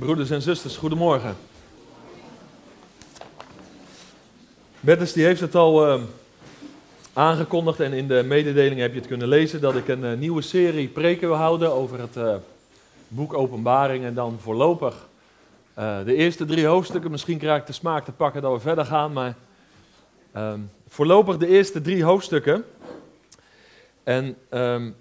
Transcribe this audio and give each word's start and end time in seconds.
Broeders 0.00 0.30
en 0.30 0.42
zusters, 0.42 0.76
goedemorgen. 0.76 1.36
Bertus 4.80 5.12
die 5.12 5.24
heeft 5.24 5.40
het 5.40 5.54
al 5.54 5.94
uh, 5.94 6.02
aangekondigd 7.12 7.80
en 7.80 7.92
in 7.92 8.08
de 8.08 8.22
mededeling 8.26 8.80
heb 8.80 8.92
je 8.92 8.98
het 8.98 9.08
kunnen 9.08 9.28
lezen 9.28 9.60
dat 9.60 9.76
ik 9.76 9.88
een 9.88 10.04
uh, 10.04 10.18
nieuwe 10.18 10.42
serie 10.42 10.88
preken 10.88 11.28
wil 11.28 11.36
houden 11.36 11.72
over 11.72 12.00
het 12.00 12.16
uh, 12.16 12.34
boek 13.08 13.34
Openbaring 13.34 14.04
en 14.04 14.14
dan 14.14 14.38
voorlopig 14.40 15.08
de 16.04 16.14
eerste 16.14 16.44
drie 16.44 16.66
hoofdstukken. 16.66 17.10
Misschien 17.10 17.38
krijg 17.38 17.60
ik 17.60 17.66
de 17.66 17.72
smaak 17.72 18.04
te 18.04 18.12
pakken 18.12 18.42
dat 18.42 18.52
we 18.52 18.60
verder 18.60 18.84
gaan, 18.84 19.12
maar 19.12 19.34
ehm, 20.32 20.60
voorlopig 20.88 21.36
de 21.36 21.46
eerste 21.46 21.80
drie 21.80 22.04
hoofdstukken. 22.04 22.64
En 24.04 24.36
um, 24.50 24.96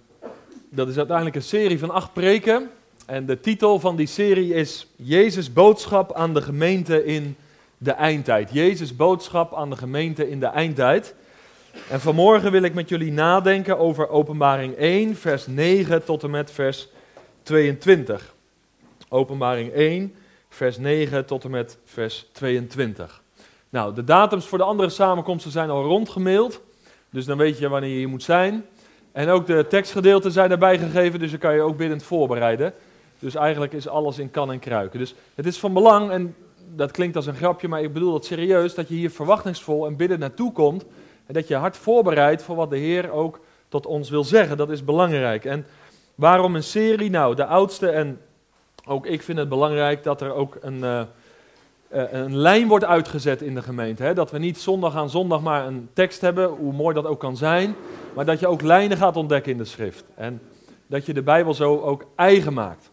dat 0.70 0.88
is 0.88 0.98
uiteindelijk 0.98 1.36
een 1.36 1.42
serie 1.42 1.80
van 1.80 1.90
acht 1.90 2.14
preken. 2.14 2.70
En 3.10 3.26
de 3.26 3.40
titel 3.40 3.80
van 3.80 3.96
die 3.96 4.08
serie 4.08 4.54
is 4.54 4.88
Jezus 4.96 5.54
boodschap 5.54 6.14
aan 6.14 6.34
de 6.34 6.42
gemeente 6.42 7.06
in 7.06 7.36
de 7.78 7.92
eindtijd. 7.92 8.50
Jezus 8.54 8.96
boodschap 8.96 9.56
aan 9.56 9.70
de 9.70 9.76
gemeente 9.76 10.30
in 10.30 10.40
de 10.40 10.46
eindtijd. 10.46 11.16
En 11.90 12.00
vanmorgen 12.00 12.52
wil 12.52 12.62
ik 12.62 12.74
met 12.74 12.90
jullie 12.90 13.12
nadenken 13.12 13.78
over 13.78 14.10
Openbaring 14.10 14.76
1, 14.76 15.16
vers 15.16 15.48
9 15.48 16.04
tot 16.04 16.24
en 16.24 16.30
met 16.30 16.52
vers 16.52 16.88
22. 17.44 18.34
Openbaring 19.10 19.72
1, 19.72 20.16
vers 20.50 20.78
9 20.78 21.26
tot 21.26 21.44
en 21.44 21.52
met 21.52 21.78
vers 21.86 22.30
22. 22.32 23.22
Nou, 23.70 23.94
de 23.94 24.04
datums 24.04 24.46
voor 24.46 24.58
de 24.58 24.64
andere 24.64 24.90
samenkomsten 24.90 25.52
zijn 25.52 25.70
al 25.70 25.84
rondgemaild. 25.84 26.62
Dus 27.10 27.26
dan 27.26 27.38
weet 27.38 27.58
je 27.58 27.70
wanneer 27.70 27.90
je 27.90 27.98
hier 27.98 28.10
moet 28.10 28.24
zijn. 28.24 28.66
En 29.12 29.30
ook 29.30 29.46
de 29.46 29.66
tekstgedeelten 29.70 30.32
zijn 30.32 30.52
erbij 30.52 30.78
gegeven, 30.78 31.20
dus 31.20 31.30
dan 31.30 31.40
kan 31.40 31.54
je 31.54 31.62
ook 31.62 31.78
biddend 31.78 32.04
voorbereiden. 32.04 32.74
Dus 33.20 33.36
eigenlijk 33.36 33.74
is 33.74 33.88
alles 33.88 34.20
in 34.20 34.32
kan 34.32 34.52
en 34.52 34.60
kruiken. 34.60 35.00
Dus 35.00 35.16
het 35.36 35.46
is 35.46 35.60
van 35.60 35.74
belang, 35.74 36.12
en 36.12 36.36
dat 36.76 36.92
klinkt 36.92 37.16
als 37.16 37.26
een 37.26 37.36
grapje, 37.36 37.68
maar 37.68 37.82
ik 37.82 37.94
bedoel 37.94 38.12
dat 38.12 38.26
serieus, 38.26 38.76
dat 38.76 38.88
je 38.88 38.96
hier 38.96 39.12
verwachtingsvol 39.12 39.86
en 39.86 39.96
bidden 39.96 40.20
naartoe 40.20 40.52
komt. 40.52 40.86
En 41.26 41.34
dat 41.34 41.48
je 41.48 41.56
hart 41.56 41.78
voorbereidt 41.78 42.42
voor 42.42 42.56
wat 42.56 42.70
de 42.70 42.78
Heer 42.78 43.12
ook 43.12 43.40
tot 43.68 43.86
ons 43.86 44.10
wil 44.10 44.24
zeggen. 44.24 44.58
Dat 44.58 44.70
is 44.70 44.84
belangrijk. 44.84 45.46
En 45.46 45.66
waarom 46.16 46.56
een 46.56 46.64
serie? 46.64 47.10
Nou, 47.10 47.36
de 47.36 47.46
oudste 47.46 47.90
en 47.90 48.20
ook 48.86 49.06
ik 49.06 49.22
vind 49.22 49.38
het 49.38 49.50
belangrijk 49.50 50.04
dat 50.04 50.22
er 50.22 50.34
ook 50.34 50.58
een, 50.62 50.78
uh, 50.78 51.02
een 51.90 52.38
lijn 52.38 52.68
wordt 52.68 52.86
uitgezet 52.86 53.42
in 53.42 53.56
de 53.56 53.62
gemeente. 53.62 54.04
Hè? 54.04 54.14
Dat 54.14 54.32
we 54.32 54.38
niet 54.38 54.60
zondag 54.60 54.96
aan 54.96 55.10
zondag 55.10 55.42
maar 55.42 55.68
een 55.68 55.90
tekst 55.94 56.22
hebben, 56.22 56.50
hoe 56.50 56.74
mooi 56.74 56.96
dat 56.96 57.06
ook 57.06 57.20
kan 57.20 57.38
zijn. 57.38 57.76
Maar 58.14 58.26
dat 58.26 58.40
je 58.40 58.48
ook 58.48 58.62
lijnen 58.62 58.98
gaat 58.98 59.16
ontdekken 59.16 59.52
in 59.52 59.58
de 59.58 59.66
schrift. 59.66 60.04
En 60.16 60.42
dat 60.88 61.06
je 61.06 61.14
de 61.14 61.22
Bijbel 61.22 61.54
zo 61.54 61.80
ook 61.80 62.06
eigen 62.16 62.54
maakt. 62.54 62.92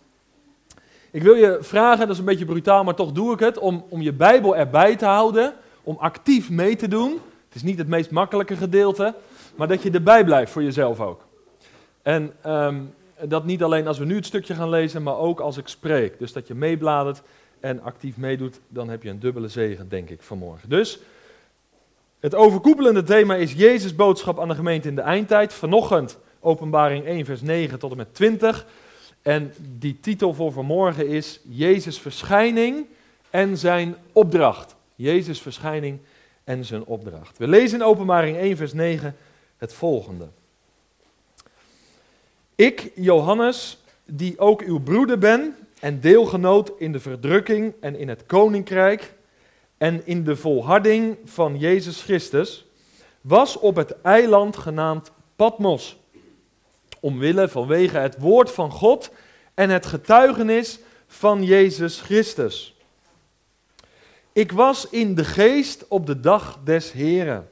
Ik 1.11 1.23
wil 1.23 1.35
je 1.35 1.59
vragen, 1.61 1.99
dat 1.99 2.11
is 2.11 2.19
een 2.19 2.25
beetje 2.25 2.45
brutaal, 2.45 2.85
maar 2.85 2.95
toch 2.95 3.13
doe 3.13 3.33
ik 3.33 3.39
het, 3.39 3.59
om, 3.59 3.85
om 3.89 4.03
je 4.03 4.13
Bijbel 4.13 4.57
erbij 4.57 4.97
te 4.97 5.05
houden, 5.05 5.55
om 5.83 5.97
actief 5.99 6.51
mee 6.51 6.77
te 6.77 6.89
doen. 6.89 7.11
Het 7.47 7.55
is 7.55 7.63
niet 7.63 7.79
het 7.79 7.89
meest 7.89 8.11
makkelijke 8.11 8.57
gedeelte, 8.57 9.15
maar 9.55 9.69
dat 9.69 9.83
je 9.83 9.91
erbij 9.91 10.25
blijft 10.25 10.53
voor 10.53 10.63
jezelf 10.63 11.01
ook. 11.01 11.21
En 12.03 12.33
ehm, 12.43 12.77
dat 13.21 13.45
niet 13.45 13.63
alleen 13.63 13.87
als 13.87 13.99
we 13.99 14.05
nu 14.05 14.15
het 14.15 14.27
stukje 14.27 14.55
gaan 14.55 14.69
lezen, 14.69 15.03
maar 15.03 15.19
ook 15.19 15.41
als 15.41 15.57
ik 15.57 15.69
spreek. 15.69 16.19
Dus 16.19 16.33
dat 16.33 16.47
je 16.47 16.55
meebladert 16.55 17.23
en 17.61 17.83
actief 17.83 18.17
meedoet, 18.17 18.61
dan 18.69 18.89
heb 18.89 19.03
je 19.03 19.11
een 19.11 19.21
dubbele 19.21 19.49
zegen, 19.49 19.89
denk 19.89 20.11
ik, 20.11 20.23
vanmorgen. 20.23 20.69
Dus 20.69 20.99
het 22.21 22.35
overkoepelende 22.35 23.03
thema 23.03 23.35
is 23.35 23.53
Jezus' 23.53 23.95
boodschap 23.95 24.41
aan 24.41 24.49
de 24.49 24.55
gemeente 24.55 24.89
in 24.89 24.95
de 24.95 25.01
eindtijd. 25.01 25.53
Vanochtend 25.53 26.19
openbaring 26.41 27.05
1 27.05 27.25
vers 27.25 27.41
9 27.41 27.79
tot 27.79 27.91
en 27.91 27.97
met 27.97 28.15
20. 28.15 28.67
En 29.27 29.53
die 29.79 30.01
titel 30.01 30.35
voor 30.35 30.53
vanmorgen 30.53 31.09
is 31.09 31.41
Jezus' 31.43 32.01
verschijning 32.01 32.87
en 33.31 33.59
zijn 33.59 33.97
opdracht. 34.13 34.75
Jezus' 34.95 35.41
verschijning 35.41 35.99
en 36.45 36.65
zijn 36.65 36.85
opdracht. 36.85 37.39
We 37.39 37.49
lezen 37.49 37.79
in 37.79 37.85
Openbaring 37.85 38.37
1, 38.37 38.57
vers 38.57 38.73
9 38.73 39.17
het 39.57 39.73
volgende. 39.73 40.29
Ik, 42.55 42.93
Johannes, 42.95 43.79
die 44.05 44.39
ook 44.39 44.63
uw 44.63 44.81
broeder 44.81 45.19
ben 45.19 45.57
en 45.81 46.01
deelgenoot 46.01 46.73
in 46.79 46.93
de 46.93 47.01
verdrukking 47.01 47.75
en 47.81 47.99
in 47.99 48.09
het 48.09 48.27
koninkrijk 48.27 49.15
en 49.79 50.07
in 50.07 50.25
de 50.25 50.37
volharding 50.37 51.17
van 51.25 51.59
Jezus 51.59 52.03
Christus, 52.03 52.67
was 53.21 53.59
op 53.59 53.77
het 53.77 54.01
eiland 54.01 54.57
genaamd 54.57 55.13
Patmos 55.37 55.99
omwille 57.07 57.49
vanwege 57.49 57.99
het 57.99 58.19
woord 58.19 58.51
van 58.51 58.71
God 58.71 59.11
en 59.57 59.71
het 59.71 59.87
getuigenis 59.87 60.79
van 61.07 61.45
Jezus 61.45 62.01
Christus. 62.01 62.77
Ik 64.33 64.53
was 64.53 64.89
in 64.89 65.15
de 65.15 65.25
geest 65.25 65.89
op 65.89 66.07
de 66.07 66.21
dag 66.21 66.59
des 66.65 66.93
Heren. 66.93 67.49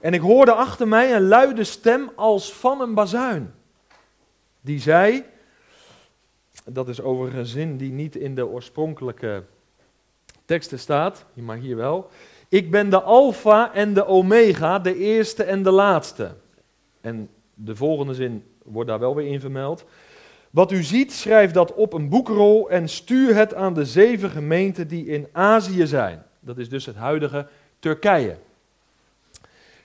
En 0.00 0.14
ik 0.14 0.20
hoorde 0.20 0.52
achter 0.52 0.88
mij 0.88 1.14
een 1.14 1.28
luide 1.28 1.64
stem 1.64 2.10
als 2.16 2.52
van 2.52 2.80
een 2.80 2.94
bazuin. 2.94 3.54
Die 4.60 4.80
zei, 4.80 5.24
dat 6.64 6.88
is 6.88 7.00
overigens 7.00 7.48
een 7.48 7.54
zin 7.54 7.76
die 7.76 7.92
niet 7.92 8.16
in 8.16 8.34
de 8.34 8.46
oorspronkelijke 8.46 9.42
teksten 10.44 10.78
staat, 10.78 11.24
maar 11.34 11.56
hier 11.56 11.76
wel. 11.76 12.10
Ik 12.48 12.70
ben 12.70 12.90
de 12.90 13.00
Alpha 13.00 13.74
en 13.74 13.94
de 13.94 14.06
Omega, 14.06 14.78
de 14.78 14.96
eerste 14.96 15.42
en 15.42 15.62
de 15.62 15.70
laatste. 15.70 16.34
En 17.00 17.28
de 17.54 17.76
volgende 17.76 18.14
zin 18.14 18.44
wordt 18.64 18.88
daar 18.88 18.98
wel 18.98 19.14
weer 19.14 19.26
in 19.26 19.40
vermeld. 19.40 19.84
Wat 20.52 20.72
u 20.72 20.82
ziet, 20.82 21.12
schrijf 21.12 21.50
dat 21.50 21.74
op 21.74 21.92
een 21.92 22.08
boekrol 22.08 22.70
en 22.70 22.88
stuur 22.88 23.34
het 23.34 23.54
aan 23.54 23.74
de 23.74 23.84
zeven 23.84 24.30
gemeenten 24.30 24.88
die 24.88 25.06
in 25.06 25.28
Azië 25.32 25.86
zijn. 25.86 26.22
Dat 26.40 26.58
is 26.58 26.68
dus 26.68 26.86
het 26.86 26.96
huidige 26.96 27.46
Turkije. 27.78 28.36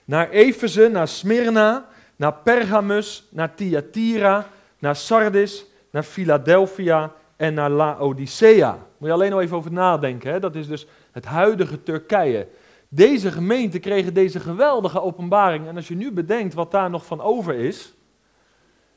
Naar 0.04 0.30
Efeze, 0.30 0.88
naar 0.88 1.08
Smyrna, 1.08 1.88
naar 2.16 2.34
Pergamus, 2.34 3.26
naar 3.30 3.54
Thyatira, 3.54 4.46
naar 4.78 4.96
Sardis, 4.96 5.64
naar 5.90 6.02
Philadelphia 6.02 7.12
en 7.36 7.54
naar 7.54 7.70
Laodicea. 7.70 8.78
Moet 8.98 9.08
je 9.08 9.14
alleen 9.14 9.30
nog 9.30 9.40
even 9.40 9.56
over 9.56 9.72
nadenken. 9.72 10.32
Hè? 10.32 10.40
Dat 10.40 10.54
is 10.54 10.66
dus 10.66 10.86
het 11.12 11.24
huidige 11.24 11.82
Turkije. 11.82 12.46
Deze 12.88 13.32
gemeenten 13.32 13.80
kregen 13.80 14.14
deze 14.14 14.40
geweldige 14.40 15.02
openbaring. 15.02 15.66
En 15.66 15.76
als 15.76 15.88
je 15.88 15.96
nu 15.96 16.12
bedenkt 16.12 16.54
wat 16.54 16.70
daar 16.70 16.90
nog 16.90 17.06
van 17.06 17.20
over 17.20 17.54
is. 17.54 17.92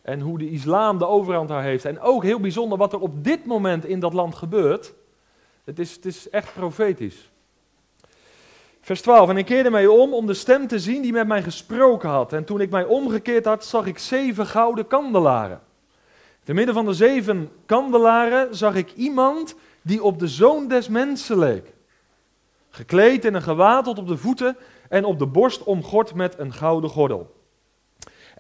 En 0.02 0.20
hoe 0.20 0.38
de 0.38 0.50
islam 0.50 0.98
de 0.98 1.08
overhand 1.08 1.50
daar 1.50 1.64
heeft. 1.64 1.86
En 1.86 2.00
ook 2.00 2.24
heel 2.24 2.40
bijzonder 2.40 2.78
wat 2.78 2.94
er 2.94 3.00
op 3.00 3.24
dit 3.24 3.46
moment 3.46 3.86
in 3.86 4.00
dat 4.00 4.14
land 4.14 4.36
gebeurt. 4.36 4.94
Het 5.64 5.80
is, 5.80 5.96
het 5.96 6.06
is 6.06 6.30
echt 6.30 6.54
profetisch. 6.54 7.32
Vers 8.82 9.02
12. 9.02 9.30
En 9.30 9.38
ik 9.38 9.46
keerde 9.46 9.70
mij 9.70 9.88
om 9.88 10.14
om 10.14 10.26
de 10.26 10.34
stem 10.34 10.68
te 10.68 10.80
zien 10.80 11.02
die 11.02 11.12
met 11.12 11.28
mij 11.28 11.44
gesproken 11.44 12.10
had. 12.10 12.34
En 12.34 12.44
toen 12.44 12.62
ik 12.62 12.70
mij 12.70 12.86
omgekeerd 12.86 13.46
had, 13.46 13.66
zag 13.66 13.86
ik 13.86 13.98
zeven 13.98 14.46
gouden 14.46 14.88
kandelaren. 14.88 15.62
Te 16.44 16.54
midden 16.54 16.76
van 16.76 16.86
de 16.86 16.94
zeven 16.94 17.52
kandelaren 17.66 18.56
zag 18.56 18.76
ik 18.76 18.94
iemand 18.94 19.56
die 19.82 20.04
op 20.04 20.20
de 20.20 20.28
zoon 20.28 20.68
des 20.68 20.88
mensen 20.88 21.38
leek. 21.38 21.74
Gekleed 22.70 23.26
in 23.26 23.34
een 23.34 23.42
gewaad 23.42 23.84
tot 23.84 24.00
op 24.00 24.08
de 24.08 24.18
voeten 24.18 24.58
en 24.90 25.06
op 25.06 25.20
de 25.20 25.26
borst 25.26 25.64
omgord 25.64 26.14
met 26.14 26.40
een 26.40 26.54
gouden 26.54 26.90
gordel. 26.90 27.41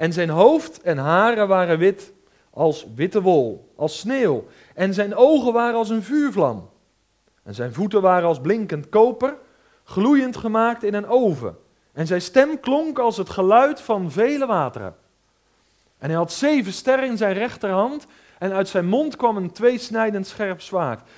En 0.01 0.13
zijn 0.13 0.29
hoofd 0.29 0.81
en 0.81 0.97
haren 0.97 1.47
waren 1.47 1.78
wit 1.78 2.13
als 2.50 2.85
witte 2.95 3.22
wol, 3.22 3.73
als 3.75 4.00
sneeuw. 4.00 4.47
En 4.75 4.94
zijn 4.94 5.16
ogen 5.16 5.53
waren 5.53 5.75
als 5.75 5.89
een 5.89 6.03
vuurvlam. 6.03 6.69
En 7.44 7.53
zijn 7.53 7.73
voeten 7.73 8.01
waren 8.01 8.28
als 8.28 8.41
blinkend 8.41 8.90
koper, 8.90 9.38
gloeiend 9.84 10.38
gemaakt 10.38 10.84
in 10.84 10.94
een 10.94 11.07
oven. 11.07 11.57
En 11.94 12.07
zijn 12.07 12.22
stem 12.22 12.59
klonk 12.59 13.00
als 13.00 13.17
het 13.17 13.29
geluid 13.29 13.81
van 13.81 14.11
vele 14.11 14.45
wateren. 14.45 14.95
En 15.97 16.09
hij 16.09 16.17
had 16.17 16.31
zeven 16.31 16.73
sterren 16.73 17.07
in 17.07 17.17
zijn 17.17 17.34
rechterhand. 17.34 18.05
En 18.40 18.52
uit 18.52 18.67
zijn 18.67 18.85
mond 18.85 19.16
kwam 19.16 19.37
een 19.37 19.52
tweesnijdend 19.52 20.28
scherp 20.28 20.61
zwaard. 20.61 21.09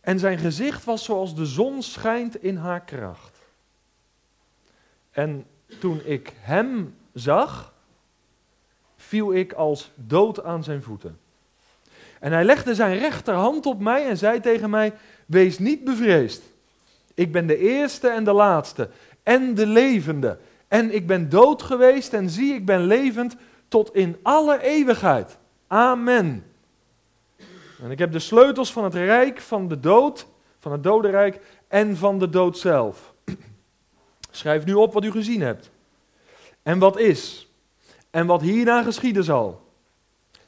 En 0.00 0.18
zijn 0.18 0.38
gezicht 0.38 0.84
was 0.84 1.04
zoals 1.04 1.34
de 1.34 1.46
zon 1.46 1.82
schijnt 1.82 2.42
in 2.42 2.56
haar 2.56 2.80
kracht. 2.80 3.38
En 5.10 5.46
toen 5.80 6.00
ik 6.04 6.32
hem 6.40 6.96
zag, 7.12 7.72
viel 9.00 9.34
ik 9.34 9.52
als 9.52 9.90
dood 9.94 10.44
aan 10.44 10.64
zijn 10.64 10.82
voeten. 10.82 11.18
En 12.20 12.32
hij 12.32 12.44
legde 12.44 12.74
zijn 12.74 12.98
rechterhand 12.98 13.66
op 13.66 13.80
mij 13.80 14.08
en 14.08 14.16
zei 14.16 14.40
tegen 14.40 14.70
mij: 14.70 14.92
Wees 15.26 15.58
niet 15.58 15.84
bevreesd. 15.84 16.42
Ik 17.14 17.32
ben 17.32 17.46
de 17.46 17.58
eerste 17.58 18.08
en 18.08 18.24
de 18.24 18.32
laatste 18.32 18.90
en 19.22 19.54
de 19.54 19.66
levende. 19.66 20.38
En 20.68 20.94
ik 20.94 21.06
ben 21.06 21.28
dood 21.28 21.62
geweest 21.62 22.12
en 22.12 22.30
zie, 22.30 22.54
ik 22.54 22.64
ben 22.64 22.86
levend 22.86 23.36
tot 23.68 23.94
in 23.94 24.16
alle 24.22 24.62
eeuwigheid. 24.62 25.38
Amen. 25.66 26.44
En 27.82 27.90
ik 27.90 27.98
heb 27.98 28.12
de 28.12 28.18
sleutels 28.18 28.72
van 28.72 28.84
het 28.84 28.94
rijk 28.94 29.40
van 29.40 29.68
de 29.68 29.80
dood, 29.80 30.26
van 30.58 30.72
het 30.72 30.82
dodenrijk 30.82 31.40
en 31.68 31.96
van 31.96 32.18
de 32.18 32.28
dood 32.28 32.58
zelf. 32.58 33.14
Schrijf 34.30 34.64
nu 34.64 34.74
op 34.74 34.92
wat 34.92 35.04
u 35.04 35.10
gezien 35.10 35.40
hebt. 35.40 35.70
En 36.62 36.78
wat 36.78 36.98
is. 36.98 37.49
En 38.10 38.26
wat 38.26 38.40
hierna 38.40 38.82
geschieden 38.82 39.24
zal. 39.24 39.68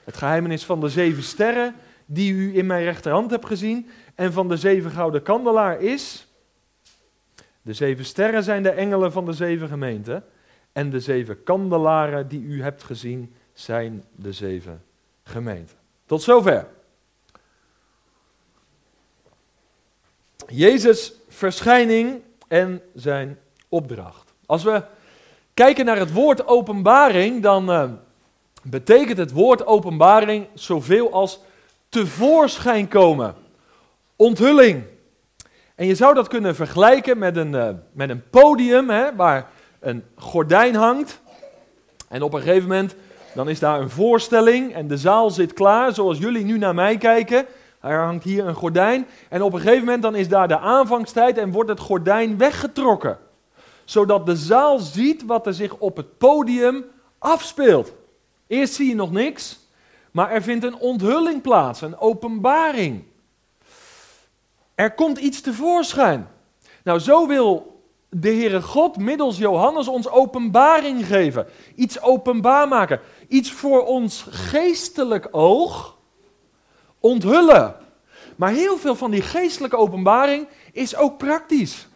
Het 0.05 0.17
geheimenis 0.17 0.65
van 0.65 0.81
de 0.81 0.89
zeven 0.89 1.23
sterren 1.23 1.75
die 2.07 2.33
u 2.33 2.57
in 2.57 2.67
mijn 2.67 2.85
rechterhand 2.85 3.31
hebt 3.31 3.47
gezien. 3.47 3.91
en 4.15 4.33
van 4.33 4.49
de 4.49 4.57
zeven 4.57 4.91
gouden 4.91 5.23
kandelaar 5.23 5.81
is. 5.81 6.27
De 7.63 7.73
zeven 7.73 8.05
sterren 8.05 8.43
zijn 8.43 8.63
de 8.63 8.71
engelen 8.71 9.13
van 9.13 9.25
de 9.25 9.33
zeven 9.33 9.69
gemeenten. 9.69 10.25
En 10.73 10.91
de 10.91 11.01
zeven 11.01 11.43
kandelaren 11.43 12.29
die 12.29 12.43
u 12.43 12.63
hebt 12.63 12.83
gezien 12.83 13.35
zijn 13.53 14.05
de 14.15 14.33
zeven 14.33 14.83
gemeenten. 15.23 15.77
Tot 16.07 16.23
zover. 16.23 16.67
Jezus' 20.47 21.13
verschijning 21.29 22.23
en 22.49 22.83
zijn 22.95 23.39
opdracht. 23.69 24.35
Als 24.47 24.63
we 24.63 24.83
kijken 25.55 25.85
naar 25.85 25.99
het 25.99 26.13
woord 26.13 26.47
openbaring, 26.47 27.43
dan 27.43 27.71
uh, 27.71 27.85
betekent 28.63 29.19
het 29.19 29.33
woord 29.33 29.67
openbaring 29.67 30.47
zoveel 30.55 31.13
als 31.13 31.41
tevoorschijn 31.89 32.89
komen. 32.89 33.35
Onthulling. 34.17 34.83
En 35.75 35.87
je 35.87 35.95
zou 35.95 36.15
dat 36.15 36.29
kunnen 36.29 36.55
vergelijken 36.55 37.19
met 37.19 37.37
een, 37.37 37.53
uh, 37.53 37.69
met 37.93 38.11
een 38.11 38.23
podium 38.31 38.91
hè, 38.91 39.15
waar 39.17 39.51
een 39.81 40.05
gordijn 40.17 40.75
hangt. 40.75 41.21
En 42.09 42.23
op 42.23 42.35
een 42.35 42.41
gegeven 42.41 42.69
moment 42.69 42.95
dan 43.35 43.49
is 43.49 43.59
daar 43.59 43.81
een 43.81 43.91
voorstelling 43.91 44.75
en 44.75 44.89
de 44.89 44.97
zaal 44.97 45.31
zit 45.31 45.53
klaar, 45.53 45.95
zoals 45.95 46.19
jullie 46.19 46.45
nu 46.45 46.59
naar 46.59 46.75
mij 46.75 46.97
kijken. 46.97 47.47
Er 47.81 48.03
hangt 48.03 48.25
hier 48.25 48.47
een 48.47 48.55
gordijn 48.55 49.07
en 49.29 49.43
op 49.43 49.53
een 49.53 49.61
gegeven 49.61 49.85
moment 49.85 50.03
dan 50.03 50.15
is 50.15 50.29
daar 50.29 50.49
de 50.49 50.59
aanvangstijd 50.59 51.39
en 51.39 51.51
wordt 51.51 51.71
het 51.71 51.81
gordijn 51.81 52.39
weggetrokken. 52.39 53.19
Zodat 53.93 54.27
de 54.27 54.37
zaal 54.37 54.79
ziet 54.79 55.25
wat 55.25 55.47
er 55.47 55.55
zich 55.55 55.77
op 55.79 55.97
het 55.97 56.19
podium 56.19 56.85
afspeelt. 57.19 57.93
Eerst 58.47 58.75
zie 58.75 58.89
je 58.89 58.95
nog 58.95 59.11
niks, 59.11 59.59
maar 60.11 60.31
er 60.31 60.43
vindt 60.43 60.65
een 60.65 60.77
onthulling 60.77 61.43
plaats, 61.43 61.81
een 61.81 61.99
openbaring. 61.99 63.05
Er 64.75 64.95
komt 64.95 65.19
iets 65.19 65.41
tevoorschijn. 65.41 66.29
Nou, 66.85 66.99
zo 66.99 67.27
wil 67.27 67.81
de 68.09 68.29
Heere 68.29 68.63
God 68.63 68.97
middels 68.97 69.39
Johannes 69.39 69.89
ons 69.89 70.09
openbaring 70.09 71.07
geven. 71.07 71.47
Iets 71.75 72.03
openbaar 72.03 72.69
maken. 72.69 73.01
Iets 73.29 73.53
voor 73.53 73.85
ons 73.87 74.27
geestelijk 74.31 75.29
oog 75.31 75.97
onthullen. 77.01 77.77
Maar 78.37 78.51
heel 78.51 78.77
veel 78.77 78.95
van 78.95 79.11
die 79.11 79.23
geestelijke 79.23 79.77
openbaring 79.77 80.49
is 80.73 80.97
ook 80.97 81.19
praktisch. 81.19 81.91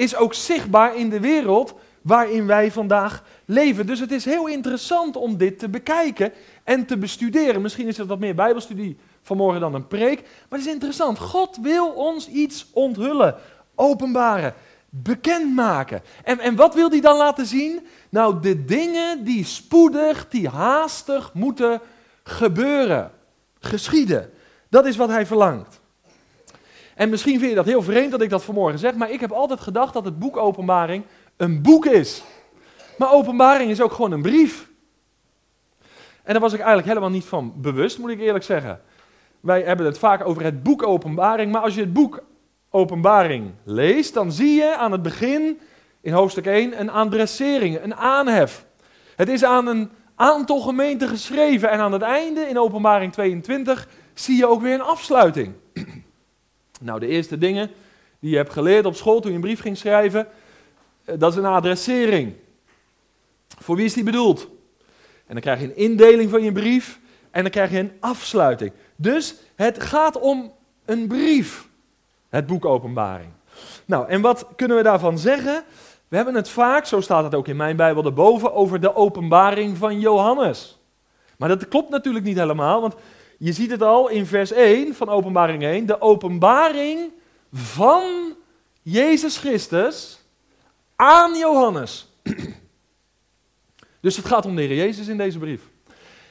Is 0.00 0.16
ook 0.16 0.34
zichtbaar 0.34 0.96
in 0.96 1.10
de 1.10 1.20
wereld 1.20 1.74
waarin 2.02 2.46
wij 2.46 2.72
vandaag 2.72 3.22
leven. 3.44 3.86
Dus 3.86 4.00
het 4.00 4.12
is 4.12 4.24
heel 4.24 4.46
interessant 4.46 5.16
om 5.16 5.36
dit 5.36 5.58
te 5.58 5.68
bekijken 5.68 6.32
en 6.64 6.86
te 6.86 6.96
bestuderen. 6.96 7.62
Misschien 7.62 7.86
is 7.86 7.96
het 7.96 8.06
wat 8.06 8.18
meer 8.18 8.34
Bijbelstudie 8.34 8.96
vanmorgen 9.22 9.60
dan 9.60 9.74
een 9.74 9.86
preek. 9.86 10.20
Maar 10.22 10.58
het 10.58 10.68
is 10.68 10.72
interessant. 10.72 11.18
God 11.18 11.58
wil 11.62 11.88
ons 11.88 12.28
iets 12.28 12.66
onthullen, 12.72 13.34
openbaren, 13.74 14.54
bekendmaken. 14.88 16.02
En, 16.24 16.38
en 16.38 16.56
wat 16.56 16.74
wil 16.74 16.90
hij 16.90 17.00
dan 17.00 17.16
laten 17.16 17.46
zien? 17.46 17.86
Nou, 18.08 18.40
de 18.40 18.64
dingen 18.64 19.24
die 19.24 19.44
spoedig, 19.44 20.28
die 20.28 20.48
haastig 20.48 21.34
moeten 21.34 21.80
gebeuren 22.22 23.10
geschieden. 23.58 24.30
Dat 24.68 24.86
is 24.86 24.96
wat 24.96 25.08
hij 25.08 25.26
verlangt. 25.26 25.79
En 27.00 27.08
misschien 27.08 27.38
vind 27.38 27.50
je 27.50 27.56
dat 27.56 27.66
heel 27.66 27.82
vreemd 27.82 28.10
dat 28.10 28.20
ik 28.20 28.30
dat 28.30 28.44
vanmorgen 28.44 28.78
zeg, 28.78 28.94
maar 28.94 29.10
ik 29.10 29.20
heb 29.20 29.32
altijd 29.32 29.60
gedacht 29.60 29.92
dat 29.92 30.04
het 30.04 30.18
boek 30.18 30.36
Openbaring 30.36 31.04
een 31.36 31.62
boek 31.62 31.86
is. 31.86 32.22
Maar 32.98 33.12
Openbaring 33.12 33.70
is 33.70 33.80
ook 33.80 33.92
gewoon 33.92 34.12
een 34.12 34.22
brief. 34.22 34.68
En 36.22 36.32
daar 36.32 36.40
was 36.40 36.52
ik 36.52 36.58
eigenlijk 36.58 36.88
helemaal 36.88 37.10
niet 37.10 37.24
van 37.24 37.52
bewust, 37.56 37.98
moet 37.98 38.10
ik 38.10 38.20
eerlijk 38.20 38.44
zeggen. 38.44 38.80
Wij 39.40 39.62
hebben 39.62 39.86
het 39.86 39.98
vaak 39.98 40.26
over 40.26 40.42
het 40.42 40.62
boek 40.62 40.82
Openbaring, 40.82 41.52
maar 41.52 41.60
als 41.60 41.74
je 41.74 41.80
het 41.80 41.92
boek 41.92 42.22
Openbaring 42.70 43.50
leest, 43.64 44.14
dan 44.14 44.32
zie 44.32 44.54
je 44.54 44.76
aan 44.76 44.92
het 44.92 45.02
begin, 45.02 45.60
in 46.00 46.12
hoofdstuk 46.12 46.46
1, 46.46 46.80
een 46.80 46.90
adressering, 46.90 47.82
een 47.82 47.94
aanhef. 47.94 48.64
Het 49.16 49.28
is 49.28 49.44
aan 49.44 49.66
een 49.66 49.90
aantal 50.14 50.60
gemeenten 50.60 51.08
geschreven. 51.08 51.70
En 51.70 51.78
aan 51.78 51.92
het 51.92 52.02
einde, 52.02 52.40
in 52.40 52.58
openbaring 52.58 53.12
22, 53.12 53.88
zie 54.14 54.36
je 54.36 54.46
ook 54.46 54.60
weer 54.60 54.74
een 54.74 54.80
afsluiting. 54.80 55.54
Nou, 56.80 57.00
de 57.00 57.06
eerste 57.06 57.38
dingen 57.38 57.70
die 58.18 58.30
je 58.30 58.36
hebt 58.36 58.52
geleerd 58.52 58.84
op 58.84 58.94
school 58.94 59.20
toen 59.20 59.30
je 59.30 59.36
een 59.36 59.42
brief 59.42 59.60
ging 59.60 59.76
schrijven, 59.76 60.26
eh, 61.04 61.14
dat 61.18 61.32
is 61.32 61.38
een 61.38 61.44
adressering. 61.44 62.34
Voor 63.58 63.76
wie 63.76 63.84
is 63.84 63.94
die 63.94 64.04
bedoeld? 64.04 64.48
En 65.26 65.36
dan 65.36 65.40
krijg 65.40 65.60
je 65.60 65.66
een 65.66 65.76
indeling 65.76 66.30
van 66.30 66.42
je 66.42 66.52
brief 66.52 67.00
en 67.30 67.42
dan 67.42 67.50
krijg 67.50 67.70
je 67.70 67.78
een 67.78 67.92
afsluiting. 68.00 68.72
Dus 68.96 69.34
het 69.54 69.82
gaat 69.82 70.18
om 70.18 70.52
een 70.84 71.08
brief, 71.08 71.68
het 72.28 72.46
boek 72.46 72.64
Openbaring. 72.64 73.30
Nou, 73.84 74.08
en 74.08 74.20
wat 74.20 74.46
kunnen 74.56 74.76
we 74.76 74.82
daarvan 74.82 75.18
zeggen? 75.18 75.64
We 76.08 76.16
hebben 76.16 76.34
het 76.34 76.48
vaak, 76.48 76.86
zo 76.86 77.00
staat 77.00 77.24
het 77.24 77.34
ook 77.34 77.48
in 77.48 77.56
mijn 77.56 77.76
Bijbel 77.76 78.04
erboven, 78.04 78.54
over 78.54 78.80
de 78.80 78.94
openbaring 78.94 79.76
van 79.76 80.00
Johannes. 80.00 80.78
Maar 81.36 81.48
dat 81.48 81.68
klopt 81.68 81.90
natuurlijk 81.90 82.24
niet 82.24 82.38
helemaal, 82.38 82.80
want 82.80 82.94
je 83.42 83.52
ziet 83.52 83.70
het 83.70 83.82
al 83.82 84.08
in 84.08 84.26
vers 84.26 84.52
1 84.52 84.94
van 84.94 85.08
openbaring 85.08 85.62
1, 85.62 85.86
de 85.86 86.00
openbaring 86.00 87.12
van 87.52 88.04
Jezus 88.82 89.36
Christus 89.36 90.20
aan 90.96 91.38
Johannes. 91.38 92.08
Dus 94.00 94.16
het 94.16 94.26
gaat 94.26 94.46
om 94.46 94.56
de 94.56 94.62
Heer 94.62 94.76
Jezus 94.76 95.08
in 95.08 95.16
deze 95.16 95.38
brief. 95.38 95.62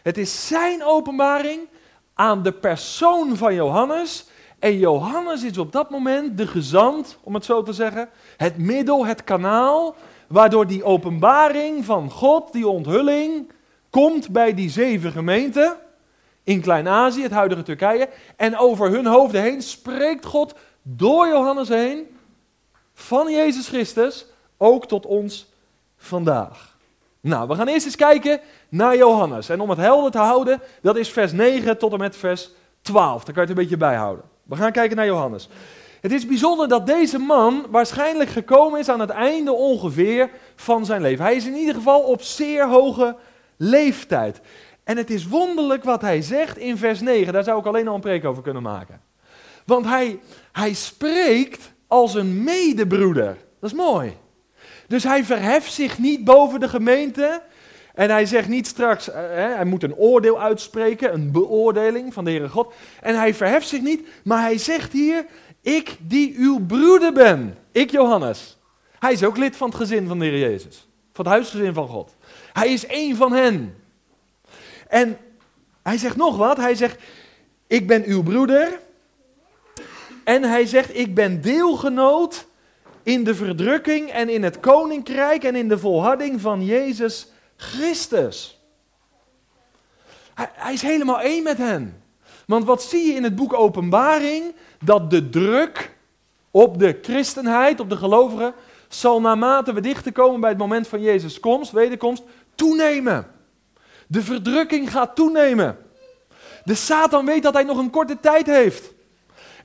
Het 0.04 0.18
is 0.18 0.48
zijn 0.48 0.84
openbaring 0.84 1.60
aan 2.14 2.44
de 2.44 2.52
persoon 2.52 3.36
van 3.38 3.54
Johannes 3.54 4.26
en 4.60 4.78
Johannes 4.78 5.44
is 5.44 5.58
op 5.58 5.72
dat 5.72 5.90
moment 5.90 6.38
de 6.38 6.48
gezant, 6.48 7.18
om 7.24 7.34
het 7.34 7.46
zo 7.46 7.64
te 7.64 7.74
zeggen, 7.74 8.10
het 8.38 8.58
middel, 8.58 9.06
het 9.06 9.24
kanaal, 9.24 9.96
waardoor 10.28 10.68
die 10.68 10.84
openbaring 10.84 11.86
van 11.86 12.12
God, 12.12 12.54
die 12.54 12.68
onthulling, 12.68 13.52
komt 13.90 14.30
bij 14.30 14.54
die 14.54 14.70
zeven 14.70 15.12
gemeenten 15.12 15.78
in 16.50 16.62
Klein-Azië, 16.62 17.22
het 17.22 17.32
huidige 17.32 17.62
Turkije, 17.62 18.10
en 18.36 18.58
over 18.58 18.90
hun 18.90 19.06
hoofden 19.06 19.42
heen 19.42 19.62
spreekt 19.62 20.26
God 20.26 20.54
door 20.82 21.28
Johannes 21.28 21.70
heen 21.70 22.18
van 22.94 23.32
Jezus 23.32 23.68
Christus 23.68 24.26
ook 24.58 24.88
tot 24.88 25.06
ons 25.06 25.48
vandaag. 25.98 26.78
Nou, 27.22 27.48
we 27.48 27.56
gaan 27.56 27.68
eerst 27.68 27.86
eens 27.86 27.96
kijken 27.96 28.40
naar 28.70 28.98
Johannes. 28.98 29.50
En 29.50 29.60
om 29.60 29.70
het 29.70 29.80
helder 29.80 30.12
te 30.12 30.18
houden, 30.18 30.62
dat 30.82 30.98
is 30.98 31.10
vers 31.10 31.32
9 31.32 31.78
tot 31.78 31.92
en 31.92 32.00
met 32.00 32.16
vers 32.16 32.50
12. 32.82 33.24
Daar 33.24 33.34
kan 33.34 33.34
je 33.34 33.40
het 33.40 33.50
een 33.50 33.64
beetje 33.64 33.78
bijhouden. 33.78 34.26
We 34.44 34.56
gaan 34.56 34.72
kijken 34.72 34.98
naar 34.98 35.06
Johannes. 35.06 35.50
Het 36.02 36.12
is 36.12 36.26
bijzonder 36.26 36.68
dat 36.68 36.86
deze 36.86 37.18
man 37.18 37.66
waarschijnlijk 37.70 38.30
gekomen 38.30 38.80
is 38.80 38.90
aan 38.90 39.00
het 39.00 39.10
einde 39.10 39.52
ongeveer 39.52 40.30
van 40.56 40.86
zijn 40.86 41.02
leven. 41.02 41.26
Hij 41.26 41.36
is 41.36 41.46
in 41.46 41.56
ieder 41.56 41.76
geval 41.76 42.02
op 42.02 42.22
zeer 42.22 42.68
hoge 42.68 43.16
leeftijd. 43.58 44.42
En 44.90 44.98
het 44.98 45.10
is 45.10 45.28
wonderlijk 45.28 45.84
wat 45.84 46.02
hij 46.02 46.22
zegt 46.22 46.58
in 46.58 46.78
vers 46.78 47.00
9. 47.00 47.34
Daar 47.34 47.44
zou 47.44 47.60
ik 47.60 47.66
alleen 47.66 47.88
al 47.88 47.96
een 47.96 48.02
preek 48.02 48.26
over 48.26 48.44
kunnen 48.44 48.62
maken. 48.62 49.02
Want 49.66 49.86
hij, 49.86 50.20
hij 50.52 50.74
spreekt 50.74 51.72
als 51.88 52.14
een 52.14 52.44
medebroeder. 52.44 53.38
Dat 53.60 53.72
is 53.72 53.78
mooi. 53.78 54.18
Dus 54.88 55.04
hij 55.04 55.24
verheft 55.24 55.74
zich 55.74 55.98
niet 55.98 56.24
boven 56.24 56.60
de 56.60 56.70
gemeente. 56.70 57.42
En 57.94 58.10
hij 58.10 58.26
zegt 58.26 58.48
niet 58.48 58.68
straks, 58.68 59.10
uh, 59.10 59.16
hij 59.56 59.66
moet 59.66 59.84
een 59.84 59.96
oordeel 59.96 60.42
uitspreken, 60.42 61.14
een 61.14 61.32
beoordeling 61.32 62.14
van 62.14 62.24
de 62.24 62.30
Heere 62.30 62.50
God. 62.50 62.74
En 63.02 63.16
hij 63.16 63.34
verheft 63.34 63.68
zich 63.68 63.82
niet, 63.82 64.08
maar 64.24 64.42
hij 64.42 64.58
zegt 64.58 64.92
hier, 64.92 65.26
ik 65.62 65.98
die 66.02 66.36
uw 66.38 66.66
broeder 66.66 67.14
ben, 67.14 67.58
ik 67.72 67.92
Johannes. 67.92 68.58
Hij 69.00 69.12
is 69.12 69.24
ook 69.24 69.38
lid 69.38 69.56
van 69.56 69.68
het 69.68 69.78
gezin 69.78 70.08
van 70.08 70.20
de 70.20 70.26
Heer 70.26 70.40
Jezus, 70.40 70.88
van 71.14 71.26
het 71.26 71.34
huisgezin 71.34 71.74
van 71.74 71.88
God. 71.88 72.16
Hij 72.54 72.74
is 72.74 72.86
één 72.86 73.16
van 73.16 73.32
hen. 73.34 73.79
En 74.90 75.18
hij 75.84 75.98
zegt 75.98 76.16
nog 76.16 76.38
wat, 76.38 76.58
hij 76.58 76.76
zegt, 76.76 77.02
ik 77.68 77.88
ben 77.88 78.04
uw 78.06 78.24
broeder. 78.24 78.80
En 80.24 80.44
hij 80.44 80.66
zegt, 80.66 80.98
ik 80.98 81.16
ben 81.16 81.42
deelgenoot 81.42 82.46
in 83.04 83.24
de 83.24 83.36
verdrukking 83.36 84.10
en 84.10 84.30
in 84.30 84.44
het 84.44 84.60
koninkrijk 84.60 85.44
en 85.44 85.56
in 85.56 85.68
de 85.68 85.78
volharding 85.78 86.42
van 86.42 86.66
Jezus 86.66 87.28
Christus. 87.56 88.60
Hij, 90.34 90.50
hij, 90.54 90.74
is 90.74 90.82
helemaal 90.82 91.22
één 91.22 91.44
met 91.44 91.58
hen. 91.58 92.04
Want 92.48 92.66
wat 92.66 92.84
zie 92.84 93.06
je 93.06 93.14
in 93.14 93.24
het 93.24 93.36
boek 93.36 93.54
Openbaring? 93.54 94.56
Dat 94.84 95.10
de 95.10 95.30
druk 95.30 95.96
op 96.52 96.80
de 96.80 97.00
christenheid, 97.02 97.80
op 97.80 97.90
de 97.90 97.98
gelovigen, 97.98 98.54
zal 98.88 99.22
naarmate 99.22 99.74
we 99.74 99.82
dichter 99.82 100.12
komen 100.12 100.40
bij 100.40 100.50
het 100.50 100.60
moment 100.60 100.88
van 100.88 101.02
Jezus' 101.02 101.40
komst, 101.40 101.72
wederkomst, 101.72 102.24
toenemen. 102.56 103.39
De 104.12 104.24
verdrukking 104.24 104.92
gaat 104.92 105.16
toenemen. 105.16 105.78
De 106.64 106.76
Satan 106.76 107.26
weet 107.26 107.44
dat 107.44 107.54
hij 107.54 107.64
nog 107.64 107.78
een 107.78 107.90
korte 107.90 108.20
tijd 108.20 108.46
heeft. 108.46 108.94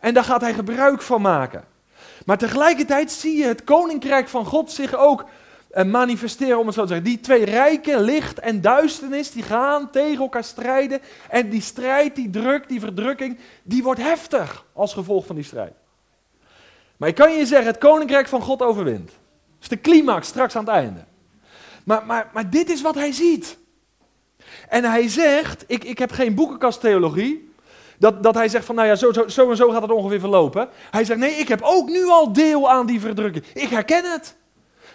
En 0.00 0.14
daar 0.14 0.24
gaat 0.24 0.40
hij 0.40 0.54
gebruik 0.54 1.02
van 1.02 1.20
maken. 1.20 1.64
Maar 2.26 2.38
tegelijkertijd 2.38 3.12
zie 3.12 3.36
je 3.36 3.44
het 3.44 3.64
koninkrijk 3.64 4.28
van 4.28 4.44
God 4.44 4.72
zich 4.72 4.96
ook 4.96 5.24
eh, 5.70 5.84
manifesteren, 5.84 6.58
om 6.58 6.66
het 6.66 6.74
zo 6.74 6.82
te 6.82 6.88
zeggen. 6.88 7.06
Die 7.06 7.20
twee 7.20 7.44
rijken, 7.44 8.00
licht 8.00 8.38
en 8.38 8.60
duisternis, 8.60 9.30
die 9.30 9.42
gaan 9.42 9.90
tegen 9.90 10.22
elkaar 10.22 10.44
strijden. 10.44 11.00
En 11.28 11.50
die 11.50 11.62
strijd, 11.62 12.14
die 12.14 12.30
druk, 12.30 12.68
die 12.68 12.80
verdrukking, 12.80 13.38
die 13.62 13.82
wordt 13.82 14.00
heftig 14.00 14.64
als 14.72 14.92
gevolg 14.92 15.26
van 15.26 15.34
die 15.34 15.44
strijd. 15.44 15.74
Maar 16.96 17.08
ik 17.08 17.14
kan 17.14 17.32
je 17.32 17.46
zeggen, 17.46 17.66
het 17.66 17.78
koninkrijk 17.78 18.28
van 18.28 18.40
God 18.40 18.62
overwint. 18.62 19.06
Dat 19.06 19.60
is 19.60 19.68
de 19.68 19.80
climax 19.80 20.28
straks 20.28 20.56
aan 20.56 20.64
het 20.64 20.74
einde. 20.74 21.04
Maar, 21.84 22.06
maar, 22.06 22.30
maar 22.32 22.50
dit 22.50 22.70
is 22.70 22.82
wat 22.82 22.94
hij 22.94 23.12
ziet. 23.12 23.62
En 24.68 24.84
hij 24.84 25.08
zegt, 25.08 25.64
ik, 25.66 25.84
ik 25.84 25.98
heb 25.98 26.12
geen 26.12 26.34
boekenkasttheologie, 26.34 27.52
dat, 27.98 28.22
dat 28.22 28.34
hij 28.34 28.48
zegt 28.48 28.64
van, 28.64 28.74
nou 28.74 28.88
ja, 28.88 28.94
zo, 28.94 29.12
zo, 29.12 29.28
zo 29.28 29.50
en 29.50 29.56
zo 29.56 29.70
gaat 29.70 29.82
het 29.82 29.90
ongeveer 29.90 30.20
verlopen. 30.20 30.68
Hij 30.90 31.04
zegt, 31.04 31.18
nee, 31.18 31.34
ik 31.34 31.48
heb 31.48 31.60
ook 31.62 31.88
nu 31.88 32.08
al 32.08 32.32
deel 32.32 32.70
aan 32.70 32.86
die 32.86 33.00
verdrukking. 33.00 33.44
Ik 33.52 33.68
herken 33.68 34.04
het. 34.04 34.36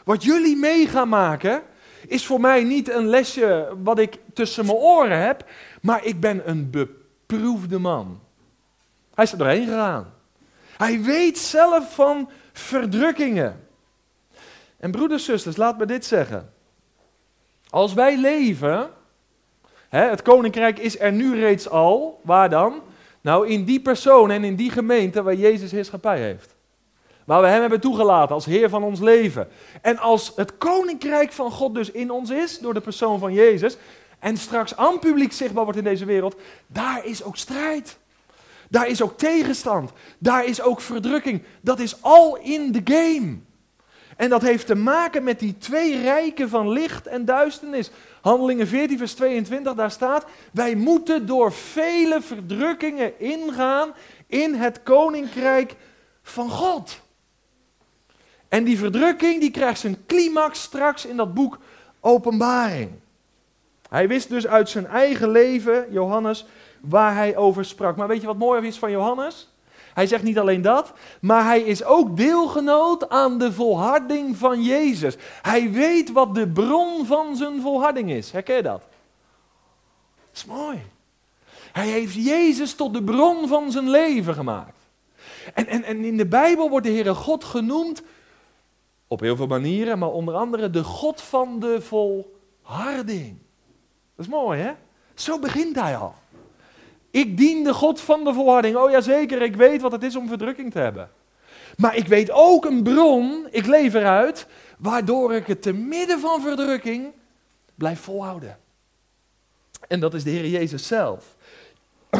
Wat 0.03 0.23
jullie 0.23 0.55
mee 0.55 0.87
gaan 0.87 1.09
maken, 1.09 1.61
is 2.07 2.25
voor 2.25 2.41
mij 2.41 2.63
niet 2.63 2.89
een 2.89 3.07
lesje 3.07 3.75
wat 3.83 3.99
ik 3.99 4.19
tussen 4.33 4.65
mijn 4.65 4.77
oren 4.77 5.21
heb, 5.21 5.45
maar 5.81 6.05
ik 6.05 6.19
ben 6.19 6.49
een 6.49 6.69
beproefde 6.69 7.79
man. 7.79 8.19
Hij 9.13 9.23
is 9.23 9.31
er 9.31 9.37
doorheen 9.37 9.67
gegaan. 9.67 10.13
Hij 10.77 11.01
weet 11.01 11.37
zelf 11.37 11.93
van 11.93 12.29
verdrukkingen. 12.53 13.67
En 14.77 14.91
broeders, 14.91 15.25
zusters, 15.25 15.57
laat 15.57 15.77
me 15.77 15.85
dit 15.85 16.05
zeggen. 16.05 16.53
Als 17.69 17.93
wij 17.93 18.17
leven, 18.17 18.89
het 19.89 20.21
koninkrijk 20.21 20.79
is 20.79 20.99
er 20.99 21.11
nu 21.11 21.39
reeds 21.39 21.69
al, 21.69 22.19
waar 22.23 22.49
dan? 22.49 22.81
Nou, 23.21 23.47
in 23.47 23.63
die 23.65 23.79
persoon 23.79 24.31
en 24.31 24.43
in 24.43 24.55
die 24.55 24.71
gemeente 24.71 25.23
waar 25.23 25.35
Jezus 25.35 25.71
heerschappij 25.71 26.19
heeft. 26.19 26.55
Waar 27.25 27.41
we 27.41 27.47
Hem 27.47 27.61
hebben 27.61 27.79
toegelaten 27.81 28.35
als 28.35 28.45
Heer 28.45 28.69
van 28.69 28.83
ons 28.83 28.99
leven. 28.99 29.47
En 29.81 29.97
als 29.97 30.31
het 30.35 30.57
koninkrijk 30.57 31.31
van 31.31 31.51
God 31.51 31.75
dus 31.75 31.91
in 31.91 32.11
ons 32.11 32.29
is, 32.29 32.59
door 32.59 32.73
de 32.73 32.81
persoon 32.81 33.19
van 33.19 33.33
Jezus, 33.33 33.77
en 34.19 34.37
straks 34.37 34.75
aan 34.75 34.99
publiek 34.99 35.31
zichtbaar 35.31 35.63
wordt 35.63 35.79
in 35.79 35.85
deze 35.85 36.05
wereld, 36.05 36.35
daar 36.67 37.05
is 37.05 37.23
ook 37.23 37.37
strijd. 37.37 37.97
Daar 38.69 38.87
is 38.87 39.01
ook 39.01 39.17
tegenstand. 39.17 39.91
Daar 40.19 40.45
is 40.45 40.61
ook 40.61 40.81
verdrukking. 40.81 41.43
Dat 41.61 41.79
is 41.79 42.01
al 42.01 42.37
in 42.37 42.71
de 42.71 42.81
game. 42.83 43.37
En 44.19 44.29
dat 44.29 44.41
heeft 44.41 44.67
te 44.67 44.75
maken 44.75 45.23
met 45.23 45.39
die 45.39 45.57
twee 45.57 46.01
rijken 46.01 46.49
van 46.49 46.69
licht 46.69 47.07
en 47.07 47.25
duisternis. 47.25 47.91
Handelingen 48.21 48.67
14, 48.67 48.97
vers 48.97 49.13
22, 49.13 49.73
daar 49.73 49.91
staat: 49.91 50.25
Wij 50.51 50.75
moeten 50.75 51.25
door 51.25 51.53
vele 51.53 52.21
verdrukkingen 52.21 53.19
ingaan 53.19 53.93
in 54.27 54.53
het 54.53 54.83
koninkrijk 54.83 55.75
van 56.23 56.49
God. 56.49 57.01
En 58.47 58.63
die 58.63 58.77
verdrukking 58.77 59.39
die 59.39 59.51
krijgt 59.51 59.79
zijn 59.79 60.05
climax 60.05 60.61
straks 60.61 61.05
in 61.05 61.17
dat 61.17 61.33
boek 61.33 61.59
Openbaring. 61.99 62.91
Hij 63.89 64.07
wist 64.07 64.29
dus 64.29 64.47
uit 64.47 64.69
zijn 64.69 64.87
eigen 64.87 65.29
leven, 65.29 65.85
Johannes, 65.91 66.45
waar 66.81 67.15
hij 67.15 67.37
over 67.37 67.65
sprak. 67.65 67.95
Maar 67.95 68.07
weet 68.07 68.21
je 68.21 68.27
wat 68.27 68.37
mooi 68.37 68.67
is 68.67 68.79
van 68.79 68.91
Johannes? 68.91 69.49
Hij 69.93 70.07
zegt 70.07 70.23
niet 70.23 70.39
alleen 70.39 70.61
dat, 70.61 70.93
maar 71.21 71.43
hij 71.43 71.61
is 71.61 71.83
ook 71.83 72.17
deelgenoot 72.17 73.09
aan 73.09 73.37
de 73.37 73.53
volharding 73.53 74.37
van 74.37 74.63
Jezus. 74.63 75.15
Hij 75.41 75.71
weet 75.71 76.11
wat 76.11 76.35
de 76.35 76.47
bron 76.47 77.05
van 77.05 77.35
zijn 77.35 77.61
volharding 77.61 78.11
is. 78.11 78.31
Herken 78.31 78.55
je 78.55 78.61
dat? 78.61 78.81
Dat 80.25 80.35
is 80.35 80.45
mooi. 80.45 80.81
Hij 81.71 81.87
heeft 81.87 82.13
Jezus 82.13 82.73
tot 82.73 82.93
de 82.93 83.03
bron 83.03 83.47
van 83.47 83.71
zijn 83.71 83.89
leven 83.89 84.33
gemaakt. 84.33 84.77
En, 85.53 85.67
en, 85.67 85.83
en 85.83 86.03
in 86.05 86.17
de 86.17 86.27
Bijbel 86.27 86.69
wordt 86.69 86.85
de 86.85 86.91
Heere 86.91 87.13
God 87.13 87.43
genoemd 87.43 88.01
op 89.07 89.19
heel 89.19 89.35
veel 89.35 89.47
manieren, 89.47 89.99
maar 89.99 90.09
onder 90.09 90.35
andere 90.35 90.69
de 90.69 90.83
God 90.83 91.21
van 91.21 91.59
de 91.59 91.81
volharding. 91.81 93.37
Dat 94.15 94.25
is 94.25 94.31
mooi, 94.31 94.59
hè? 94.59 94.71
Zo 95.13 95.39
begint 95.39 95.75
hij 95.75 95.97
al. 95.97 96.15
Ik 97.11 97.37
dien 97.37 97.63
de 97.63 97.73
God 97.73 98.01
van 98.01 98.23
de 98.23 98.33
volharding. 98.33 98.75
Oh 98.75 98.91
ja, 98.91 99.01
zeker, 99.01 99.41
ik 99.41 99.55
weet 99.55 99.81
wat 99.81 99.91
het 99.91 100.03
is 100.03 100.15
om 100.15 100.27
verdrukking 100.27 100.71
te 100.71 100.79
hebben. 100.79 101.09
Maar 101.77 101.95
ik 101.95 102.07
weet 102.07 102.31
ook 102.31 102.65
een 102.65 102.83
bron, 102.83 103.47
ik 103.51 103.65
leef 103.65 103.93
eruit, 103.93 104.47
waardoor 104.77 105.33
ik 105.33 105.47
het 105.47 105.61
te 105.61 105.73
midden 105.73 106.19
van 106.19 106.41
verdrukking 106.41 107.11
blijf 107.75 107.99
volhouden. 107.99 108.57
En 109.87 109.99
dat 109.99 110.13
is 110.13 110.23
de 110.23 110.29
Heer 110.29 110.47
Jezus 110.47 110.87
zelf. 110.87 111.35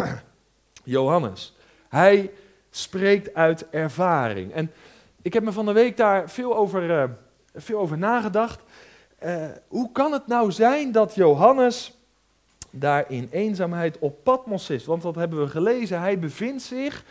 Johannes. 0.84 1.55
Hij 1.89 2.31
spreekt 2.69 3.34
uit 3.34 3.69
ervaring. 3.69 4.53
En 4.53 4.72
ik 5.22 5.34
heb 5.34 5.43
me 5.43 5.51
van 5.51 5.65
de 5.65 5.72
week 5.72 5.98
daar 5.98 6.29
veel 6.29 6.58
over, 6.58 6.89
uh, 6.89 7.03
veel 7.55 7.79
over 7.79 7.98
nagedacht. 7.98 8.62
Uh, 9.25 9.46
hoe 9.67 9.91
kan 9.91 10.12
het 10.12 10.27
nou 10.27 10.51
zijn 10.51 10.91
dat 10.91 11.15
Johannes 11.15 11.99
daar 12.70 13.06
in 13.08 13.28
eenzaamheid 13.32 14.00
op 14.00 14.24
Patmos 14.24 14.70
is. 14.70 14.86
Want 14.86 15.04
wat 15.04 15.16
hebben 15.16 15.40
we 15.40 15.48
gelezen? 15.48 16.00
Hij 16.00 16.20
bevindt 16.20 16.62
zich 16.62 17.04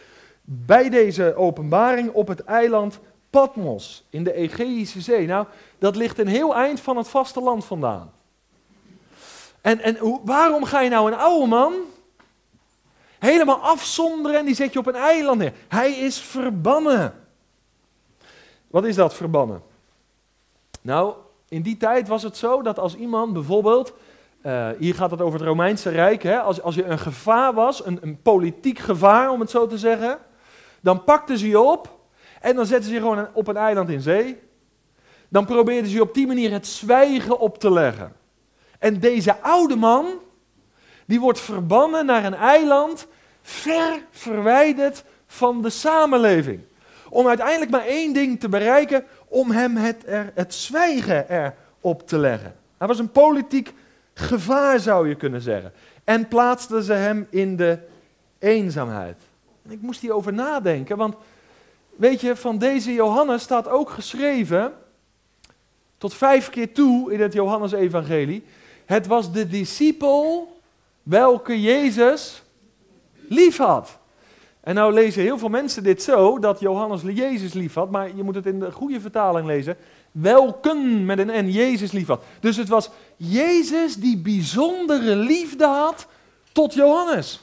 bij 0.43 0.89
deze 0.89 1.35
openbaring 1.35 2.13
op 2.13 2.29
het 2.29 2.45
eiland 2.45 2.99
Patmos 3.31 4.05
in 4.11 4.25
de 4.25 4.33
Egeïsche 4.33 5.01
Zee. 5.01 5.27
Nou, 5.27 5.47
dat 5.79 5.97
ligt 5.97 6.19
een 6.19 6.27
heel 6.27 6.55
eind 6.55 6.81
van 6.81 6.97
het 6.97 7.09
vasteland 7.09 7.65
vandaan. 7.65 8.13
En, 9.61 9.81
en 9.81 10.21
waarom 10.25 10.65
ga 10.65 10.81
je 10.81 10.91
nou 10.91 11.13
een 11.13 11.19
oude 11.19 11.47
man 11.47 11.75
helemaal 13.19 13.61
afzonderen 13.61 14.39
en 14.39 14.45
die 14.45 14.55
zet 14.55 14.73
je 14.73 14.79
op 14.79 14.87
een 14.87 14.95
eiland 14.95 15.39
neer? 15.39 15.53
Hij 15.69 15.93
is 15.93 16.21
verbannen. 16.21 17.15
Wat 18.67 18.85
is 18.85 18.95
dat, 18.95 19.15
verbannen? 19.15 19.63
Nou, 20.81 21.15
in 21.49 21.63
die 21.63 21.77
tijd 21.77 22.09
was 22.09 22.23
het 22.23 22.37
zo 22.37 22.63
dat 22.63 22.79
als 22.79 22.95
iemand 22.95 23.33
bijvoorbeeld 23.33 23.93
uh, 24.49 24.69
hier 24.79 24.95
gaat 24.95 25.11
het 25.11 25.21
over 25.21 25.39
het 25.39 25.49
Romeinse 25.49 25.91
Rijk. 25.91 26.23
Hè? 26.23 26.39
Als, 26.41 26.63
als 26.63 26.75
je 26.75 26.85
een 26.85 26.99
gevaar 26.99 27.55
was, 27.55 27.87
een, 27.87 27.99
een 28.03 28.23
politiek 28.23 28.79
gevaar 28.79 29.31
om 29.31 29.41
het 29.41 29.51
zo 29.51 29.67
te 29.67 29.79
zeggen, 29.79 30.19
dan 30.81 31.05
pakten 31.05 31.39
ze 31.39 31.49
je 31.49 31.61
op 31.61 31.99
en 32.41 32.57
dan 32.57 32.67
zetten 32.67 32.89
ze 32.89 32.95
je 32.95 33.01
gewoon 33.01 33.29
op 33.33 33.49
een 33.49 33.57
eiland 33.57 33.89
in 33.89 34.01
zee. 34.01 34.39
Dan 35.29 35.47
probeerden 35.47 35.91
ze 35.91 35.97
je 35.97 36.03
op 36.03 36.15
die 36.15 36.27
manier 36.27 36.53
het 36.53 36.67
zwijgen 36.67 37.39
op 37.39 37.59
te 37.59 37.71
leggen. 37.71 38.13
En 38.79 39.01
deze 39.01 39.41
oude 39.41 39.77
man, 39.77 40.07
die 41.07 41.21
wordt 41.21 41.41
verbannen 41.41 42.07
naar 42.07 42.25
een 42.25 42.35
eiland 42.35 43.07
ver 43.43 44.03
verwijderd 44.11 45.05
van 45.27 45.63
de 45.63 45.71
samenleving. 45.71 46.61
Om 47.11 47.27
uiteindelijk 47.27 47.71
maar 47.71 47.87
één 47.87 48.13
ding 48.13 48.41
te 48.41 48.49
bereiken, 48.49 49.05
om 49.29 49.51
hem 49.51 49.77
het, 49.77 50.03
er, 50.07 50.33
het 50.35 50.55
zwijgen 50.55 51.53
erop 51.81 52.07
te 52.07 52.19
leggen. 52.19 52.55
Hij 52.79 52.87
was 52.87 52.99
een 52.99 53.11
politiek 53.11 53.75
gevaar 54.19 54.81
zou 54.81 55.09
je 55.09 55.15
kunnen 55.15 55.41
zeggen. 55.41 55.73
En 56.05 56.29
plaatsten 56.29 56.83
ze 56.83 56.93
hem 56.93 57.27
in 57.31 57.57
de 57.57 57.79
eenzaamheid. 58.39 59.17
En 59.65 59.71
ik 59.71 59.81
moest 59.81 60.01
hierover 60.01 60.33
nadenken, 60.33 60.97
want 60.97 61.15
weet 61.97 62.21
je, 62.21 62.37
van 62.37 62.59
deze 62.59 62.93
Johannes 62.93 63.43
staat 63.43 63.69
ook 63.69 63.91
geschreven, 63.91 64.73
tot 65.99 66.15
vijf 66.15 66.51
keer 66.51 66.73
toe 66.73 67.13
in 67.13 67.21
het 67.21 67.33
Johannesevangelie, 67.33 68.45
het 68.85 69.07
was 69.07 69.33
de 69.33 69.47
discipel 69.47 70.57
welke 71.03 71.61
Jezus 71.61 72.43
lief 73.29 73.57
had. 73.57 73.99
En 74.61 74.75
nou 74.75 74.93
lezen 74.93 75.23
heel 75.23 75.39
veel 75.39 75.49
mensen 75.49 75.83
dit 75.83 76.03
zo, 76.03 76.39
dat 76.39 76.61
Johannes 76.61 77.03
Jezus 77.03 77.53
lief 77.53 77.75
had, 77.75 77.91
maar 77.91 78.17
je 78.17 78.23
moet 78.23 78.35
het 78.35 78.47
in 78.47 78.61
de 78.61 78.73
goede 78.73 79.01
vertaling 79.01 79.47
lezen 79.47 79.77
welken 80.13 81.05
met 81.05 81.19
een 81.19 81.45
N, 81.45 81.51
Jezus 81.51 81.93
lief 81.93 82.07
had. 82.07 82.23
Dus 82.41 82.57
het 82.57 82.69
was 82.69 82.91
Jezus 83.17 83.97
die 83.97 84.19
bijzondere 84.19 85.17
liefde 85.17 85.67
had 85.67 86.07
tot 86.53 86.75
Johannes. 86.75 87.41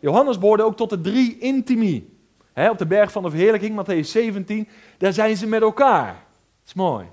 Johannes 0.00 0.38
behoorde 0.38 0.62
ook 0.62 0.76
tot 0.76 0.90
de 0.90 1.00
drie 1.00 1.38
intimi. 1.38 2.12
op 2.54 2.78
de 2.78 2.86
berg 2.86 3.12
van 3.12 3.22
de 3.22 3.30
verheerlijking, 3.30 3.84
Matthäus 3.84 4.08
17, 4.08 4.68
daar 4.98 5.12
zijn 5.12 5.36
ze 5.36 5.46
met 5.46 5.62
elkaar. 5.62 6.06
Dat 6.06 6.66
is 6.66 6.74
mooi. 6.74 7.06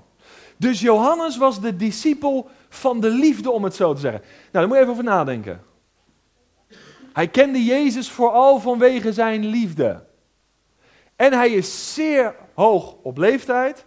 Dus 0.56 0.80
Johannes 0.80 1.36
was 1.36 1.60
de 1.60 1.76
discipel 1.76 2.50
van 2.68 3.00
de 3.00 3.10
liefde, 3.10 3.50
om 3.50 3.64
het 3.64 3.74
zo 3.74 3.94
te 3.94 4.00
zeggen. 4.00 4.20
Nou, 4.20 4.50
daar 4.50 4.66
moet 4.66 4.76
je 4.76 4.80
even 4.80 4.92
over 4.92 5.04
nadenken. 5.04 5.62
Hij 7.12 7.28
kende 7.28 7.64
Jezus 7.64 8.10
vooral 8.10 8.60
vanwege 8.60 9.12
zijn 9.12 9.46
liefde. 9.46 10.04
En 11.16 11.32
hij 11.32 11.50
is 11.50 11.94
zeer 11.94 12.34
hoog 12.54 12.94
op 13.02 13.18
leeftijd. 13.18 13.86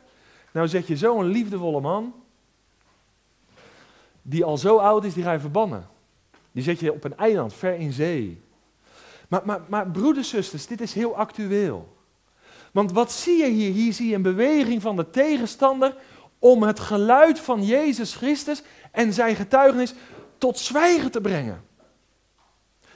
Nou 0.55 0.67
zet 0.67 0.87
je 0.87 0.97
zo'n 0.97 1.25
liefdevolle 1.25 1.81
man, 1.81 2.13
die 4.21 4.43
al 4.43 4.57
zo 4.57 4.77
oud 4.77 5.03
is, 5.03 5.13
die 5.13 5.23
ga 5.23 5.31
je 5.31 5.39
verbannen. 5.39 5.87
Die 6.51 6.63
zet 6.63 6.79
je 6.79 6.93
op 6.93 7.03
een 7.03 7.17
eiland, 7.17 7.53
ver 7.53 7.73
in 7.73 7.93
zee. 7.93 8.41
Maar, 9.27 9.41
maar, 9.45 9.61
maar 9.67 9.87
broeders, 9.87 10.29
zusters, 10.29 10.67
dit 10.67 10.81
is 10.81 10.93
heel 10.93 11.15
actueel. 11.15 11.97
Want 12.71 12.91
wat 12.91 13.11
zie 13.11 13.37
je 13.37 13.47
hier? 13.47 13.71
Hier 13.71 13.93
zie 13.93 14.07
je 14.07 14.15
een 14.15 14.21
beweging 14.21 14.81
van 14.81 14.95
de 14.95 15.09
tegenstander 15.09 15.95
om 16.39 16.63
het 16.63 16.79
geluid 16.79 17.39
van 17.39 17.63
Jezus 17.63 18.15
Christus 18.15 18.63
en 18.91 19.13
zijn 19.13 19.35
getuigenis 19.35 19.93
tot 20.37 20.59
zwijgen 20.59 21.11
te 21.11 21.21
brengen. 21.21 21.63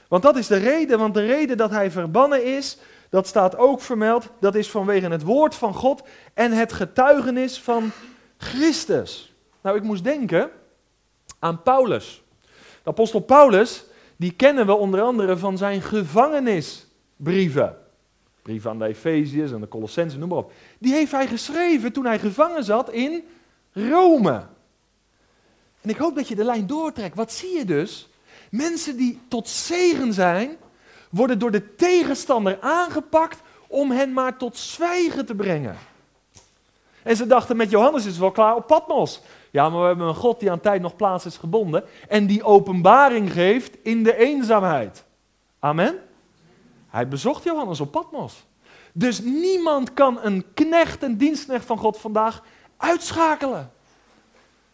Want 0.08 0.22
dat 0.22 0.36
is 0.36 0.46
de 0.46 0.58
reden, 0.58 0.98
want 0.98 1.14
de 1.14 1.26
reden 1.26 1.56
dat 1.56 1.70
hij 1.70 1.90
verbannen 1.90 2.44
is, 2.44 2.78
dat 3.10 3.26
staat 3.26 3.56
ook 3.56 3.80
vermeld, 3.80 4.28
dat 4.40 4.54
is 4.54 4.70
vanwege 4.70 5.08
het 5.08 5.22
woord 5.22 5.54
van 5.54 5.74
God 5.74 6.02
en 6.34 6.52
het 6.52 6.72
getuigenis 6.72 7.60
van 7.60 7.90
Christus. 8.36 9.34
Nou, 9.62 9.76
ik 9.76 9.82
moest 9.82 10.04
denken 10.04 10.50
aan 11.38 11.62
Paulus. 11.62 12.22
De 12.82 12.90
apostel 12.90 13.20
Paulus, 13.20 13.84
die 14.16 14.32
kennen 14.32 14.66
we 14.66 14.74
onder 14.74 15.00
andere 15.00 15.36
van 15.36 15.58
zijn 15.58 15.82
gevangenisbrieven. 15.82 17.76
Brieven 18.42 18.70
aan 18.70 18.78
de 18.78 18.86
Efeziërs 18.86 19.52
en 19.52 19.60
de 19.60 19.68
Colossensen, 19.68 20.20
noem 20.20 20.28
maar 20.28 20.38
op. 20.38 20.52
Die 20.78 20.92
heeft 20.92 21.12
hij 21.12 21.26
geschreven 21.26 21.92
toen 21.92 22.04
hij 22.04 22.18
gevangen 22.18 22.64
zat 22.64 22.90
in 22.90 23.24
Rome. 23.72 24.46
En 25.80 25.90
ik 25.90 25.96
hoop 25.96 26.14
dat 26.16 26.28
je 26.28 26.34
de 26.34 26.44
lijn 26.44 26.66
doortrekt. 26.66 27.16
Wat 27.16 27.32
zie 27.32 27.56
je 27.56 27.64
dus? 27.64 28.08
Mensen 28.50 28.96
die 28.96 29.20
tot 29.28 29.48
zegen 29.48 30.12
zijn, 30.12 30.56
worden 31.10 31.38
door 31.38 31.50
de 31.50 31.74
tegenstander 31.74 32.58
aangepakt 32.60 33.40
om 33.66 33.90
hen 33.90 34.12
maar 34.12 34.36
tot 34.36 34.56
zwijgen 34.56 35.26
te 35.26 35.34
brengen. 35.34 35.76
En 37.02 37.16
ze 37.16 37.26
dachten, 37.26 37.56
met 37.56 37.70
Johannes 37.70 38.04
is 38.04 38.10
het 38.10 38.20
wel 38.20 38.30
klaar 38.30 38.56
op 38.56 38.66
Patmos. 38.66 39.20
Ja, 39.50 39.68
maar 39.68 39.80
we 39.80 39.86
hebben 39.86 40.06
een 40.06 40.14
God 40.14 40.40
die 40.40 40.50
aan 40.50 40.60
tijd 40.60 40.82
nog 40.82 40.96
plaats 40.96 41.26
is 41.26 41.36
gebonden 41.36 41.84
en 42.08 42.26
die 42.26 42.44
openbaring 42.44 43.32
geeft 43.32 43.76
in 43.82 44.02
de 44.02 44.16
eenzaamheid. 44.16 45.04
Amen? 45.58 45.98
Hij 46.88 47.08
bezocht 47.08 47.44
Johannes 47.44 47.80
op 47.80 47.90
Patmos. 47.90 48.44
Dus 48.92 49.20
niemand 49.20 49.94
kan 49.94 50.18
een 50.22 50.44
knecht, 50.54 51.02
een 51.02 51.16
dienstknecht 51.16 51.64
van 51.64 51.78
God 51.78 51.98
vandaag 51.98 52.42
uitschakelen. 52.76 53.72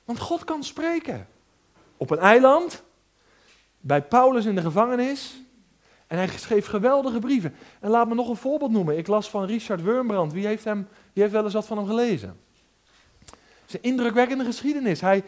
Want 0.04 0.18
God 0.18 0.44
kan 0.44 0.64
spreken. 0.64 1.28
Op 1.96 2.10
een 2.10 2.18
eiland, 2.18 2.82
bij 3.80 4.02
Paulus 4.02 4.44
in 4.44 4.54
de 4.54 4.60
gevangenis. 4.60 5.40
En 6.06 6.16
hij 6.16 6.28
schreef 6.28 6.66
geweldige 6.66 7.18
brieven. 7.18 7.54
En 7.80 7.90
laat 7.90 8.08
me 8.08 8.14
nog 8.14 8.28
een 8.28 8.36
voorbeeld 8.36 8.70
noemen. 8.70 8.98
Ik 8.98 9.06
las 9.06 9.30
van 9.30 9.44
Richard 9.44 9.82
Wurmbrand. 9.82 10.32
Wie 10.32 10.46
heeft, 10.46 10.64
hem, 10.64 10.88
wie 11.12 11.22
heeft 11.22 11.34
wel 11.34 11.44
eens 11.44 11.54
wat 11.54 11.66
van 11.66 11.76
hem 11.76 11.86
gelezen? 11.86 12.40
Het 13.24 13.34
is 13.66 13.74
een 13.74 13.82
indrukwekkende 13.82 14.44
geschiedenis. 14.44 15.00
Hij, 15.00 15.22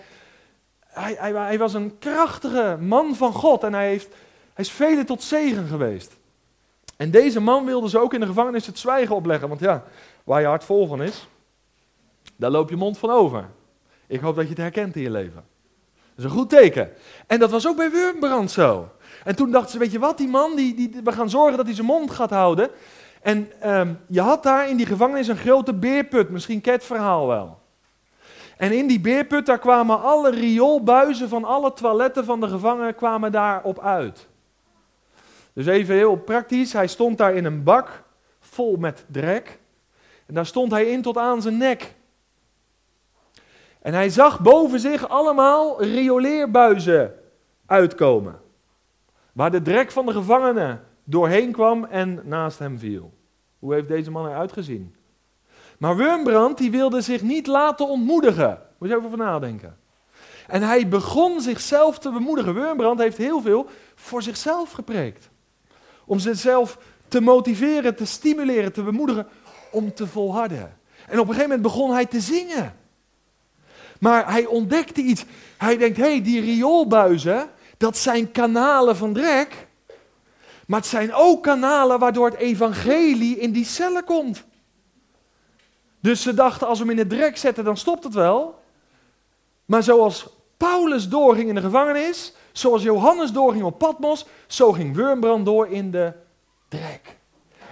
hij, 0.80 1.32
hij, 1.32 1.58
was 1.58 1.74
een 1.74 1.98
krachtige 1.98 2.76
man 2.80 3.14
van 3.14 3.32
God 3.32 3.62
en 3.62 3.72
hij, 3.72 3.88
heeft, 3.88 4.08
hij 4.52 4.64
is 4.64 4.70
velen 4.70 5.06
tot 5.06 5.22
zegen 5.22 5.66
geweest. 5.66 6.16
En 6.96 7.10
deze 7.10 7.40
man 7.40 7.64
wilde 7.64 7.88
ze 7.88 7.98
ook 7.98 8.14
in 8.14 8.20
de 8.20 8.26
gevangenis 8.26 8.66
het 8.66 8.78
zwijgen 8.78 9.14
opleggen. 9.14 9.48
Want 9.48 9.60
ja, 9.60 9.84
waar 10.24 10.40
je 10.40 10.46
hart 10.46 10.64
vol 10.64 10.86
van 10.86 11.02
is, 11.02 11.28
daar 12.36 12.50
loop 12.50 12.70
je 12.70 12.76
mond 12.76 12.98
van 12.98 13.10
over. 13.10 13.48
Ik 14.06 14.20
hoop 14.20 14.34
dat 14.34 14.44
je 14.44 14.50
het 14.50 14.58
herkent 14.58 14.96
in 14.96 15.02
je 15.02 15.10
leven. 15.10 15.44
Dat 16.14 16.24
is 16.24 16.24
een 16.24 16.38
goed 16.38 16.50
teken. 16.50 16.92
En 17.26 17.38
dat 17.38 17.50
was 17.50 17.66
ook 17.66 17.76
bij 17.76 17.90
Wurmbrand 17.90 18.50
zo. 18.50 18.90
En 19.24 19.36
toen 19.36 19.50
dachten 19.50 19.70
ze, 19.70 19.78
weet 19.78 19.92
je 19.92 19.98
wat, 19.98 20.18
die 20.18 20.28
man, 20.28 20.56
die, 20.56 20.74
die, 20.74 21.00
we 21.04 21.12
gaan 21.12 21.30
zorgen 21.30 21.56
dat 21.56 21.66
hij 21.66 21.74
zijn 21.74 21.86
mond 21.86 22.10
gaat 22.10 22.30
houden. 22.30 22.70
En 23.22 23.50
ehm, 23.60 23.94
je 24.06 24.20
had 24.20 24.42
daar 24.42 24.68
in 24.68 24.76
die 24.76 24.86
gevangenis 24.86 25.28
een 25.28 25.36
grote 25.36 25.74
beerput, 25.74 26.30
misschien 26.30 26.60
ket 26.60 26.84
verhaal 26.84 27.26
wel. 27.26 27.58
En 28.56 28.72
in 28.72 28.86
die 28.86 29.00
beerput, 29.00 29.46
daar 29.46 29.58
kwamen 29.58 30.02
alle 30.02 30.30
rioolbuizen 30.30 31.28
van 31.28 31.44
alle 31.44 31.72
toiletten 31.72 32.24
van 32.24 32.40
de 32.40 32.48
gevangenen 32.48 32.94
kwamen 32.94 33.32
daarop 33.32 33.80
uit. 33.80 34.26
Dus 35.52 35.66
even 35.66 35.94
heel 35.94 36.16
praktisch, 36.16 36.72
hij 36.72 36.86
stond 36.86 37.18
daar 37.18 37.34
in 37.34 37.44
een 37.44 37.62
bak 37.62 38.02
vol 38.40 38.76
met 38.76 39.04
drek. 39.06 39.58
En 40.26 40.34
daar 40.34 40.46
stond 40.46 40.72
hij 40.72 40.84
in 40.84 41.02
tot 41.02 41.18
aan 41.18 41.42
zijn 41.42 41.56
nek. 41.56 41.94
En 43.82 43.94
hij 43.94 44.08
zag 44.08 44.40
boven 44.40 44.80
zich 44.80 45.08
allemaal 45.08 45.82
rioleerbuizen 45.82 47.14
uitkomen. 47.66 48.40
Waar 49.38 49.50
de 49.50 49.62
drek 49.62 49.90
van 49.90 50.06
de 50.06 50.12
gevangenen 50.12 50.84
doorheen 51.04 51.52
kwam 51.52 51.84
en 51.84 52.20
naast 52.24 52.58
hem 52.58 52.78
viel. 52.78 53.12
Hoe 53.58 53.74
heeft 53.74 53.88
deze 53.88 54.10
man 54.10 54.26
eruit 54.26 54.52
gezien? 54.52 54.94
Maar 55.78 55.96
Wurmbrand 55.96 56.58
die 56.58 56.70
wilde 56.70 57.00
zich 57.00 57.22
niet 57.22 57.46
laten 57.46 57.88
ontmoedigen. 57.88 58.62
Moet 58.78 58.88
je 58.88 58.94
even 58.94 59.06
over 59.06 59.18
nadenken. 59.18 59.76
En 60.46 60.62
hij 60.62 60.88
begon 60.88 61.40
zichzelf 61.40 61.98
te 61.98 62.10
bemoedigen. 62.10 62.54
Wurmbrand 62.54 62.98
heeft 62.98 63.16
heel 63.16 63.40
veel 63.40 63.66
voor 63.94 64.22
zichzelf 64.22 64.70
gepreekt. 64.70 65.30
Om 66.04 66.18
zichzelf 66.18 66.78
te 67.08 67.20
motiveren, 67.20 67.96
te 67.96 68.06
stimuleren, 68.06 68.72
te 68.72 68.82
bemoedigen 68.82 69.26
om 69.70 69.94
te 69.94 70.06
volharden. 70.06 70.78
En 71.06 71.18
op 71.18 71.28
een 71.28 71.34
gegeven 71.34 71.42
moment 71.42 71.62
begon 71.62 71.92
hij 71.92 72.06
te 72.06 72.20
zingen. 72.20 72.74
Maar 74.00 74.30
hij 74.30 74.46
ontdekte 74.46 75.00
iets. 75.00 75.24
Hij 75.58 75.76
denkt, 75.76 75.96
hé, 75.96 76.02
hey, 76.02 76.22
die 76.22 76.40
rioolbuizen, 76.40 77.50
dat 77.78 77.96
zijn 77.96 78.32
kanalen 78.32 78.96
van 78.96 79.12
drek. 79.12 79.66
Maar 80.66 80.80
het 80.80 80.88
zijn 80.88 81.14
ook 81.14 81.42
kanalen 81.42 81.98
waardoor 81.98 82.26
het 82.26 82.38
evangelie 82.38 83.38
in 83.38 83.52
die 83.52 83.64
cellen 83.64 84.04
komt. 84.04 84.44
Dus 86.00 86.22
ze 86.22 86.34
dachten, 86.34 86.66
als 86.66 86.78
we 86.78 86.84
hem 86.84 86.92
in 86.92 86.98
het 86.98 87.08
drek 87.08 87.36
zetten, 87.36 87.64
dan 87.64 87.76
stopt 87.76 88.04
het 88.04 88.14
wel. 88.14 88.62
Maar 89.64 89.82
zoals 89.82 90.26
Paulus 90.56 91.08
doorging 91.08 91.48
in 91.48 91.54
de 91.54 91.60
gevangenis, 91.60 92.34
zoals 92.52 92.82
Johannes 92.82 93.32
doorging 93.32 93.64
op 93.64 93.78
Patmos, 93.78 94.26
zo 94.46 94.72
ging 94.72 94.94
Wurmbrand 94.94 95.44
door 95.44 95.68
in 95.68 95.90
de 95.90 96.12
drek. 96.68 97.16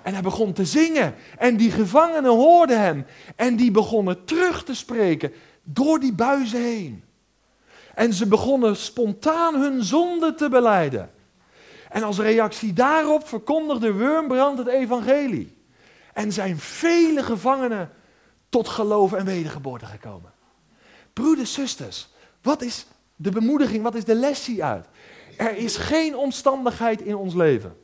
En 0.02 0.12
hij 0.12 0.22
begon 0.22 0.52
te 0.52 0.64
zingen. 0.64 1.14
En 1.38 1.56
die 1.56 1.70
gevangenen 1.70 2.30
hoorden 2.30 2.80
hem. 2.80 3.06
En 3.36 3.56
die 3.56 3.70
begonnen 3.70 4.24
terug 4.24 4.64
te 4.64 4.74
spreken 4.74 5.32
door 5.62 5.98
die 5.98 6.12
buizen 6.12 6.62
heen. 6.62 7.04
En 7.96 8.12
ze 8.12 8.26
begonnen 8.26 8.76
spontaan 8.76 9.54
hun 9.54 9.84
zonde 9.84 10.34
te 10.34 10.48
beleiden. 10.48 11.10
En 11.88 12.02
als 12.02 12.18
reactie 12.18 12.72
daarop 12.72 13.28
verkondigde 13.28 13.92
Wurmbrand 13.92 14.58
het 14.58 14.66
evangelie. 14.66 15.56
En 16.12 16.32
zijn 16.32 16.58
vele 16.58 17.22
gevangenen 17.22 17.90
tot 18.48 18.68
geloof 18.68 19.12
en 19.12 19.24
wedergeboorte 19.24 19.86
gekomen. 19.86 20.32
Broeders, 21.12 21.52
zusters, 21.52 22.08
wat 22.42 22.62
is 22.62 22.86
de 23.16 23.30
bemoediging, 23.30 23.82
wat 23.82 23.94
is 23.94 24.04
de 24.04 24.14
les 24.14 24.46
hieruit? 24.46 24.86
Er 25.36 25.56
is 25.56 25.76
geen 25.76 26.16
omstandigheid 26.16 27.00
in 27.00 27.16
ons 27.16 27.34
leven 27.34 27.76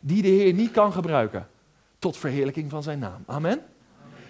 die 0.00 0.22
de 0.22 0.28
Heer 0.28 0.52
niet 0.52 0.70
kan 0.70 0.92
gebruiken 0.92 1.48
tot 1.98 2.16
verheerlijking 2.16 2.70
van 2.70 2.82
zijn 2.82 2.98
naam. 2.98 3.22
Amen? 3.26 3.62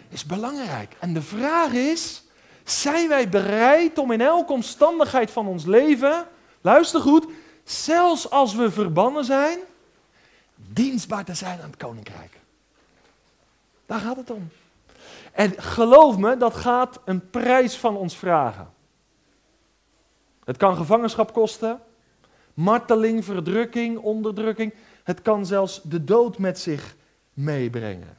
Is 0.08 0.24
belangrijk. 0.24 0.96
En 1.00 1.14
de 1.14 1.22
vraag 1.22 1.72
is, 1.72 2.25
zijn 2.70 3.08
wij 3.08 3.28
bereid 3.28 3.98
om 3.98 4.10
in 4.10 4.20
elke 4.20 4.52
omstandigheid 4.52 5.30
van 5.30 5.46
ons 5.46 5.64
leven, 5.64 6.26
luister 6.60 7.00
goed, 7.00 7.26
zelfs 7.64 8.30
als 8.30 8.54
we 8.54 8.70
verbannen 8.70 9.24
zijn, 9.24 9.58
dienstbaar 10.54 11.24
te 11.24 11.34
zijn 11.34 11.60
aan 11.60 11.70
het 11.70 11.76
koninkrijk? 11.76 12.40
Daar 13.86 14.00
gaat 14.00 14.16
het 14.16 14.30
om. 14.30 14.48
En 15.32 15.62
geloof 15.62 16.16
me, 16.16 16.36
dat 16.36 16.54
gaat 16.54 17.00
een 17.04 17.30
prijs 17.30 17.76
van 17.76 17.96
ons 17.96 18.16
vragen. 18.16 18.74
Het 20.44 20.56
kan 20.56 20.76
gevangenschap 20.76 21.32
kosten, 21.32 21.80
marteling, 22.54 23.24
verdrukking, 23.24 23.98
onderdrukking. 23.98 24.74
Het 25.02 25.22
kan 25.22 25.46
zelfs 25.46 25.80
de 25.82 26.04
dood 26.04 26.38
met 26.38 26.58
zich 26.58 26.96
meebrengen. 27.32 28.16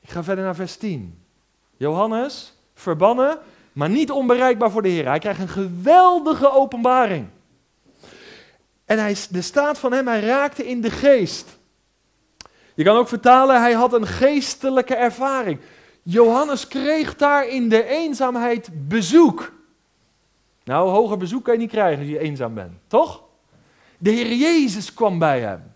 Ik 0.00 0.10
ga 0.10 0.22
verder 0.22 0.44
naar 0.44 0.54
vers 0.54 0.76
10. 0.76 1.24
Johannes, 1.76 2.55
verbannen, 2.76 3.38
maar 3.72 3.90
niet 3.90 4.10
onbereikbaar 4.10 4.70
voor 4.70 4.82
de 4.82 4.88
Heer. 4.88 5.06
Hij 5.06 5.18
krijgt 5.18 5.40
een 5.40 5.48
geweldige 5.48 6.50
openbaring. 6.52 7.28
En 8.84 8.98
hij, 8.98 9.16
de 9.30 9.42
staat 9.42 9.78
van 9.78 9.92
hem, 9.92 10.06
hij 10.06 10.20
raakte 10.20 10.66
in 10.66 10.80
de 10.80 10.90
geest. 10.90 11.58
Je 12.74 12.84
kan 12.84 12.96
ook 12.96 13.08
vertalen, 13.08 13.60
hij 13.60 13.72
had 13.72 13.92
een 13.92 14.06
geestelijke 14.06 14.94
ervaring. 14.94 15.60
Johannes 16.02 16.68
kreeg 16.68 17.16
daar 17.16 17.48
in 17.48 17.68
de 17.68 17.84
eenzaamheid 17.84 18.88
bezoek. 18.88 19.52
Nou, 20.64 20.88
hoger 20.88 21.16
bezoek 21.16 21.44
kan 21.44 21.54
je 21.54 21.60
niet 21.60 21.70
krijgen 21.70 21.98
als 21.98 22.08
je 22.08 22.18
eenzaam 22.18 22.54
bent, 22.54 22.72
toch? 22.86 23.22
De 23.98 24.10
Heer 24.10 24.32
Jezus 24.34 24.94
kwam 24.94 25.18
bij 25.18 25.40
hem. 25.40 25.74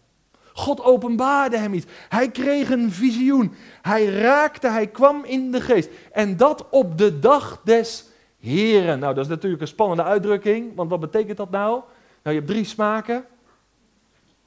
God 0.61 0.83
openbaarde 0.83 1.59
hem 1.59 1.75
iets. 1.75 1.87
Hij 2.09 2.31
kreeg 2.31 2.71
een 2.71 2.91
visioen. 2.91 3.55
Hij 3.83 4.05
raakte, 4.05 4.69
hij 4.69 4.87
kwam 4.87 5.25
in 5.25 5.51
de 5.51 5.61
geest. 5.61 5.91
En 6.13 6.37
dat 6.37 6.69
op 6.71 6.99
de 6.99 7.19
dag 7.19 7.61
des 7.65 8.09
Heren. 8.41 8.99
Nou, 8.99 9.15
dat 9.15 9.25
is 9.25 9.31
natuurlijk 9.31 9.63
een 9.63 9.69
spannende 9.69 10.03
uitdrukking, 10.03 10.75
want 10.75 10.91
wat 10.91 11.01
betekent 11.01 11.37
dat 11.37 11.51
nou? 11.51 11.71
Nou, 11.71 11.85
je 12.23 12.43
hebt 12.43 12.47
drie 12.47 12.65
smaken. 12.65 13.25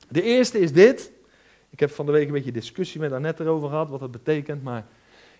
De 0.10 0.21
eerste 0.21 0.60
is 0.60 0.73
dit. 0.73 1.12
Ik 1.69 1.80
heb 1.80 1.91
van 1.91 2.06
de 2.06 2.12
week 2.12 2.28
een 2.28 2.34
beetje 2.34 2.52
discussie 2.52 2.99
met 2.99 3.12
Annette 3.12 3.43
erover 3.43 3.69
gehad, 3.69 3.89
wat 3.89 3.99
dat 3.99 4.12
betekent, 4.12 4.63
maar 4.63 4.86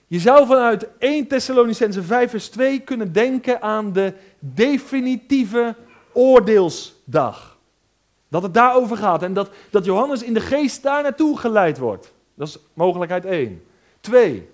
je 0.08 0.20
zou 0.20 0.48
vanuit 0.48 0.88
1 0.98 1.28
Thessalonicense 1.28 2.04
5 2.04 2.30
vers 2.30 2.50
2 2.50 2.80
kunnen 2.80 3.12
denken 3.12 3.62
aan 3.62 3.94
de 3.94 4.14
definitieve 4.40 5.76
oordeelsdag. 6.12 7.53
Dat 8.34 8.44
het 8.44 8.54
daarover 8.54 8.98
gaat 8.98 9.24
en 9.24 9.34
dat, 9.34 9.50
dat 9.70 9.86
Johannes 9.86 10.24
in 10.24 10.34
de 10.34 10.40
geest 10.40 10.84
daar 10.84 11.04
naartoe 11.04 11.38
geleid 11.38 11.78
wordt. 11.78 12.14
Dat 12.34 12.48
is 12.48 12.58
mogelijkheid 12.74 13.26
1. 13.26 13.64
2. 14.00 14.50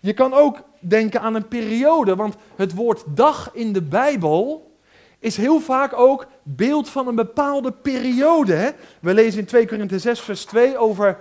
Je 0.00 0.12
kan 0.12 0.34
ook 0.34 0.62
denken 0.78 1.20
aan 1.20 1.34
een 1.34 1.48
periode, 1.48 2.16
want 2.16 2.34
het 2.56 2.74
woord 2.74 3.02
dag 3.06 3.50
in 3.52 3.72
de 3.72 3.82
Bijbel 3.82 4.72
is 5.18 5.36
heel 5.36 5.60
vaak 5.60 5.92
ook 5.92 6.26
beeld 6.42 6.88
van 6.88 7.08
een 7.08 7.14
bepaalde 7.14 7.72
periode. 7.72 8.74
We 9.00 9.14
lezen 9.14 9.40
in 9.40 9.46
2 9.46 9.66
Korinthe 9.66 9.98
6 9.98 10.20
vers 10.20 10.44
2 10.44 10.78
over 10.78 11.18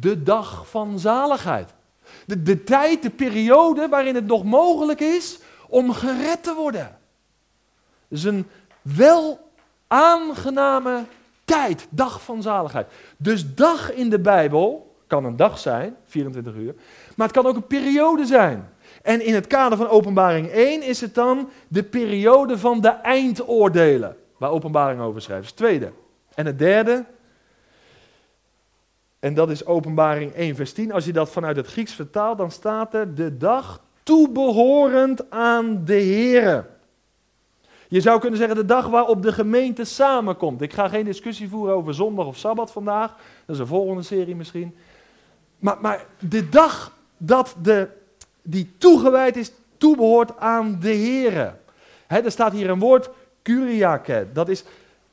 de 0.00 0.22
dag 0.22 0.68
van 0.68 0.98
zaligheid. 0.98 1.74
De, 2.24 2.42
de 2.42 2.64
tijd, 2.64 3.02
de 3.02 3.10
periode 3.10 3.88
waarin 3.88 4.14
het 4.14 4.26
nog 4.26 4.44
mogelijk 4.44 5.00
is 5.00 5.38
om 5.68 5.92
gered 5.92 6.42
te 6.42 6.54
worden. 6.54 6.98
Dus 8.08 8.24
een 8.24 8.46
wel 8.82 9.45
aangename 9.86 11.04
tijd, 11.44 11.86
dag 11.90 12.22
van 12.22 12.42
zaligheid. 12.42 12.86
Dus 13.16 13.54
dag 13.54 13.92
in 13.92 14.10
de 14.10 14.18
Bijbel 14.18 14.94
kan 15.06 15.24
een 15.24 15.36
dag 15.36 15.58
zijn, 15.58 15.96
24 16.04 16.54
uur, 16.54 16.74
maar 17.16 17.26
het 17.26 17.36
kan 17.36 17.46
ook 17.46 17.56
een 17.56 17.66
periode 17.66 18.26
zijn. 18.26 18.70
En 19.02 19.24
in 19.24 19.34
het 19.34 19.46
kader 19.46 19.78
van 19.78 19.88
Openbaring 19.88 20.48
1 20.48 20.82
is 20.82 21.00
het 21.00 21.14
dan 21.14 21.48
de 21.68 21.82
periode 21.82 22.58
van 22.58 22.80
de 22.80 22.88
eindoordelen, 22.88 24.16
waar 24.38 24.50
Openbaring 24.50 25.00
over 25.00 25.22
schrijft. 25.22 25.46
Het 25.46 25.56
tweede. 25.56 25.92
En 26.34 26.46
het 26.46 26.58
derde, 26.58 27.04
en 29.18 29.34
dat 29.34 29.50
is 29.50 29.64
Openbaring 29.64 30.32
1, 30.32 30.54
vers 30.54 30.72
10. 30.72 30.92
Als 30.92 31.04
je 31.04 31.12
dat 31.12 31.30
vanuit 31.30 31.56
het 31.56 31.66
Grieks 31.66 31.92
vertaalt, 31.92 32.38
dan 32.38 32.50
staat 32.50 32.94
er 32.94 33.14
de 33.14 33.36
dag 33.36 33.80
toebehorend 34.02 35.30
aan 35.30 35.84
de 35.84 36.02
Here. 36.02 36.64
Je 37.88 38.00
zou 38.00 38.20
kunnen 38.20 38.38
zeggen 38.38 38.56
de 38.56 38.64
dag 38.64 38.86
waarop 38.86 39.22
de 39.22 39.32
gemeente 39.32 39.84
samenkomt. 39.84 40.62
Ik 40.62 40.72
ga 40.72 40.88
geen 40.88 41.04
discussie 41.04 41.48
voeren 41.48 41.74
over 41.74 41.94
zondag 41.94 42.26
of 42.26 42.36
sabbat 42.36 42.72
vandaag. 42.72 43.14
Dat 43.46 43.54
is 43.54 43.60
een 43.60 43.66
volgende 43.66 44.02
serie 44.02 44.36
misschien. 44.36 44.76
Maar, 45.58 45.76
maar 45.80 46.04
de 46.18 46.48
dag 46.48 46.92
dat 47.16 47.56
de, 47.62 47.88
die 48.42 48.74
toegewijd 48.78 49.36
is, 49.36 49.52
toebehoort 49.76 50.38
aan 50.38 50.78
de 50.80 50.96
Here. 50.96 51.54
er 52.06 52.30
staat 52.30 52.52
hier 52.52 52.70
een 52.70 52.78
woord, 52.78 53.10
Kyriake. 53.42 54.26
Dat 54.32 54.48
is 54.48 54.64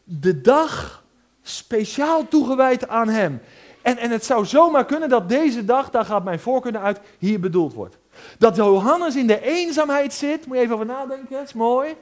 de 0.04 0.42
dag 0.42 1.04
speciaal 1.42 2.28
toegewijd 2.28 2.88
aan 2.88 3.10
hem. 3.10 3.42
En, 3.82 3.98
en 3.98 4.12
het 4.12 4.26
zou 4.26 4.46
zomaar 4.46 4.86
kunnen 4.86 5.10
dat 5.10 5.30
deze 5.30 5.66
dag, 5.66 5.90
daar 5.90 6.06
gaat 6.06 6.24
mijn 6.24 6.40
voorkeur 6.40 6.78
uit, 6.78 7.00
hier 7.20 7.40
bedoeld 7.40 7.74
wordt. 7.74 7.98
Dat 8.38 8.56
Johannes 8.56 9.16
in 9.16 9.28
de 9.28 9.42
eenzaamheid 9.42 10.14
zit, 10.14 10.46
moet 10.46 10.56
je 10.56 10.62
even 10.62 10.76
over 10.76 10.86
nadenken, 10.86 11.36
dat 11.36 11.44
is 11.44 11.54
mooi. 11.54 11.96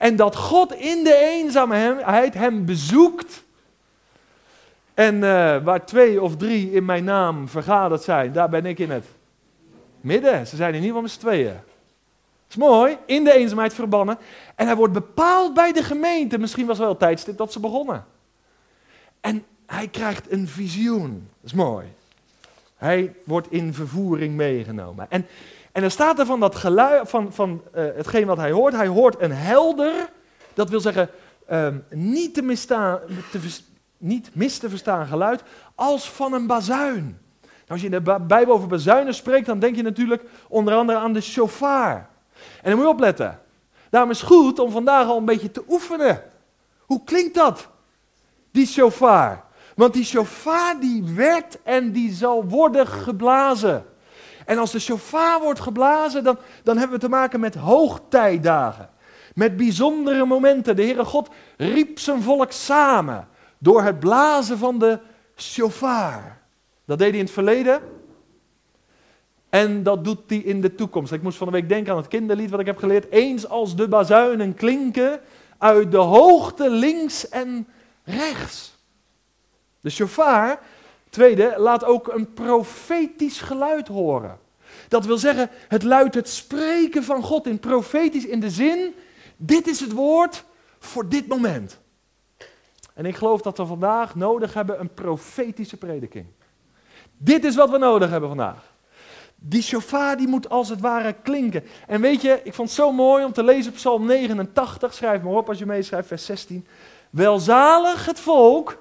En 0.00 0.16
dat 0.16 0.36
God 0.36 0.74
in 0.74 1.04
de 1.04 1.14
eenzaamheid 1.14 2.34
hem 2.34 2.64
bezoekt. 2.64 3.44
En 4.94 5.14
uh, 5.14 5.22
waar 5.62 5.86
twee 5.86 6.22
of 6.22 6.36
drie 6.36 6.72
in 6.72 6.84
mijn 6.84 7.04
naam 7.04 7.48
vergaderd 7.48 8.02
zijn, 8.02 8.32
daar 8.32 8.48
ben 8.48 8.66
ik 8.66 8.78
in 8.78 8.90
het 8.90 9.04
midden. 10.00 10.46
Ze 10.46 10.56
zijn 10.56 10.74
in 10.74 10.82
ieder 10.82 10.86
geval 10.88 11.02
met 11.02 11.10
z'n 11.10 11.18
tweeën. 11.18 11.52
Dat 11.52 11.62
is 12.48 12.56
mooi, 12.56 12.96
in 13.06 13.24
de 13.24 13.32
eenzaamheid 13.32 13.74
verbannen. 13.74 14.18
En 14.54 14.66
hij 14.66 14.76
wordt 14.76 14.92
bepaald 14.92 15.54
bij 15.54 15.72
de 15.72 15.82
gemeente. 15.82 16.38
Misschien 16.38 16.66
was 16.66 16.78
wel 16.78 16.88
het 16.88 16.98
tijdstip 16.98 17.36
dat 17.36 17.52
ze 17.52 17.60
begonnen. 17.60 18.04
En 19.20 19.44
hij 19.66 19.88
krijgt 19.88 20.32
een 20.32 20.48
visioen. 20.48 21.28
Dat 21.40 21.50
is 21.50 21.56
mooi. 21.56 21.86
Hij 22.76 23.14
wordt 23.24 23.50
in 23.50 23.74
vervoering 23.74 24.34
meegenomen. 24.34 25.06
En, 25.10 25.26
en 25.72 25.82
er 25.82 25.90
staat 25.90 26.18
er 26.18 26.26
van, 26.26 26.40
dat 26.40 26.54
geluid, 26.54 27.08
van, 27.08 27.32
van 27.32 27.62
uh, 27.76 27.84
hetgeen 27.96 28.26
wat 28.26 28.36
hij 28.36 28.50
hoort. 28.50 28.74
Hij 28.74 28.86
hoort 28.86 29.20
een 29.20 29.32
helder, 29.32 30.10
dat 30.54 30.70
wil 30.70 30.80
zeggen 30.80 31.08
uh, 31.50 31.68
niet, 31.90 32.34
te 32.34 32.64
te, 33.30 33.40
niet 33.98 34.30
mis 34.32 34.58
te 34.58 34.68
verstaan 34.68 35.06
geluid, 35.06 35.42
als 35.74 36.10
van 36.10 36.32
een 36.32 36.46
bazuin. 36.46 37.18
Nou, 37.42 37.52
als 37.66 37.80
je 37.80 37.86
in 37.86 38.04
de 38.04 38.20
Bijbel 38.26 38.54
over 38.54 38.68
bazuinen 38.68 39.14
spreekt, 39.14 39.46
dan 39.46 39.58
denk 39.58 39.76
je 39.76 39.82
natuurlijk 39.82 40.22
onder 40.48 40.74
andere 40.74 40.98
aan 40.98 41.12
de 41.12 41.20
shofar. 41.20 42.08
En 42.62 42.70
dan 42.70 42.74
moet 42.74 42.82
je 42.82 42.88
opletten. 42.88 43.40
Daarom 43.90 44.10
is 44.10 44.20
het 44.20 44.28
goed 44.28 44.58
om 44.58 44.70
vandaag 44.70 45.06
al 45.06 45.16
een 45.16 45.24
beetje 45.24 45.50
te 45.50 45.64
oefenen. 45.68 46.22
Hoe 46.78 47.04
klinkt 47.04 47.34
dat? 47.34 47.68
Die 48.50 48.66
shofar. 48.66 49.44
Want 49.74 49.92
die 49.92 50.04
shofar 50.04 50.80
die 50.80 51.04
werd 51.14 51.62
en 51.62 51.92
die 51.92 52.12
zal 52.12 52.44
worden 52.44 52.86
geblazen. 52.86 53.84
En 54.50 54.58
als 54.58 54.70
de 54.70 54.78
shofar 54.78 55.40
wordt 55.40 55.60
geblazen, 55.60 56.24
dan, 56.24 56.38
dan 56.62 56.76
hebben 56.76 56.96
we 56.96 57.02
te 57.04 57.10
maken 57.10 57.40
met 57.40 57.54
hoogtijdagen. 57.54 58.90
Met 59.34 59.56
bijzondere 59.56 60.24
momenten. 60.24 60.76
De 60.76 60.82
Heere 60.82 61.04
God 61.04 61.28
riep 61.56 61.98
zijn 61.98 62.22
volk 62.22 62.52
samen 62.52 63.28
door 63.58 63.82
het 63.82 64.00
blazen 64.00 64.58
van 64.58 64.78
de 64.78 64.98
shofar. 65.36 66.38
Dat 66.84 66.98
deed 66.98 67.08
hij 67.08 67.18
in 67.18 67.24
het 67.24 67.34
verleden. 67.34 67.80
En 69.50 69.82
dat 69.82 70.04
doet 70.04 70.20
hij 70.26 70.38
in 70.38 70.60
de 70.60 70.74
toekomst. 70.74 71.12
Ik 71.12 71.22
moest 71.22 71.38
van 71.38 71.46
de 71.46 71.52
week 71.52 71.68
denken 71.68 71.92
aan 71.92 71.98
het 71.98 72.08
kinderlied 72.08 72.50
wat 72.50 72.60
ik 72.60 72.66
heb 72.66 72.78
geleerd. 72.78 73.10
Eens 73.10 73.48
als 73.48 73.76
de 73.76 73.88
bazuinen 73.88 74.54
klinken 74.54 75.20
uit 75.58 75.90
de 75.90 75.96
hoogte 75.96 76.70
links 76.70 77.28
en 77.28 77.68
rechts. 78.04 78.78
De 79.80 79.90
shofar, 79.90 80.60
tweede, 81.10 81.54
laat 81.56 81.84
ook 81.84 82.08
een 82.08 82.32
profetisch 82.32 83.40
geluid 83.40 83.88
horen. 83.88 84.38
Dat 84.88 85.04
wil 85.04 85.18
zeggen, 85.18 85.50
het 85.68 85.82
luidt 85.82 86.14
het 86.14 86.28
spreken 86.28 87.04
van 87.04 87.22
God 87.22 87.46
in 87.46 87.58
profetisch 87.58 88.26
in 88.26 88.40
de 88.40 88.50
zin, 88.50 88.94
dit 89.36 89.66
is 89.66 89.80
het 89.80 89.92
woord 89.92 90.44
voor 90.78 91.08
dit 91.08 91.26
moment. 91.26 91.78
En 92.94 93.06
ik 93.06 93.16
geloof 93.16 93.40
dat 93.40 93.58
we 93.58 93.66
vandaag 93.66 94.14
nodig 94.14 94.54
hebben 94.54 94.80
een 94.80 94.94
profetische 94.94 95.76
prediking. 95.76 96.26
Dit 97.16 97.44
is 97.44 97.56
wat 97.56 97.70
we 97.70 97.78
nodig 97.78 98.10
hebben 98.10 98.28
vandaag. 98.28 98.72
Die 99.34 99.62
shofar 99.62 100.16
die 100.16 100.28
moet 100.28 100.48
als 100.48 100.68
het 100.68 100.80
ware 100.80 101.12
klinken. 101.12 101.64
En 101.86 102.00
weet 102.00 102.22
je, 102.22 102.40
ik 102.44 102.54
vond 102.54 102.68
het 102.68 102.78
zo 102.78 102.92
mooi 102.92 103.24
om 103.24 103.32
te 103.32 103.42
lezen 103.42 103.70
op 103.70 103.76
Psalm 103.76 104.06
89. 104.06 104.94
Schrijf 104.94 105.22
maar 105.22 105.32
op 105.32 105.48
als 105.48 105.58
je 105.58 105.66
meeschrijft, 105.66 106.08
vers 106.08 106.24
16. 106.24 106.66
Welzalig 107.10 108.06
het 108.06 108.20
volk 108.20 108.78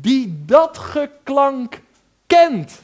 die 0.00 0.42
dat 0.44 0.78
geklank 0.78 1.80
kent. 2.26 2.80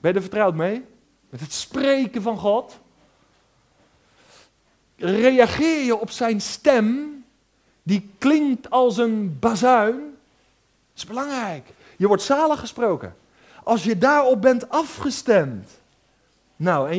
Ben 0.00 0.10
je 0.10 0.16
er 0.16 0.22
vertrouwd 0.22 0.54
mee? 0.54 0.84
Met 1.30 1.40
het 1.40 1.52
spreken 1.52 2.22
van 2.22 2.38
God? 2.38 2.78
Reageer 4.96 5.84
je 5.84 5.96
op 5.96 6.10
zijn 6.10 6.40
stem, 6.40 7.24
die 7.82 8.10
klinkt 8.18 8.70
als 8.70 8.96
een 8.96 9.38
bazuin? 9.38 9.96
Dat 9.96 10.96
is 10.96 11.06
belangrijk. 11.06 11.68
Je 11.96 12.06
wordt 12.06 12.22
zalig 12.22 12.60
gesproken. 12.60 13.16
Als 13.64 13.84
je 13.84 13.98
daarop 13.98 14.42
bent 14.42 14.68
afgestemd. 14.68 15.70
Nou, 16.56 16.90
en 16.90 16.96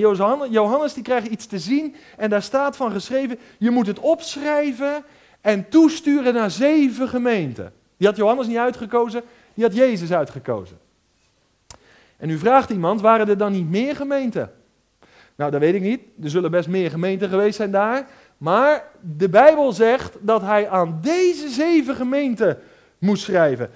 Johannes 0.49 0.93
die 0.93 1.03
krijgt 1.03 1.27
iets 1.27 1.45
te 1.45 1.59
zien 1.59 1.95
en 2.17 2.29
daar 2.29 2.41
staat 2.41 2.75
van 2.75 2.91
geschreven, 2.91 3.39
je 3.57 3.69
moet 3.69 3.87
het 3.87 3.99
opschrijven 3.99 5.03
en 5.41 5.69
toesturen 5.69 6.33
naar 6.33 6.51
zeven 6.51 7.07
gemeenten. 7.07 7.73
Die 7.97 8.07
had 8.07 8.17
Johannes 8.17 8.47
niet 8.47 8.57
uitgekozen, 8.57 9.23
die 9.53 9.63
had 9.63 9.75
Jezus 9.75 10.11
uitgekozen. 10.11 10.79
En 12.17 12.27
nu 12.27 12.37
vraagt 12.37 12.69
iemand, 12.69 13.01
waren 13.01 13.29
er 13.29 13.37
dan 13.37 13.51
niet 13.51 13.69
meer 13.69 13.95
gemeenten? 13.95 14.51
Nou, 15.35 15.51
dat 15.51 15.61
weet 15.61 15.75
ik 15.75 15.81
niet. 15.81 16.01
Er 16.23 16.29
zullen 16.29 16.51
best 16.51 16.67
meer 16.67 16.89
gemeenten 16.89 17.29
geweest 17.29 17.55
zijn 17.55 17.71
daar. 17.71 18.07
Maar 18.37 18.83
de 19.15 19.29
Bijbel 19.29 19.71
zegt 19.71 20.17
dat 20.19 20.41
hij 20.41 20.69
aan 20.69 20.99
deze 21.01 21.49
zeven 21.49 21.95
gemeenten 21.95 22.59
moest 22.97 23.23
schrijven. 23.23 23.69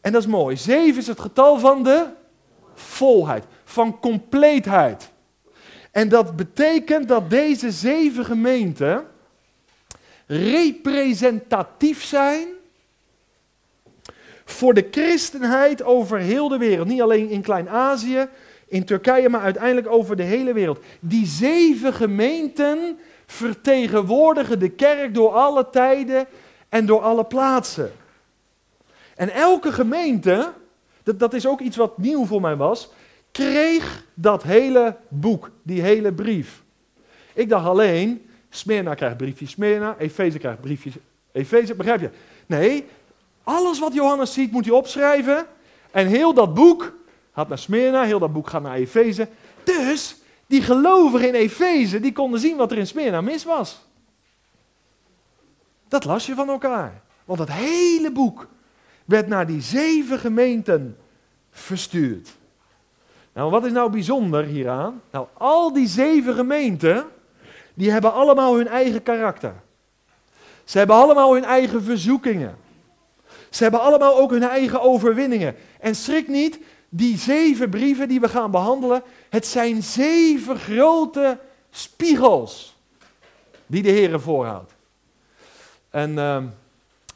En 0.00 0.12
dat 0.12 0.22
is 0.22 0.28
mooi. 0.28 0.56
Zeven 0.56 1.00
is 1.00 1.06
het 1.06 1.20
getal 1.20 1.58
van 1.58 1.82
de 1.82 2.06
volheid, 2.74 3.44
van 3.64 3.98
compleetheid. 3.98 5.10
En 5.90 6.08
dat 6.08 6.36
betekent 6.36 7.08
dat 7.08 7.30
deze 7.30 7.70
zeven 7.70 8.24
gemeenten 8.24 9.06
representatief 10.28 12.04
zijn 12.04 12.46
voor 14.44 14.74
de 14.74 14.88
christenheid 14.90 15.82
over 15.82 16.18
heel 16.18 16.48
de 16.48 16.58
wereld. 16.58 16.88
Niet 16.88 17.00
alleen 17.00 17.30
in 17.30 17.42
Klein-Azië, 17.42 18.28
in 18.66 18.84
Turkije, 18.84 19.28
maar 19.28 19.40
uiteindelijk 19.40 19.88
over 19.88 20.16
de 20.16 20.22
hele 20.22 20.52
wereld. 20.52 20.80
Die 21.00 21.26
zeven 21.26 21.94
gemeenten 21.94 22.98
vertegenwoordigen 23.26 24.58
de 24.58 24.68
kerk 24.68 25.14
door 25.14 25.32
alle 25.32 25.70
tijden 25.70 26.26
en 26.68 26.86
door 26.86 27.00
alle 27.00 27.24
plaatsen. 27.24 27.92
En 29.16 29.30
elke 29.30 29.72
gemeente, 29.72 30.52
dat, 31.02 31.18
dat 31.18 31.34
is 31.34 31.46
ook 31.46 31.60
iets 31.60 31.76
wat 31.76 31.98
nieuw 31.98 32.24
voor 32.24 32.40
mij 32.40 32.56
was, 32.56 32.90
kreeg 33.32 34.04
dat 34.14 34.42
hele 34.42 34.96
boek, 35.08 35.50
die 35.62 35.82
hele 35.82 36.12
brief. 36.12 36.62
Ik 37.32 37.48
dacht 37.48 37.66
alleen, 37.66 38.27
Smyrna 38.58 38.94
krijgt 38.94 39.16
briefjes 39.16 39.50
Smyrna, 39.50 39.96
Efeze 39.98 40.38
krijgt 40.38 40.60
briefjes 40.60 40.94
Efeze, 41.32 41.74
begrijp 41.74 42.00
je? 42.00 42.10
Nee, 42.46 42.86
alles 43.42 43.78
wat 43.78 43.94
Johannes 43.94 44.32
ziet 44.32 44.52
moet 44.52 44.64
hij 44.64 44.74
opschrijven. 44.74 45.46
En 45.90 46.06
heel 46.06 46.34
dat 46.34 46.54
boek 46.54 46.92
gaat 47.34 47.48
naar 47.48 47.58
Smyrna, 47.58 48.02
heel 48.02 48.18
dat 48.18 48.32
boek 48.32 48.48
gaat 48.48 48.62
naar 48.62 48.74
Efeze. 48.74 49.28
Dus 49.64 50.16
die 50.46 50.62
gelovigen 50.62 51.28
in 51.28 51.34
Efeze, 51.34 52.00
die 52.00 52.12
konden 52.12 52.40
zien 52.40 52.56
wat 52.56 52.72
er 52.72 52.78
in 52.78 52.86
Smyrna 52.86 53.20
mis 53.20 53.44
was. 53.44 53.80
Dat 55.88 56.04
las 56.04 56.26
je 56.26 56.34
van 56.34 56.48
elkaar. 56.48 57.02
Want 57.24 57.38
het 57.38 57.52
hele 57.52 58.12
boek 58.12 58.48
werd 59.04 59.26
naar 59.26 59.46
die 59.46 59.60
zeven 59.60 60.18
gemeenten 60.18 60.96
verstuurd. 61.50 62.36
Nou, 63.32 63.50
wat 63.50 63.64
is 63.64 63.72
nou 63.72 63.90
bijzonder 63.90 64.44
hieraan? 64.44 65.02
Nou, 65.10 65.26
al 65.32 65.72
die 65.72 65.86
zeven 65.86 66.34
gemeenten, 66.34 67.06
die 67.78 67.90
hebben 67.90 68.12
allemaal 68.12 68.56
hun 68.56 68.68
eigen 68.68 69.02
karakter. 69.02 69.54
Ze 70.64 70.78
hebben 70.78 70.96
allemaal 70.96 71.34
hun 71.34 71.44
eigen 71.44 71.82
verzoekingen. 71.82 72.56
Ze 73.50 73.62
hebben 73.62 73.80
allemaal 73.80 74.18
ook 74.18 74.30
hun 74.30 74.42
eigen 74.42 74.80
overwinningen. 74.80 75.54
En 75.80 75.94
schrik 75.94 76.28
niet, 76.28 76.60
die 76.88 77.18
zeven 77.18 77.70
brieven 77.70 78.08
die 78.08 78.20
we 78.20 78.28
gaan 78.28 78.50
behandelen, 78.50 79.02
het 79.28 79.46
zijn 79.46 79.82
zeven 79.82 80.58
grote 80.58 81.38
spiegels 81.70 82.76
die 83.66 83.82
de 83.82 83.90
Heer 83.90 84.20
voorhoudt. 84.20 84.72
En 85.90 86.18
ehm, 86.18 86.46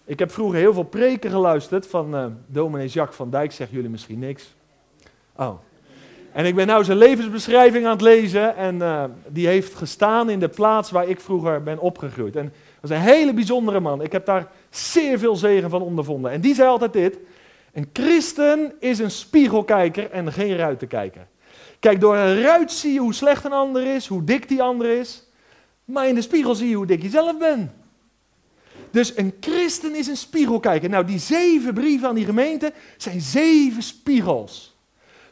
ik 0.05 0.19
heb 0.19 0.33
vroeger 0.33 0.59
heel 0.59 0.75
veel 0.75 0.83
preken 0.83 1.31
geluisterd 1.31 1.87
van 1.87 2.15
uh, 2.15 2.27
dominee 2.47 2.93
van 3.11 3.31
Dijk, 3.31 3.53
zeggen 3.53 3.77
jullie 3.77 3.91
misschien 3.91 4.19
niks. 4.19 4.55
Oh. 5.37 5.55
En 6.33 6.47
ik 6.47 6.55
ben 6.55 6.67
nou 6.67 6.85
zijn 6.85 6.99
levensbeschrijving 6.99 7.85
aan 7.85 7.93
het 7.93 8.01
lezen 8.01 8.57
en 8.57 8.83
eh, 8.83 9.05
die 9.29 9.47
heeft 9.47 9.75
gestaan 9.75 10.31
in 10.31 10.41
de 10.41 10.49
plaats 10.49 10.91
waar 10.91 11.09
ik 11.09 11.21
vroeger 11.21 11.63
ben 11.63 11.79
opgegroeid. 11.79 12.37
En 12.37 12.53
dat 12.81 12.91
is 12.91 12.97
een 12.97 13.03
hele 13.03 13.35
bijzondere 13.35 13.81
man. 13.81 14.03
Ik 14.03 14.13
heb 14.13 14.27
daar 14.27 14.51
zeer 14.71 15.19
veel 15.19 15.37
zegen 15.37 15.71
van 15.71 15.83
ondervonden. 15.83 16.31
En 16.31 16.41
die 16.41 16.55
zei 16.55 16.69
altijd 16.69 16.93
dit, 16.93 17.19
een 17.73 17.91
christen 17.93 18.73
is 18.79 18.99
een 18.99 19.11
spiegelkijker 19.11 20.11
en 20.11 20.33
geen 20.33 20.57
ruitenkijker. 20.57 21.27
Kijk, 21.81 22.01
door 22.01 22.17
een 22.17 22.43
ruit 22.43 22.73
zie 22.73 22.93
je 22.93 23.01
hoe 23.01 23.15
slecht 23.15 23.45
een 23.45 23.53
ander 23.53 23.95
is, 23.95 24.07
hoe 24.07 24.25
dik 24.25 24.49
die 24.49 24.63
ander 24.63 24.99
is. 24.99 25.27
Maar 25.85 26.09
in 26.09 26.15
de 26.15 26.23
spiegel 26.23 26.55
zie 26.55 26.69
je 26.69 26.77
hoe 26.77 26.87
dik 26.87 27.03
je 27.03 27.09
zelf 27.09 27.39
bent. 27.39 27.71
Dus 28.91 29.17
een 29.17 29.35
christen 29.41 29.95
is 29.95 30.07
een 30.07 30.17
spiegelkijker. 30.17 30.89
Nou, 30.89 31.05
die 31.05 31.19
zeven 31.19 31.75
brieven 31.75 32.09
aan 32.09 32.15
die 32.15 32.25
gemeente 32.25 32.73
zijn 32.97 33.21
zeven 33.21 33.83
spiegels. 33.83 34.72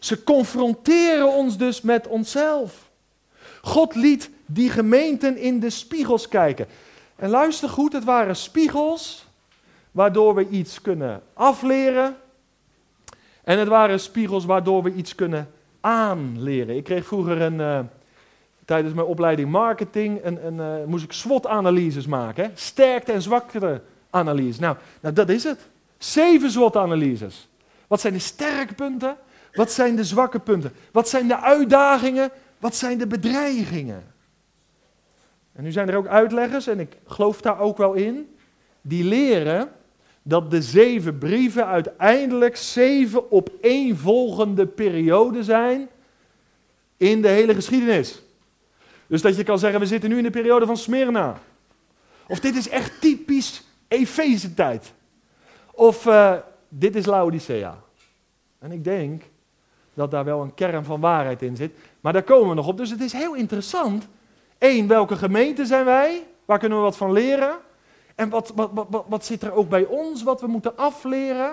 Ze 0.00 0.24
confronteren 0.24 1.32
ons 1.32 1.56
dus 1.58 1.80
met 1.80 2.06
onszelf. 2.06 2.90
God 3.62 3.94
liet 3.94 4.30
die 4.46 4.70
gemeenten 4.70 5.36
in 5.36 5.60
de 5.60 5.70
spiegels 5.70 6.28
kijken. 6.28 6.66
En 7.16 7.30
luister 7.30 7.68
goed, 7.68 7.92
het 7.92 8.04
waren 8.04 8.36
spiegels 8.36 9.26
waardoor 9.90 10.34
we 10.34 10.48
iets 10.48 10.80
kunnen 10.80 11.22
afleren. 11.34 12.16
En 13.44 13.58
het 13.58 13.68
waren 13.68 14.00
spiegels 14.00 14.44
waardoor 14.44 14.82
we 14.82 14.94
iets 14.94 15.14
kunnen 15.14 15.50
aanleren. 15.80 16.76
Ik 16.76 16.84
kreeg 16.84 17.06
vroeger 17.06 17.40
een, 17.40 17.58
uh, 17.60 17.78
tijdens 18.64 18.94
mijn 18.94 19.06
opleiding 19.06 19.50
marketing, 19.50 20.24
een, 20.24 20.46
een, 20.46 20.80
uh, 20.80 20.86
moest 20.86 21.04
ik 21.04 21.12
SWOT-analyses 21.12 22.06
maken. 22.06 22.44
Hè? 22.44 22.50
Sterkte 22.54 23.12
en 23.12 23.22
zwakte 23.22 23.82
analyse. 24.10 24.60
Nou, 24.60 24.76
nou, 25.00 25.14
dat 25.14 25.28
is 25.28 25.44
het. 25.44 25.68
Zeven 25.98 26.50
SWOT-analyses. 26.50 27.48
Wat 27.86 28.00
zijn 28.00 28.12
de 28.12 28.18
sterke 28.18 28.74
punten? 28.74 29.16
Wat 29.52 29.72
zijn 29.72 29.96
de 29.96 30.04
zwakke 30.04 30.38
punten? 30.38 30.72
Wat 30.92 31.08
zijn 31.08 31.28
de 31.28 31.40
uitdagingen? 31.40 32.30
Wat 32.58 32.76
zijn 32.76 32.98
de 32.98 33.06
bedreigingen? 33.06 34.04
En 35.52 35.62
nu 35.62 35.72
zijn 35.72 35.88
er 35.88 35.96
ook 35.96 36.06
uitleggers, 36.06 36.66
en 36.66 36.80
ik 36.80 36.96
geloof 37.06 37.40
daar 37.40 37.58
ook 37.58 37.76
wel 37.76 37.92
in, 37.92 38.36
die 38.80 39.04
leren 39.04 39.72
dat 40.22 40.50
de 40.50 40.62
zeven 40.62 41.18
brieven 41.18 41.66
uiteindelijk 41.66 42.56
zeven 42.56 43.32
opeenvolgende 43.32 44.66
perioden 44.66 45.44
zijn 45.44 45.88
in 46.96 47.22
de 47.22 47.28
hele 47.28 47.54
geschiedenis. 47.54 48.22
Dus 49.06 49.22
dat 49.22 49.36
je 49.36 49.42
kan 49.42 49.58
zeggen, 49.58 49.80
we 49.80 49.86
zitten 49.86 50.10
nu 50.10 50.16
in 50.16 50.22
de 50.22 50.30
periode 50.30 50.66
van 50.66 50.76
Smyrna. 50.76 51.38
Of 52.28 52.40
dit 52.40 52.56
is 52.56 52.68
echt 52.68 53.00
typisch 53.00 53.62
Efeze-tijd. 53.88 54.92
Of 55.70 56.06
uh, 56.06 56.34
dit 56.68 56.96
is 56.96 57.06
Laodicea. 57.06 57.82
En 58.58 58.72
ik 58.72 58.84
denk 58.84 59.22
dat 60.00 60.10
daar 60.10 60.24
wel 60.24 60.42
een 60.42 60.54
kern 60.54 60.84
van 60.84 61.00
waarheid 61.00 61.42
in 61.42 61.56
zit. 61.56 61.72
Maar 62.00 62.12
daar 62.12 62.22
komen 62.22 62.48
we 62.48 62.54
nog 62.54 62.66
op. 62.66 62.76
Dus 62.76 62.90
het 62.90 63.00
is 63.00 63.12
heel 63.12 63.34
interessant. 63.34 64.08
Eén, 64.58 64.86
welke 64.86 65.16
gemeente 65.16 65.66
zijn 65.66 65.84
wij? 65.84 66.26
Waar 66.44 66.58
kunnen 66.58 66.78
we 66.78 66.84
wat 66.84 66.96
van 66.96 67.12
leren? 67.12 67.54
En 68.14 68.28
wat, 68.28 68.52
wat, 68.54 69.04
wat, 69.08 69.24
zit 69.24 69.42
er 69.42 69.52
ook 69.52 69.68
bij 69.68 69.84
ons, 69.84 70.22
wat 70.22 70.40
we 70.40 70.46
moeten 70.46 70.76
afleren? 70.76 71.52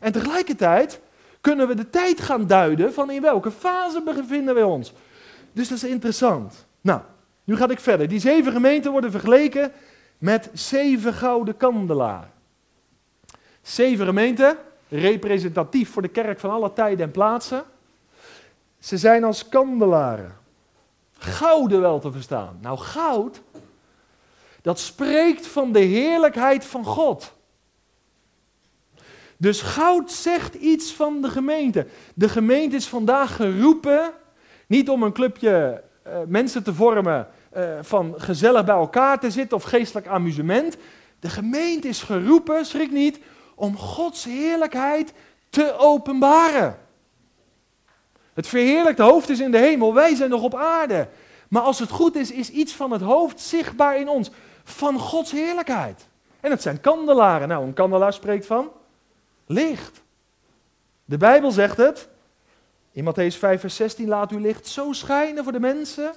En 0.00 0.12
tegelijkertijd 0.12 1.00
kunnen 1.40 1.68
we 1.68 1.74
de 1.74 1.90
tijd 1.90 2.20
gaan 2.20 2.46
duiden 2.46 2.92
van 2.92 3.10
in 3.10 3.22
welke 3.22 3.50
fase 3.50 4.02
bevinden 4.02 4.54
we 4.54 4.66
ons. 4.66 4.92
Dus 5.52 5.68
dat 5.68 5.76
is 5.76 5.84
interessant. 5.84 6.66
Nou, 6.80 7.00
nu 7.44 7.56
ga 7.56 7.68
ik 7.68 7.80
verder. 7.80 8.08
Die 8.08 8.20
zeven 8.20 8.52
gemeenten 8.52 8.92
worden 8.92 9.10
vergeleken 9.10 9.72
met 10.18 10.50
zeven 10.52 11.12
gouden 11.12 11.56
kandelaar. 11.56 12.30
Zeven 13.62 14.06
gemeenten, 14.06 14.56
representatief 14.88 15.90
voor 15.90 16.02
de 16.02 16.08
kerk 16.08 16.40
van 16.40 16.50
alle 16.50 16.72
tijden 16.72 17.06
en 17.06 17.10
plaatsen. 17.10 17.62
Ze 18.82 18.98
zijn 18.98 19.24
als 19.24 19.48
kandelaren. 19.48 20.36
Gouden 21.18 21.80
wel 21.80 22.00
te 22.00 22.12
verstaan. 22.12 22.58
Nou, 22.60 22.78
goud 22.78 23.42
dat 24.62 24.78
spreekt 24.78 25.46
van 25.46 25.72
de 25.72 25.80
heerlijkheid 25.80 26.64
van 26.64 26.84
God. 26.84 27.32
Dus 29.36 29.60
goud 29.60 30.12
zegt 30.12 30.54
iets 30.54 30.92
van 30.92 31.22
de 31.22 31.28
gemeente. 31.28 31.86
De 32.14 32.28
gemeente 32.28 32.76
is 32.76 32.88
vandaag 32.88 33.36
geroepen, 33.36 34.10
niet 34.66 34.88
om 34.88 35.02
een 35.02 35.12
clubje 35.12 35.82
uh, 36.06 36.12
mensen 36.26 36.62
te 36.62 36.74
vormen 36.74 37.28
uh, 37.56 37.78
van 37.80 38.14
gezellig 38.16 38.64
bij 38.64 38.74
elkaar 38.74 39.20
te 39.20 39.30
zitten 39.30 39.56
of 39.56 39.62
geestelijk 39.62 40.06
amusement. 40.06 40.76
De 41.20 41.30
gemeente 41.30 41.88
is 41.88 42.02
geroepen, 42.02 42.66
schrik 42.66 42.90
niet, 42.90 43.20
om 43.54 43.76
Gods 43.76 44.24
heerlijkheid 44.24 45.12
te 45.50 45.74
openbaren. 45.78 46.78
Het 48.34 48.46
verheerlijkte 48.46 49.02
hoofd 49.02 49.28
is 49.28 49.40
in 49.40 49.50
de 49.50 49.58
hemel, 49.58 49.94
wij 49.94 50.14
zijn 50.14 50.30
nog 50.30 50.42
op 50.42 50.54
aarde. 50.54 51.08
Maar 51.48 51.62
als 51.62 51.78
het 51.78 51.90
goed 51.90 52.16
is, 52.16 52.30
is 52.30 52.50
iets 52.50 52.74
van 52.74 52.90
het 52.90 53.00
hoofd 53.00 53.40
zichtbaar 53.40 53.96
in 53.96 54.08
ons 54.08 54.30
van 54.64 54.98
Gods 54.98 55.30
heerlijkheid. 55.30 56.06
En 56.40 56.50
het 56.50 56.62
zijn 56.62 56.80
kandelaren. 56.80 57.48
Nou, 57.48 57.64
een 57.64 57.72
kandelaar 57.72 58.12
spreekt 58.12 58.46
van 58.46 58.70
licht. 59.46 60.02
De 61.04 61.16
Bijbel 61.16 61.50
zegt 61.50 61.76
het. 61.76 62.08
In 62.92 63.04
Matthäus 63.04 63.38
5, 63.38 63.60
vers 63.60 63.76
16, 63.76 64.08
laat 64.08 64.30
uw 64.30 64.38
licht 64.38 64.66
zo 64.66 64.92
schijnen 64.92 65.44
voor 65.44 65.52
de 65.52 65.60
mensen, 65.60 66.12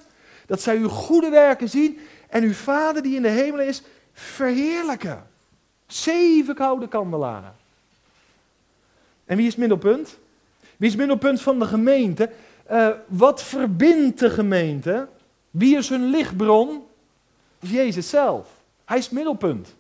dat 0.46 0.62
zij 0.62 0.78
uw 0.78 0.90
goede 0.90 1.30
werken 1.30 1.70
zien 1.70 2.00
en 2.30 2.44
uw 2.44 2.54
Vader 2.54 3.02
die 3.02 3.16
in 3.16 3.22
de 3.22 3.28
hemel 3.28 3.60
is, 3.60 3.82
verheerlijken. 4.14 5.28
Zeven 5.88 6.56
koude 6.56 6.88
kandelaren. 6.88 7.56
En 9.26 9.38
wie 9.38 9.46
is 9.46 9.52
het 9.52 9.60
middelpunt? 9.60 10.18
Wie 10.78 10.90
is 10.90 10.96
middelpunt 10.96 11.42
van 11.42 11.60
de 11.60 11.66
gemeente? 11.66 12.30
Uh, 12.72 12.90
wat 13.08 13.44
verbindt 13.44 14.20
de 14.20 14.30
gemeente? 14.30 15.08
Wie 15.52 15.78
is 15.78 15.90
hun 15.90 16.10
lichtbron? 16.10 16.84
is 17.60 17.70
Jezus 17.70 18.10
zelf. 18.10 18.48
Hij 18.86 18.98
is 18.98 19.04
het 19.04 19.14
middelpunt. 19.14 19.76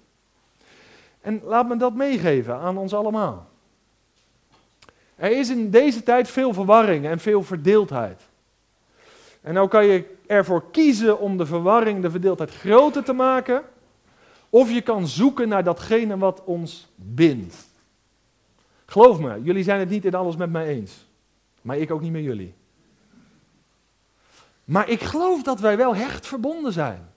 En 1.21 1.41
laat 1.43 1.67
me 1.67 1.77
dat 1.77 1.93
meegeven 1.93 2.55
aan 2.55 2.77
ons 2.77 2.93
allemaal. 2.93 3.49
Er 5.15 5.37
is 5.37 5.49
in 5.49 5.69
deze 5.69 6.03
tijd 6.03 6.29
veel 6.29 6.53
verwarring 6.53 7.05
en 7.05 7.19
veel 7.19 7.43
verdeeldheid. 7.43 8.21
En 9.41 9.53
nou 9.53 9.67
kan 9.67 9.85
je 9.85 10.15
ervoor 10.27 10.71
kiezen 10.71 11.19
om 11.19 11.37
de 11.37 11.45
verwarring, 11.45 12.01
de 12.01 12.11
verdeeldheid 12.11 12.51
groter 12.51 13.03
te 13.03 13.13
maken. 13.13 13.63
Of 14.49 14.71
je 14.71 14.81
kan 14.81 15.07
zoeken 15.07 15.47
naar 15.47 15.63
datgene 15.63 16.17
wat 16.17 16.43
ons 16.43 16.87
bindt. 16.95 17.55
Geloof 18.85 19.19
me, 19.19 19.41
jullie 19.43 19.63
zijn 19.63 19.79
het 19.79 19.89
niet 19.89 20.05
in 20.05 20.15
alles 20.15 20.35
met 20.35 20.51
mij 20.51 20.67
eens. 20.67 21.07
Maar 21.61 21.77
ik 21.77 21.91
ook 21.91 22.01
niet 22.01 22.11
met 22.11 22.23
jullie. 22.23 22.53
Maar 24.65 24.89
ik 24.89 25.01
geloof 25.01 25.43
dat 25.43 25.59
wij 25.59 25.77
wel 25.77 25.95
hecht 25.95 26.27
verbonden 26.27 26.73
zijn. 26.73 27.09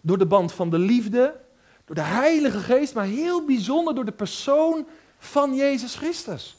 Door 0.00 0.18
de 0.18 0.26
band 0.26 0.52
van 0.52 0.70
de 0.70 0.78
liefde, 0.78 1.40
door 1.84 1.94
de 1.94 2.02
Heilige 2.02 2.58
Geest, 2.58 2.94
maar 2.94 3.04
heel 3.04 3.44
bijzonder 3.44 3.94
door 3.94 4.04
de 4.04 4.12
persoon 4.12 4.86
van 5.18 5.54
Jezus 5.54 5.94
Christus. 5.94 6.56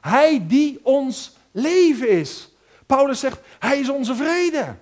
Hij 0.00 0.46
die 0.46 0.80
ons 0.82 1.36
leven 1.50 2.08
is. 2.08 2.54
Paulus 2.86 3.20
zegt, 3.20 3.40
hij 3.58 3.78
is 3.78 3.88
onze 3.88 4.14
vrede. 4.14 4.76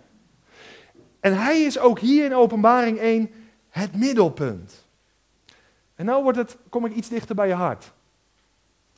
En 1.20 1.38
hij 1.38 1.60
is 1.60 1.78
ook 1.78 1.98
hier 1.98 2.24
in 2.24 2.34
openbaring 2.34 2.98
1 2.98 3.30
het 3.68 3.96
middelpunt. 3.96 4.84
En 5.94 6.04
nou 6.04 6.22
wordt 6.22 6.38
het, 6.38 6.56
kom 6.68 6.86
ik 6.86 6.94
iets 6.94 7.08
dichter 7.08 7.34
bij 7.34 7.48
je 7.48 7.54
hart. 7.54 7.92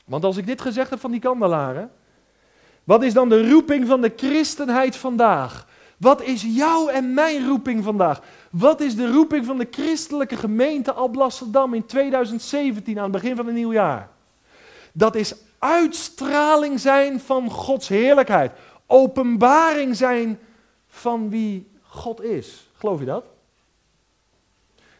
Want 0.07 0.25
als 0.25 0.37
ik 0.37 0.47
dit 0.47 0.61
gezegd 0.61 0.91
heb 0.91 1.01
van 1.01 1.11
die 1.11 1.21
kandelaren, 1.21 1.91
wat 2.85 3.03
is 3.03 3.13
dan 3.13 3.29
de 3.29 3.51
roeping 3.51 3.87
van 3.87 4.01
de 4.01 4.13
christenheid 4.17 4.97
vandaag? 4.97 5.67
Wat 5.97 6.23
is 6.23 6.43
jouw 6.43 6.89
en 6.89 7.15
mijn 7.15 7.47
roeping 7.47 7.85
vandaag? 7.85 8.21
Wat 8.51 8.81
is 8.81 8.97
de 8.97 9.13
roeping 9.13 9.45
van 9.45 9.59
de 9.59 9.67
christelijke 9.71 10.37
gemeente 10.37 10.93
Alblasserdam 10.93 11.75
in 11.75 11.87
2017 11.87 12.97
aan 12.97 13.03
het 13.03 13.13
begin 13.13 13.37
van 13.37 13.47
het 13.47 13.55
nieuw 13.55 13.73
jaar? 13.73 14.09
Dat 14.93 15.15
is 15.15 15.35
uitstraling 15.59 16.81
zijn 16.81 17.21
van 17.21 17.51
Gods 17.51 17.89
heerlijkheid. 17.89 18.53
Openbaring 18.87 19.97
zijn 19.97 20.39
van 20.87 21.31
wie 21.31 21.71
God 21.83 22.23
is. 22.23 22.71
Geloof 22.73 22.99
je 22.99 23.07
dat? 23.07 23.25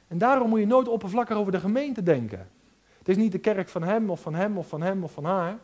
En 0.09 0.19
daarom 0.19 0.49
moet 0.49 0.61
je 0.61 0.67
nooit 0.67 0.89
oppervlakkig 0.89 1.37
over 1.37 1.53
de 1.53 1.61
gemeente 1.61 2.03
denken. 2.03 2.49
Het 3.07 3.17
is 3.17 3.23
niet 3.23 3.33
de 3.33 3.39
kerk 3.39 3.69
van 3.69 3.83
hem 3.83 4.11
of 4.11 4.21
van 4.21 4.35
hem 4.35 4.59
of 4.59 4.69
van 4.69 4.83
hem 4.83 5.05
of 5.05 5.13
van 5.13 5.25
haar. 5.25 5.59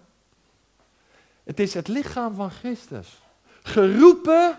Het 1.44 1.60
is 1.60 1.74
het 1.74 1.88
lichaam 1.88 2.34
van 2.34 2.50
Christus. 2.50 3.22
Geroepen 3.62 4.58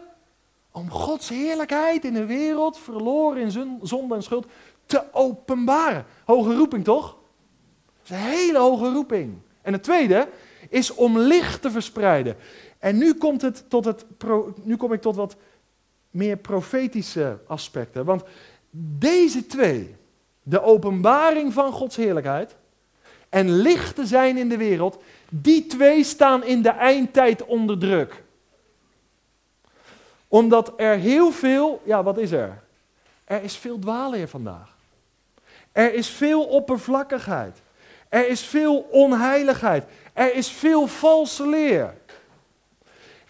om 0.71 0.89
Gods 0.89 1.29
heerlijkheid 1.29 2.05
in 2.05 2.13
de 2.13 2.25
wereld, 2.25 2.77
verloren 2.77 3.41
in 3.41 3.79
zonde 3.81 4.15
en 4.15 4.23
schuld, 4.23 4.45
te 4.85 5.03
openbaren. 5.11 6.05
Hoge 6.25 6.55
roeping 6.55 6.83
toch? 6.83 7.17
Dat 8.01 8.03
is 8.03 8.09
een 8.09 8.31
hele 8.31 8.59
hoge 8.59 8.91
roeping. 8.91 9.37
En 9.61 9.73
het 9.73 9.83
tweede, 9.83 10.29
is 10.69 10.93
om 10.93 11.17
licht 11.17 11.61
te 11.61 11.71
verspreiden. 11.71 12.35
En 12.79 12.97
nu, 12.97 13.13
komt 13.13 13.41
het 13.41 13.69
tot 13.69 13.85
het 13.85 14.05
nu 14.63 14.77
kom 14.77 14.93
ik 14.93 15.01
tot 15.01 15.15
wat 15.15 15.35
meer 16.09 16.37
profetische 16.37 17.39
aspecten. 17.47 18.05
Want 18.05 18.23
deze 18.99 19.45
twee, 19.45 19.95
de 20.41 20.61
openbaring 20.61 21.53
van 21.53 21.71
Gods 21.71 21.95
heerlijkheid 21.95 22.55
en 23.33 23.51
licht 23.51 23.95
te 23.95 24.05
zijn 24.05 24.37
in 24.37 24.49
de 24.49 24.57
wereld, 24.57 25.01
die 25.29 25.65
twee 25.65 26.03
staan 26.03 26.43
in 26.43 26.61
de 26.61 26.69
eindtijd 26.69 27.45
onder 27.45 27.77
druk. 27.77 28.23
Omdat 30.27 30.73
er 30.77 30.97
heel 30.97 31.31
veel, 31.31 31.81
ja 31.83 32.03
wat 32.03 32.17
is 32.17 32.31
er? 32.31 32.63
Er 33.25 33.43
is 33.43 33.57
veel 33.57 33.79
dwaalleer 33.79 34.27
vandaag. 34.27 34.75
Er 35.71 35.93
is 35.93 36.09
veel 36.09 36.43
oppervlakkigheid. 36.43 37.61
Er 38.09 38.27
is 38.27 38.41
veel 38.41 38.87
onheiligheid. 38.91 39.83
Er 40.13 40.35
is 40.35 40.49
veel 40.49 40.87
valse 40.87 41.47
leer. 41.47 41.93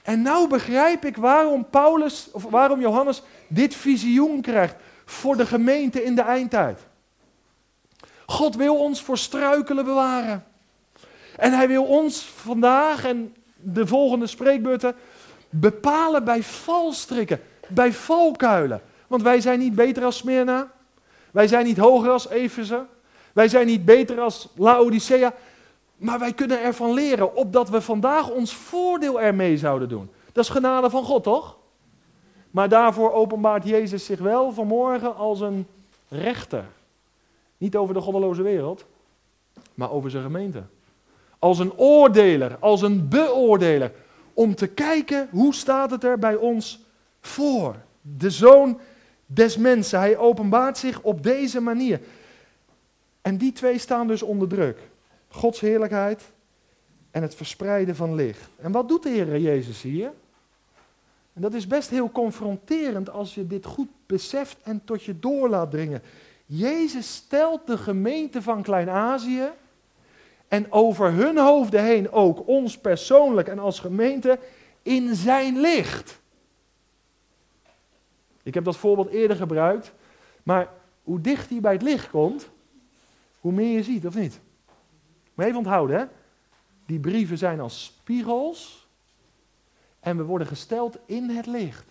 En 0.02 0.22
nou 0.22 0.48
begrijp 0.48 1.06
ik 1.06 1.18
waarom 1.18 1.70
Paulus, 1.70 2.30
of 2.32 2.44
waarom 2.44 2.82
Johannes 2.82 3.22
dit 3.48 3.76
visioen 3.76 4.42
krijgt 4.42 4.76
voor 5.06 5.38
de 5.38 5.46
gemeente 5.46 6.04
in 6.04 6.16
de 6.16 6.22
eindtijd. 6.22 6.80
God 8.26 8.56
wil 8.56 8.76
ons 8.76 9.02
voor 9.02 9.18
struikelen 9.18 9.86
bewaren. 9.86 10.44
En 11.38 11.54
hij 11.54 11.68
wil 11.68 11.84
ons 11.84 12.22
vandaag 12.24 13.06
en 13.06 13.36
de 13.56 13.88
volgende 13.88 14.28
spreekbeurten 14.28 14.96
bepalen 15.50 16.24
bij 16.24 16.44
valstrikken, 16.44 17.42
bij 17.68 17.94
valkuilen. 17.94 18.82
Want 19.08 19.22
wij 19.22 19.42
zijn 19.42 19.60
niet 19.60 19.76
beter 19.76 20.04
als 20.04 20.18
Smyrna. 20.18 20.72
Wij 21.32 21.48
zijn 21.48 21.66
niet 21.66 21.78
hoger 21.78 22.12
als 22.12 22.30
Efeze. 22.30 22.86
Wij 23.34 23.48
zijn 23.48 23.66
niet 23.66 23.86
beter 23.86 24.20
als 24.20 24.50
Laodicea. 24.56 25.34
Maar 25.98 26.20
wij 26.20 26.34
kunnen 26.34 26.62
ervan 26.62 26.94
leren, 26.94 27.36
opdat 27.36 27.70
we 27.70 27.82
vandaag 27.82 28.30
ons 28.30 28.56
voordeel 28.56 29.22
ermee 29.22 29.58
zouden 29.58 29.90
doen. 29.90 30.12
Dat 30.32 30.44
is 30.44 30.50
genade 30.50 30.90
van 30.90 31.04
God, 31.04 31.24
toch? 31.24 31.58
Maar 32.52 32.70
daarvoor 32.70 33.12
openbaart 33.12 33.68
Jezus 33.68 34.06
zich 34.06 34.20
wel 34.20 34.52
vanmorgen 34.52 35.16
als 35.16 35.40
een 35.40 35.68
rechter. 36.10 36.66
Niet 37.64 37.76
over 37.76 37.94
de 37.94 38.02
goddeloze 38.02 38.42
wereld, 38.42 38.86
maar 39.74 39.92
over 39.92 40.10
zijn 40.10 40.24
gemeente. 40.24 40.64
Als 41.40 41.60
een 41.60 41.78
oordeler, 41.78 42.58
als 42.60 42.82
een 42.82 43.08
beoordeler. 43.10 43.92
Om 44.34 44.56
te 44.56 44.68
kijken 44.68 45.28
hoe 45.32 45.54
staat 45.54 45.92
het 45.92 46.04
er 46.04 46.20
bij 46.20 46.36
ons 46.36 46.80
voor. 47.22 47.76
De 48.02 48.30
zoon 48.30 48.80
des 49.26 49.58
mensen. 49.58 50.00
Hij 50.00 50.18
openbaart 50.18 50.78
zich 50.78 51.02
op 51.02 51.24
deze 51.24 51.60
manier. 51.60 52.02
En 53.22 53.38
die 53.38 53.52
twee 53.52 53.78
staan 53.78 54.08
dus 54.08 54.22
onder 54.22 54.48
druk. 54.48 54.80
Gods 55.28 55.60
heerlijkheid 55.60 56.22
en 57.12 57.22
het 57.22 57.36
verspreiden 57.36 57.96
van 57.96 58.16
licht. 58.16 58.50
En 58.56 58.72
wat 58.72 58.88
doet 58.88 59.04
de 59.04 59.10
Heer 59.10 59.40
Jezus 59.40 59.82
hier? 59.82 60.12
En 61.34 61.42
dat 61.42 61.54
is 61.54 61.68
best 61.68 61.90
heel 61.90 62.12
confronterend 62.12 63.10
als 63.10 63.36
je 63.36 63.48
dit 63.48 63.66
goed 63.66 63.90
beseft 64.06 64.58
en 64.64 64.82
tot 64.86 65.04
je 65.04 65.20
door 65.20 65.50
laat 65.50 65.72
dringen. 65.72 66.02
Jezus 66.56 67.16
stelt 67.16 67.68
de 67.68 67.78
gemeente 67.78 68.42
van 68.42 68.62
Klein-Azië 68.62 69.50
en 70.48 70.72
over 70.72 71.12
hun 71.12 71.38
hoofden 71.38 71.84
heen 71.84 72.12
ook 72.12 72.48
ons 72.48 72.78
persoonlijk 72.78 73.48
en 73.48 73.60
als 73.60 73.80
gemeente 73.80 74.40
in 74.82 75.16
zijn 75.16 75.60
licht. 75.60 76.22
Ik 78.44 78.54
heb 78.54 78.64
dat 78.64 78.78
voorbeeld 78.78 79.10
eerder 79.10 79.38
gebruikt, 79.38 79.94
maar 80.44 80.70
hoe 81.04 81.22
dicht 81.22 81.50
hij 81.50 81.60
bij 81.60 81.74
het 81.74 81.82
licht 81.82 82.10
komt, 82.10 82.50
hoe 83.40 83.52
meer 83.52 83.76
je 83.76 83.84
ziet, 83.84 84.06
of 84.06 84.16
niet? 84.16 84.40
Maar 85.34 85.46
even 85.46 85.58
onthouden, 85.58 86.00
hè? 86.00 86.06
Die 86.86 87.00
brieven 87.00 87.38
zijn 87.38 87.60
als 87.60 87.84
spiegels 87.84 88.88
en 90.00 90.18
we 90.18 90.24
worden 90.24 90.48
gesteld 90.48 90.98
in 91.06 91.30
het 91.30 91.46
licht. 91.46 91.86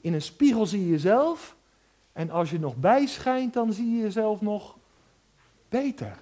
In 0.00 0.14
een 0.14 0.22
spiegel 0.22 0.66
zie 0.66 0.80
je 0.80 0.90
jezelf 0.90 1.58
en 2.12 2.30
als 2.30 2.50
je 2.50 2.58
nog 2.58 2.76
bijschijnt, 2.76 3.52
dan 3.52 3.72
zie 3.72 3.96
je 3.96 4.02
jezelf 4.02 4.40
nog 4.40 4.76
beter. 5.68 6.16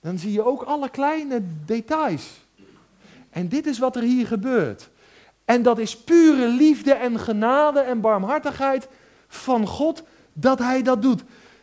Dan 0.00 0.18
zie 0.18 0.32
je 0.32 0.44
ook 0.44 0.62
alle 0.62 0.88
kleine 0.88 1.42
details. 1.64 2.46
En 3.30 3.48
dit 3.48 3.66
is 3.66 3.78
wat 3.78 3.96
er 3.96 4.02
hier 4.02 4.26
gebeurt. 4.26 4.88
En 5.44 5.62
dat 5.62 5.78
is 5.78 5.96
pure 5.96 6.46
liefde 6.46 6.92
en 6.92 7.18
genade 7.18 7.80
en 7.80 8.00
barmhartigheid 8.00 8.88
van 9.28 9.66
God 9.66 10.02
dat 10.32 10.58
hij 10.58 10.82
dat 10.82 11.02
doet. 11.02 11.22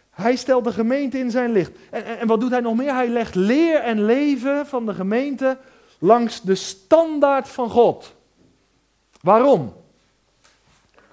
Hij 0.09 0.35
stelt 0.35 0.63
de 0.63 0.71
gemeente 0.71 1.17
in 1.17 1.31
zijn 1.31 1.51
licht. 1.51 1.71
En, 1.89 2.19
en, 2.19 2.27
wat 2.27 2.39
doet 2.39 2.51
hij 2.51 2.59
nog 2.59 2.75
meer? 2.75 2.93
Hij 2.93 3.07
legt 3.07 3.35
leer 3.35 3.79
en 3.79 4.05
leven 4.05 4.67
van 4.67 4.85
de 4.85 4.93
gemeente 4.93 5.57
langs 5.99 6.41
de 6.41 6.55
standaard 6.55 7.47
van 7.47 7.69
God. 7.69 8.13
Waarom? 9.21 9.73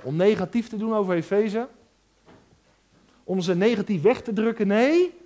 Om 0.03 0.17
negatief 0.17 0.69
te 0.69 0.77
doen 0.77 0.95
over 0.95 1.15
Efeze? 1.15 1.69
Om 3.25 3.41
ze 3.41 3.57
negatief 3.57 4.03
weg 4.03 4.23
te 4.23 4.33
drukken? 4.33 4.67
Nee. 4.67 5.21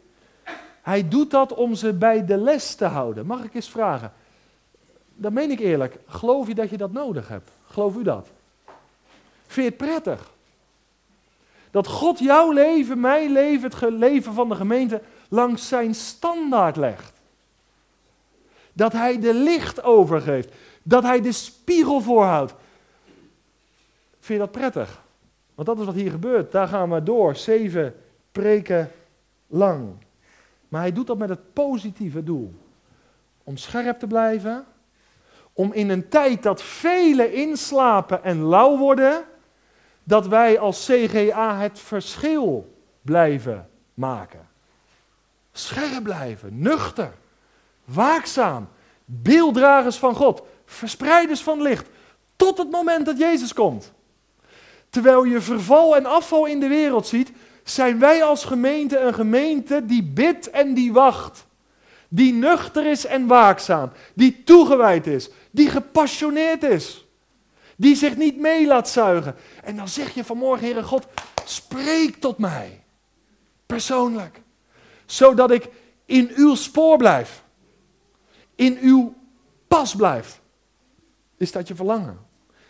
Hij 0.82 1.08
doet 1.08 1.30
dat 1.30 1.54
om 1.54 1.74
ze 1.74 1.92
bij 1.92 2.24
de 2.24 2.36
les 2.36 2.74
te 2.74 2.84
houden. 2.84 3.26
Mag 3.26 3.44
ik 3.44 3.54
eens 3.54 3.70
vragen? 3.70 4.12
Dat 5.14 5.32
meen 5.32 5.50
ik 5.50 5.60
eerlijk. 5.60 5.98
Geloof 6.06 6.46
je 6.46 6.54
dat 6.54 6.70
je 6.70 6.76
dat 6.76 6.92
nodig 6.92 7.28
hebt? 7.28 7.50
Geloof 7.66 7.96
u 7.96 8.02
dat? 8.02 8.28
Vind 9.46 9.66
je 9.66 9.84
het 9.84 9.90
prettig? 9.90 10.30
Dat 11.70 11.86
God 11.86 12.18
jouw 12.18 12.52
leven, 12.52 13.00
mijn 13.00 13.32
leven, 13.32 13.70
het 13.70 13.90
leven 13.90 14.32
van 14.32 14.48
de 14.48 14.54
gemeente 14.54 15.02
langs 15.28 15.68
zijn 15.68 15.94
standaard 15.94 16.76
legt. 16.76 17.12
Dat 18.72 18.92
hij 18.92 19.20
de 19.20 19.34
licht 19.34 19.82
overgeeft. 19.82 20.54
Dat 20.82 21.02
hij 21.02 21.20
de 21.20 21.32
spiegel 21.32 22.00
voorhoudt. 22.00 22.54
Vind 24.20 24.40
je 24.40 24.46
dat 24.46 24.50
prettig? 24.52 25.02
Want 25.56 25.68
dat 25.68 25.78
is 25.78 25.84
wat 25.84 25.94
hier 25.94 26.10
gebeurt. 26.10 26.52
Daar 26.52 26.68
gaan 26.68 26.90
we 26.90 27.02
door. 27.02 27.36
Zeven 27.36 27.94
preken 28.32 28.90
lang. 29.46 29.94
Maar 30.68 30.80
hij 30.80 30.92
doet 30.92 31.06
dat 31.06 31.18
met 31.18 31.28
het 31.28 31.52
positieve 31.52 32.22
doel. 32.22 32.54
Om 33.44 33.56
scherp 33.56 33.98
te 33.98 34.06
blijven. 34.06 34.64
Om 35.52 35.72
in 35.72 35.88
een 35.88 36.08
tijd 36.08 36.42
dat 36.42 36.62
velen 36.62 37.32
inslapen 37.32 38.24
en 38.24 38.42
lauw 38.42 38.76
worden 38.76 39.24
dat 40.04 40.26
wij 40.26 40.58
als 40.58 40.84
CGA 40.84 41.58
het 41.58 41.78
verschil 41.78 42.74
blijven 43.02 43.68
maken. 43.94 44.48
Scherp 45.52 46.02
blijven, 46.02 46.58
nuchter, 46.58 47.12
waakzaam, 47.84 48.68
beelddragers 49.04 49.98
van 49.98 50.14
God, 50.14 50.42
verspreiders 50.64 51.42
van 51.42 51.62
licht, 51.62 51.88
tot 52.36 52.58
het 52.58 52.70
moment 52.70 53.06
dat 53.06 53.18
Jezus 53.18 53.52
komt. 53.52 53.92
Terwijl 54.96 55.24
je 55.24 55.40
verval 55.40 55.96
en 55.96 56.06
afval 56.06 56.46
in 56.46 56.60
de 56.60 56.68
wereld 56.68 57.06
ziet, 57.06 57.32
zijn 57.64 57.98
wij 57.98 58.24
als 58.24 58.44
gemeente 58.44 58.98
een 58.98 59.14
gemeente 59.14 59.86
die 59.86 60.02
bidt 60.02 60.50
en 60.50 60.74
die 60.74 60.92
wacht. 60.92 61.46
Die 62.08 62.32
nuchter 62.32 62.86
is 62.86 63.06
en 63.06 63.26
waakzaam, 63.26 63.90
die 64.14 64.42
toegewijd 64.44 65.06
is, 65.06 65.30
die 65.50 65.68
gepassioneerd 65.68 66.62
is 66.62 67.06
die 67.76 67.96
zich 67.96 68.16
niet 68.16 68.36
mee 68.38 68.66
laat 68.66 68.88
zuigen. 68.88 69.34
En 69.64 69.76
dan 69.76 69.88
zeg 69.88 70.14
je 70.14 70.24
vanmorgen, 70.24 70.64
Heere 70.64 70.82
God, 70.82 71.06
spreek 71.44 72.16
tot 72.16 72.38
mij. 72.38 72.84
Persoonlijk. 73.66 74.40
Zodat 75.06 75.50
ik 75.50 75.68
in 76.04 76.30
uw 76.34 76.54
spoor 76.54 76.96
blijf. 76.96 77.42
In 78.54 78.78
uw 78.80 79.14
pas 79.68 79.94
blijf. 79.94 80.40
Is 81.36 81.52
dat 81.52 81.68
je 81.68 81.74
verlangen? 81.74 82.18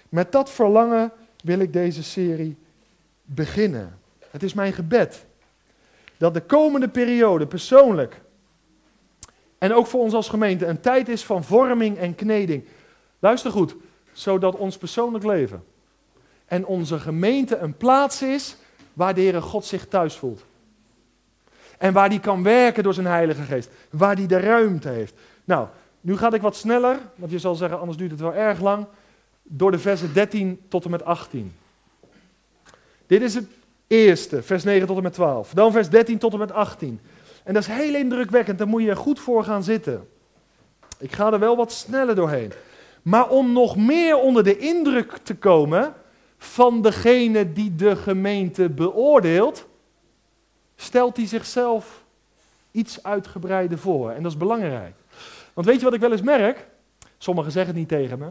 Met 0.08 0.32
dat 0.32 0.50
verlangen 0.50 1.12
wil 1.44 1.58
ik 1.58 1.72
deze 1.72 2.02
serie 2.02 2.56
beginnen. 3.22 3.98
Het 4.30 4.42
is 4.42 4.54
mijn 4.54 4.72
gebed 4.72 5.26
dat 6.16 6.34
de 6.34 6.40
komende 6.40 6.88
periode 6.88 7.46
persoonlijk 7.46 8.20
en 9.58 9.74
ook 9.74 9.86
voor 9.86 10.00
ons 10.00 10.14
als 10.14 10.28
gemeente 10.28 10.66
een 10.66 10.80
tijd 10.80 11.08
is 11.08 11.24
van 11.24 11.44
vorming 11.44 11.98
en 11.98 12.14
kneding. 12.14 12.64
Luister 13.18 13.50
goed, 13.50 13.76
zodat 14.12 14.56
ons 14.56 14.78
persoonlijk 14.78 15.24
leven 15.24 15.64
en 16.46 16.66
onze 16.66 16.98
gemeente 16.98 17.56
een 17.56 17.76
plaats 17.76 18.22
is 18.22 18.56
waar 18.92 19.14
de 19.14 19.20
Heere 19.20 19.40
God 19.40 19.64
zich 19.64 19.86
thuis 19.86 20.16
voelt. 20.16 20.44
En 21.78 21.92
waar 21.92 22.08
die 22.08 22.20
kan 22.20 22.42
werken 22.42 22.82
door 22.82 22.94
zijn 22.94 23.06
Heilige 23.06 23.42
Geest. 23.42 23.70
Waar 23.90 24.16
die 24.16 24.26
de 24.26 24.40
ruimte 24.40 24.88
heeft. 24.88 25.14
Nou, 25.44 25.68
nu 26.00 26.16
ga 26.16 26.32
ik 26.32 26.42
wat 26.42 26.56
sneller, 26.56 26.98
want 27.14 27.30
je 27.30 27.38
zal 27.38 27.54
zeggen, 27.54 27.78
anders 27.78 27.98
duurt 27.98 28.10
het 28.10 28.20
wel 28.20 28.34
erg 28.34 28.60
lang. 28.60 28.86
Door 29.48 29.70
de 29.70 29.78
versen 29.78 30.12
13 30.12 30.60
tot 30.68 30.84
en 30.84 30.90
met 30.90 31.04
18. 31.04 31.54
Dit 33.06 33.22
is 33.22 33.34
het 33.34 33.46
eerste, 33.86 34.42
vers 34.42 34.64
9 34.64 34.86
tot 34.86 34.96
en 34.96 35.02
met 35.02 35.12
12. 35.12 35.52
Dan 35.52 35.72
vers 35.72 35.88
13 35.88 36.18
tot 36.18 36.32
en 36.32 36.38
met 36.38 36.52
18. 36.52 37.00
En 37.44 37.54
dat 37.54 37.62
is 37.62 37.68
heel 37.68 37.94
indrukwekkend, 37.94 38.58
daar 38.58 38.68
moet 38.68 38.82
je 38.82 38.96
goed 38.96 39.20
voor 39.20 39.44
gaan 39.44 39.62
zitten. 39.62 40.08
Ik 40.98 41.12
ga 41.12 41.32
er 41.32 41.38
wel 41.38 41.56
wat 41.56 41.72
sneller 41.72 42.14
doorheen. 42.14 42.52
Maar 43.02 43.28
om 43.28 43.52
nog 43.52 43.76
meer 43.76 44.16
onder 44.16 44.44
de 44.44 44.58
indruk 44.58 45.16
te 45.16 45.34
komen 45.34 45.94
van 46.38 46.82
degene 46.82 47.52
die 47.52 47.74
de 47.74 47.96
gemeente 47.96 48.70
beoordeelt, 48.70 49.66
stelt 50.76 51.16
hij 51.16 51.26
zichzelf 51.26 52.04
iets 52.70 53.02
uitgebreider 53.02 53.78
voor. 53.78 54.10
En 54.10 54.22
dat 54.22 54.32
is 54.32 54.38
belangrijk. 54.38 54.94
Want 55.54 55.66
weet 55.66 55.78
je 55.78 55.84
wat 55.84 55.94
ik 55.94 56.00
wel 56.00 56.12
eens 56.12 56.22
merk? 56.22 56.66
Sommigen 57.18 57.52
zeggen 57.52 57.70
het 57.70 57.80
niet 57.80 57.88
tegen 57.88 58.18
me. 58.18 58.28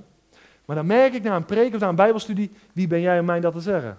Maar 0.66 0.76
dan 0.76 0.86
merk 0.86 1.14
ik 1.14 1.24
na 1.24 1.36
een 1.36 1.46
preek 1.46 1.74
of 1.74 1.80
na 1.80 1.88
een 1.90 1.96
bijbelstudie, 1.96 2.52
wie 2.74 2.88
ben 2.88 3.02
jij 3.02 3.20
om 3.20 3.26
mij 3.26 3.40
dat 3.40 3.54
te 3.54 3.60
zeggen? 3.60 3.98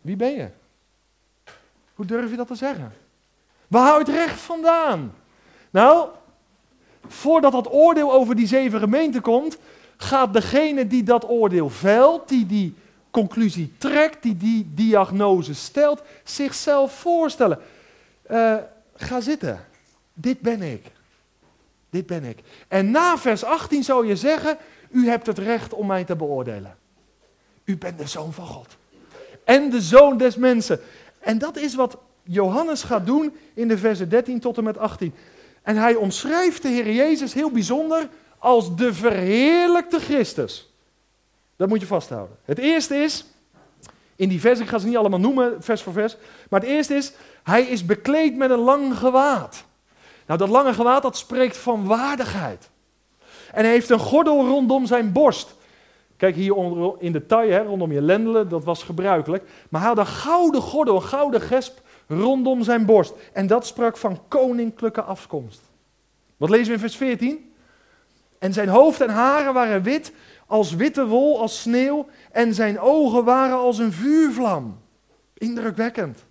Wie 0.00 0.16
ben 0.16 0.32
je? 0.32 0.48
Hoe 1.94 2.06
durf 2.06 2.30
je 2.30 2.36
dat 2.36 2.46
te 2.46 2.54
zeggen? 2.54 2.92
Waar 3.68 3.86
hou 3.86 3.98
je 3.98 4.10
het 4.10 4.14
recht 4.14 4.40
vandaan? 4.40 5.14
Nou, 5.70 6.08
voordat 7.06 7.52
dat 7.52 7.72
oordeel 7.72 8.12
over 8.12 8.34
die 8.34 8.46
zeven 8.46 8.80
gemeenten 8.80 9.20
komt, 9.20 9.58
gaat 9.96 10.32
degene 10.32 10.86
die 10.86 11.02
dat 11.02 11.28
oordeel 11.28 11.70
velt, 11.70 12.28
die 12.28 12.46
die 12.46 12.74
conclusie 13.10 13.72
trekt, 13.78 14.22
die 14.22 14.36
die 14.36 14.70
diagnose 14.74 15.54
stelt, 15.54 16.02
zichzelf 16.24 16.92
voorstellen. 16.92 17.58
Uh, 18.30 18.56
ga 18.96 19.20
zitten. 19.20 19.64
Dit 20.12 20.40
ben 20.40 20.62
ik. 20.62 20.86
Dit 21.90 22.06
ben 22.06 22.24
ik. 22.24 22.38
En 22.68 22.90
na 22.90 23.18
vers 23.18 23.44
18 23.44 23.82
zou 23.84 24.06
je 24.06 24.16
zeggen, 24.16 24.58
u 24.94 25.08
hebt 25.08 25.26
het 25.26 25.38
recht 25.38 25.72
om 25.72 25.86
mij 25.86 26.04
te 26.04 26.16
beoordelen. 26.16 26.76
U 27.64 27.76
bent 27.76 27.98
de 27.98 28.06
zoon 28.06 28.32
van 28.32 28.46
God. 28.46 28.76
En 29.44 29.70
de 29.70 29.80
zoon 29.80 30.18
des 30.18 30.36
mensen. 30.36 30.80
En 31.18 31.38
dat 31.38 31.56
is 31.56 31.74
wat 31.74 31.98
Johannes 32.22 32.82
gaat 32.82 33.06
doen 33.06 33.36
in 33.54 33.68
de 33.68 33.78
versen 33.78 34.08
13 34.08 34.40
tot 34.40 34.56
en 34.56 34.64
met 34.64 34.78
18. 34.78 35.14
En 35.62 35.76
hij 35.76 35.94
omschrijft 35.94 36.62
de 36.62 36.68
Heer 36.68 36.92
Jezus 36.92 37.34
heel 37.34 37.50
bijzonder 37.50 38.08
als 38.38 38.76
de 38.76 38.94
verheerlijkte 38.94 40.00
Christus. 40.00 40.72
Dat 41.56 41.68
moet 41.68 41.80
je 41.80 41.86
vasthouden. 41.86 42.36
Het 42.44 42.58
eerste 42.58 42.96
is, 42.96 43.24
in 44.16 44.28
die 44.28 44.40
vers, 44.40 44.60
ik 44.60 44.68
ga 44.68 44.78
ze 44.78 44.86
niet 44.86 44.96
allemaal 44.96 45.20
noemen, 45.20 45.62
vers 45.62 45.82
voor 45.82 45.92
vers. 45.92 46.16
Maar 46.50 46.60
het 46.60 46.68
eerste 46.68 46.94
is, 46.94 47.12
hij 47.42 47.62
is 47.62 47.86
bekleed 47.86 48.36
met 48.36 48.50
een 48.50 48.58
lang 48.58 48.98
gewaad. 48.98 49.64
Nou, 50.26 50.38
dat 50.38 50.48
lange 50.48 50.74
gewaad, 50.74 51.02
dat 51.02 51.16
spreekt 51.16 51.56
van 51.56 51.86
waardigheid. 51.86 52.70
En 53.54 53.64
hij 53.64 53.72
heeft 53.72 53.90
een 53.90 53.98
gordel 53.98 54.46
rondom 54.46 54.86
zijn 54.86 55.12
borst. 55.12 55.54
Kijk 56.16 56.34
hier 56.34 56.56
in 56.98 57.12
de 57.12 57.26
taille, 57.26 57.52
hè, 57.52 57.62
rondom 57.62 57.92
je 57.92 58.02
lendelen, 58.02 58.48
dat 58.48 58.64
was 58.64 58.82
gebruikelijk. 58.82 59.44
Maar 59.68 59.80
hij 59.80 59.90
had 59.90 59.98
een 59.98 60.06
gouden 60.06 60.60
gordel, 60.60 60.94
een 60.94 61.02
gouden 61.02 61.40
gesp 61.40 61.80
rondom 62.08 62.62
zijn 62.62 62.84
borst. 62.84 63.14
En 63.32 63.46
dat 63.46 63.66
sprak 63.66 63.96
van 63.96 64.20
koninklijke 64.28 65.02
afkomst. 65.02 65.60
Wat 66.36 66.50
lezen 66.50 66.66
we 66.66 66.72
in 66.72 66.78
vers 66.78 66.96
14? 66.96 67.52
En 68.38 68.52
zijn 68.52 68.68
hoofd 68.68 69.00
en 69.00 69.08
haren 69.08 69.54
waren 69.54 69.82
wit, 69.82 70.12
als 70.46 70.74
witte 70.74 71.06
wol, 71.06 71.40
als 71.40 71.60
sneeuw. 71.60 72.06
En 72.32 72.54
zijn 72.54 72.80
ogen 72.80 73.24
waren 73.24 73.56
als 73.56 73.78
een 73.78 73.92
vuurvlam. 73.92 74.78
Indrukwekkend. 75.34 76.24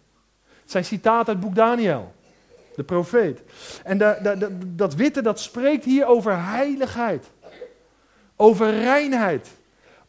zijn 0.65 0.85
citaat 0.85 1.17
uit 1.17 1.27
het 1.27 1.39
boek 1.39 1.55
Daniel, 1.55 2.13
de 2.75 2.83
profeet. 2.83 3.41
En 3.83 3.97
dat 4.75 4.95
witte, 4.95 5.21
dat 5.21 5.39
spreekt 5.39 5.85
hier 5.85 6.05
over 6.05 6.45
heiligheid. 6.45 7.25
Over 8.35 8.71
reinheid 8.71 9.47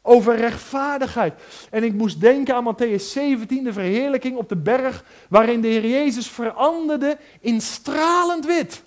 over 0.07 0.37
rechtvaardigheid. 0.37 1.35
En 1.71 1.85
ik 1.85 1.93
moest 1.93 2.21
denken 2.21 2.55
aan 2.55 2.75
Matthäus 2.75 3.03
17, 3.03 3.65
de 3.65 3.73
verheerlijking 3.73 4.37
op 4.37 4.49
de 4.49 4.57
berg, 4.57 5.05
waarin 5.29 5.61
de 5.61 5.69
Heer 5.69 5.87
Jezus 5.87 6.31
veranderde 6.31 7.19
in 7.41 7.61
stralend 7.61 8.47
wit. 8.47 8.83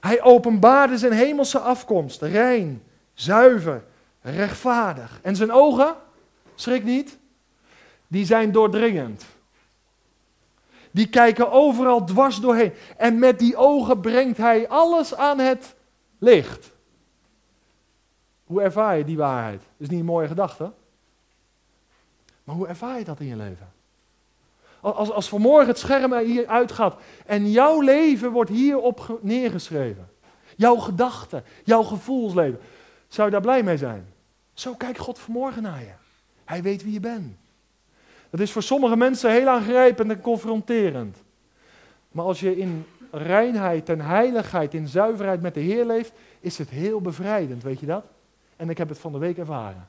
Hij 0.00 0.22
openbaarde 0.22 0.98
zijn 0.98 1.12
hemelse 1.12 1.58
afkomst, 1.58 2.22
rein, 2.22 2.82
zuiver, 3.14 3.84
rechtvaardig. 4.20 5.18
En 5.22 5.36
zijn 5.36 5.52
ogen, 5.52 5.94
schrik 6.54 6.84
niet, 6.84 7.18
die 8.06 8.26
zijn 8.26 8.52
doordringend. 8.52 9.24
Die 10.98 11.08
kijken 11.08 11.50
overal 11.50 12.04
dwars 12.04 12.36
doorheen. 12.40 12.72
En 12.96 13.18
met 13.18 13.38
die 13.38 13.56
ogen 13.56 14.00
brengt 14.00 14.36
hij 14.36 14.68
alles 14.68 15.14
aan 15.14 15.38
het 15.38 15.74
licht. 16.18 16.70
Hoe 18.44 18.62
ervaar 18.62 18.96
je 18.96 19.04
die 19.04 19.16
waarheid? 19.16 19.62
Is 19.76 19.88
niet 19.88 19.98
een 19.98 20.04
mooie 20.04 20.26
gedachte. 20.26 20.72
Maar 22.44 22.54
hoe 22.54 22.66
ervaar 22.66 22.98
je 22.98 23.04
dat 23.04 23.20
in 23.20 23.26
je 23.26 23.36
leven? 23.36 23.72
Als, 24.80 25.10
als 25.10 25.28
vanmorgen 25.28 25.68
het 25.68 25.78
scherm 25.78 26.14
hier 26.14 26.46
uitgaat 26.46 26.96
en 27.26 27.50
jouw 27.50 27.80
leven 27.80 28.30
wordt 28.30 28.50
hierop 28.50 29.18
neergeschreven. 29.22 30.10
Jouw 30.56 30.76
gedachten, 30.76 31.44
jouw 31.64 31.82
gevoelsleven. 31.82 32.60
Zou 33.08 33.26
je 33.26 33.32
daar 33.32 33.42
blij 33.42 33.62
mee 33.62 33.76
zijn? 33.76 34.12
Zo 34.54 34.74
kijkt 34.74 34.98
God 34.98 35.18
vanmorgen 35.18 35.62
naar 35.62 35.80
je. 35.80 35.92
Hij 36.44 36.62
weet 36.62 36.82
wie 36.82 36.92
je 36.92 37.00
bent. 37.00 37.36
Dat 38.30 38.40
is 38.40 38.52
voor 38.52 38.62
sommige 38.62 38.96
mensen 38.96 39.30
heel 39.30 39.48
aangrijpend 39.48 40.10
en 40.10 40.20
confronterend. 40.20 41.16
Maar 42.10 42.24
als 42.24 42.40
je 42.40 42.56
in 42.56 42.86
reinheid 43.10 43.88
en 43.88 44.00
heiligheid, 44.00 44.74
in 44.74 44.88
zuiverheid 44.88 45.40
met 45.40 45.54
de 45.54 45.60
Heer 45.60 45.84
leeft, 45.84 46.12
is 46.40 46.58
het 46.58 46.70
heel 46.70 47.00
bevrijdend, 47.00 47.62
weet 47.62 47.80
je 47.80 47.86
dat? 47.86 48.04
En 48.56 48.70
ik 48.70 48.78
heb 48.78 48.88
het 48.88 48.98
van 48.98 49.12
de 49.12 49.18
week 49.18 49.38
ervaren. 49.38 49.88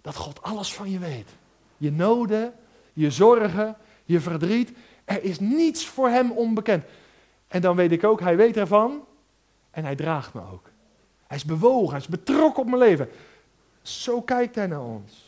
Dat 0.00 0.16
God 0.16 0.42
alles 0.42 0.74
van 0.74 0.90
je 0.90 0.98
weet. 0.98 1.28
Je 1.76 1.92
noden, 1.92 2.54
je 2.92 3.10
zorgen, 3.10 3.76
je 4.04 4.20
verdriet. 4.20 4.72
Er 5.04 5.22
is 5.22 5.40
niets 5.40 5.86
voor 5.86 6.08
hem 6.08 6.30
onbekend. 6.30 6.84
En 7.48 7.60
dan 7.60 7.76
weet 7.76 7.92
ik 7.92 8.04
ook, 8.04 8.20
hij 8.20 8.36
weet 8.36 8.56
ervan 8.56 9.04
en 9.70 9.84
hij 9.84 9.96
draagt 9.96 10.34
me 10.34 10.40
ook. 10.52 10.70
Hij 11.26 11.36
is 11.36 11.44
bewogen, 11.44 11.90
hij 11.90 11.98
is 11.98 12.08
betrokken 12.08 12.62
op 12.62 12.68
mijn 12.68 12.78
leven. 12.78 13.08
Zo 13.82 14.22
kijkt 14.22 14.54
hij 14.54 14.66
naar 14.66 14.84
ons. 14.84 15.27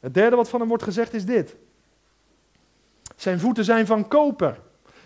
Het 0.00 0.14
derde 0.14 0.36
wat 0.36 0.48
van 0.48 0.60
hem 0.60 0.68
wordt 0.68 0.82
gezegd 0.82 1.14
is 1.14 1.24
dit. 1.24 1.56
Zijn 3.16 3.40
voeten 3.40 3.64
zijn 3.64 3.86
van 3.86 4.08
koper. 4.08 4.58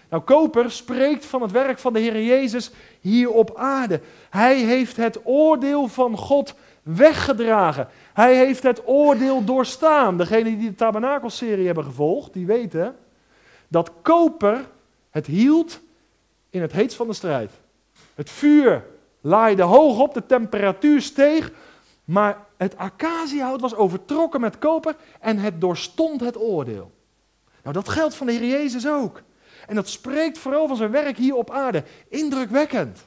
Nou, 0.09 0.23
koper 0.23 0.71
spreekt 0.71 1.27
van 1.27 1.43
het 1.43 1.51
werk 1.51 1.79
van 1.79 1.93
de 1.93 1.99
Heer 1.99 2.23
Jezus 2.23 2.71
hier 3.01 3.31
op 3.31 3.57
aarde. 3.57 4.01
Hij 4.31 4.57
heeft 4.57 4.97
het 4.97 5.21
oordeel 5.25 5.89
van 5.89 6.17
God 6.17 6.55
weggedragen. 6.83 7.89
Hij 8.13 8.37
heeft 8.37 8.63
het 8.63 8.83
oordeel 8.87 9.45
doorstaan. 9.45 10.17
Degenen 10.17 10.59
die 10.59 10.69
de 10.69 10.75
tabernakelserie 10.75 11.67
hebben 11.67 11.85
gevolgd, 11.85 12.33
die 12.33 12.47
weten 12.47 12.97
dat 13.69 13.93
koper 14.03 14.69
het 15.11 15.27
hield 15.27 15.81
in 16.51 16.61
het 16.61 16.73
heetst 16.73 16.97
van 16.97 17.07
de 17.07 17.13
strijd. 17.13 17.51
Het 18.15 18.31
vuur 18.31 18.85
laaide 19.21 19.63
hoog 19.63 19.99
op, 19.99 20.15
de 20.15 20.27
temperatuur 20.27 21.01
steeg, 21.03 21.53
maar 22.05 22.39
het 22.57 22.77
acaciahout 22.77 23.61
was 23.61 23.75
overtrokken 23.75 24.41
met 24.41 24.59
koper 24.59 24.97
en 25.21 25.39
het 25.39 25.61
doorstond 25.61 26.21
het 26.21 26.39
oordeel. 26.39 26.93
Nou, 27.63 27.75
dat 27.75 27.89
geldt 27.89 28.15
van 28.15 28.27
de 28.27 28.33
Heer 28.33 28.49
Jezus 28.49 28.89
ook. 28.89 29.23
En 29.67 29.75
dat 29.75 29.89
spreekt 29.89 30.39
vooral 30.39 30.69
van 30.69 30.77
zijn 30.77 30.91
werk 30.91 31.17
hier 31.17 31.35
op 31.35 31.51
aarde. 31.51 31.85
Indrukwekkend. 32.09 33.07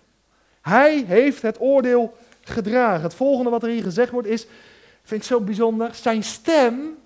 Hij 0.62 1.04
heeft 1.08 1.42
het 1.42 1.60
oordeel 1.60 2.18
gedragen. 2.42 3.02
Het 3.02 3.14
volgende 3.14 3.50
wat 3.50 3.64
er 3.64 3.70
hier 3.70 3.84
gezegd 3.84 4.12
wordt 4.12 4.28
is, 4.28 4.48
vind 5.04 5.22
ik 5.22 5.28
zo 5.28 5.40
bijzonder, 5.42 5.96
zijn 5.96 6.24
stem, 6.24 6.98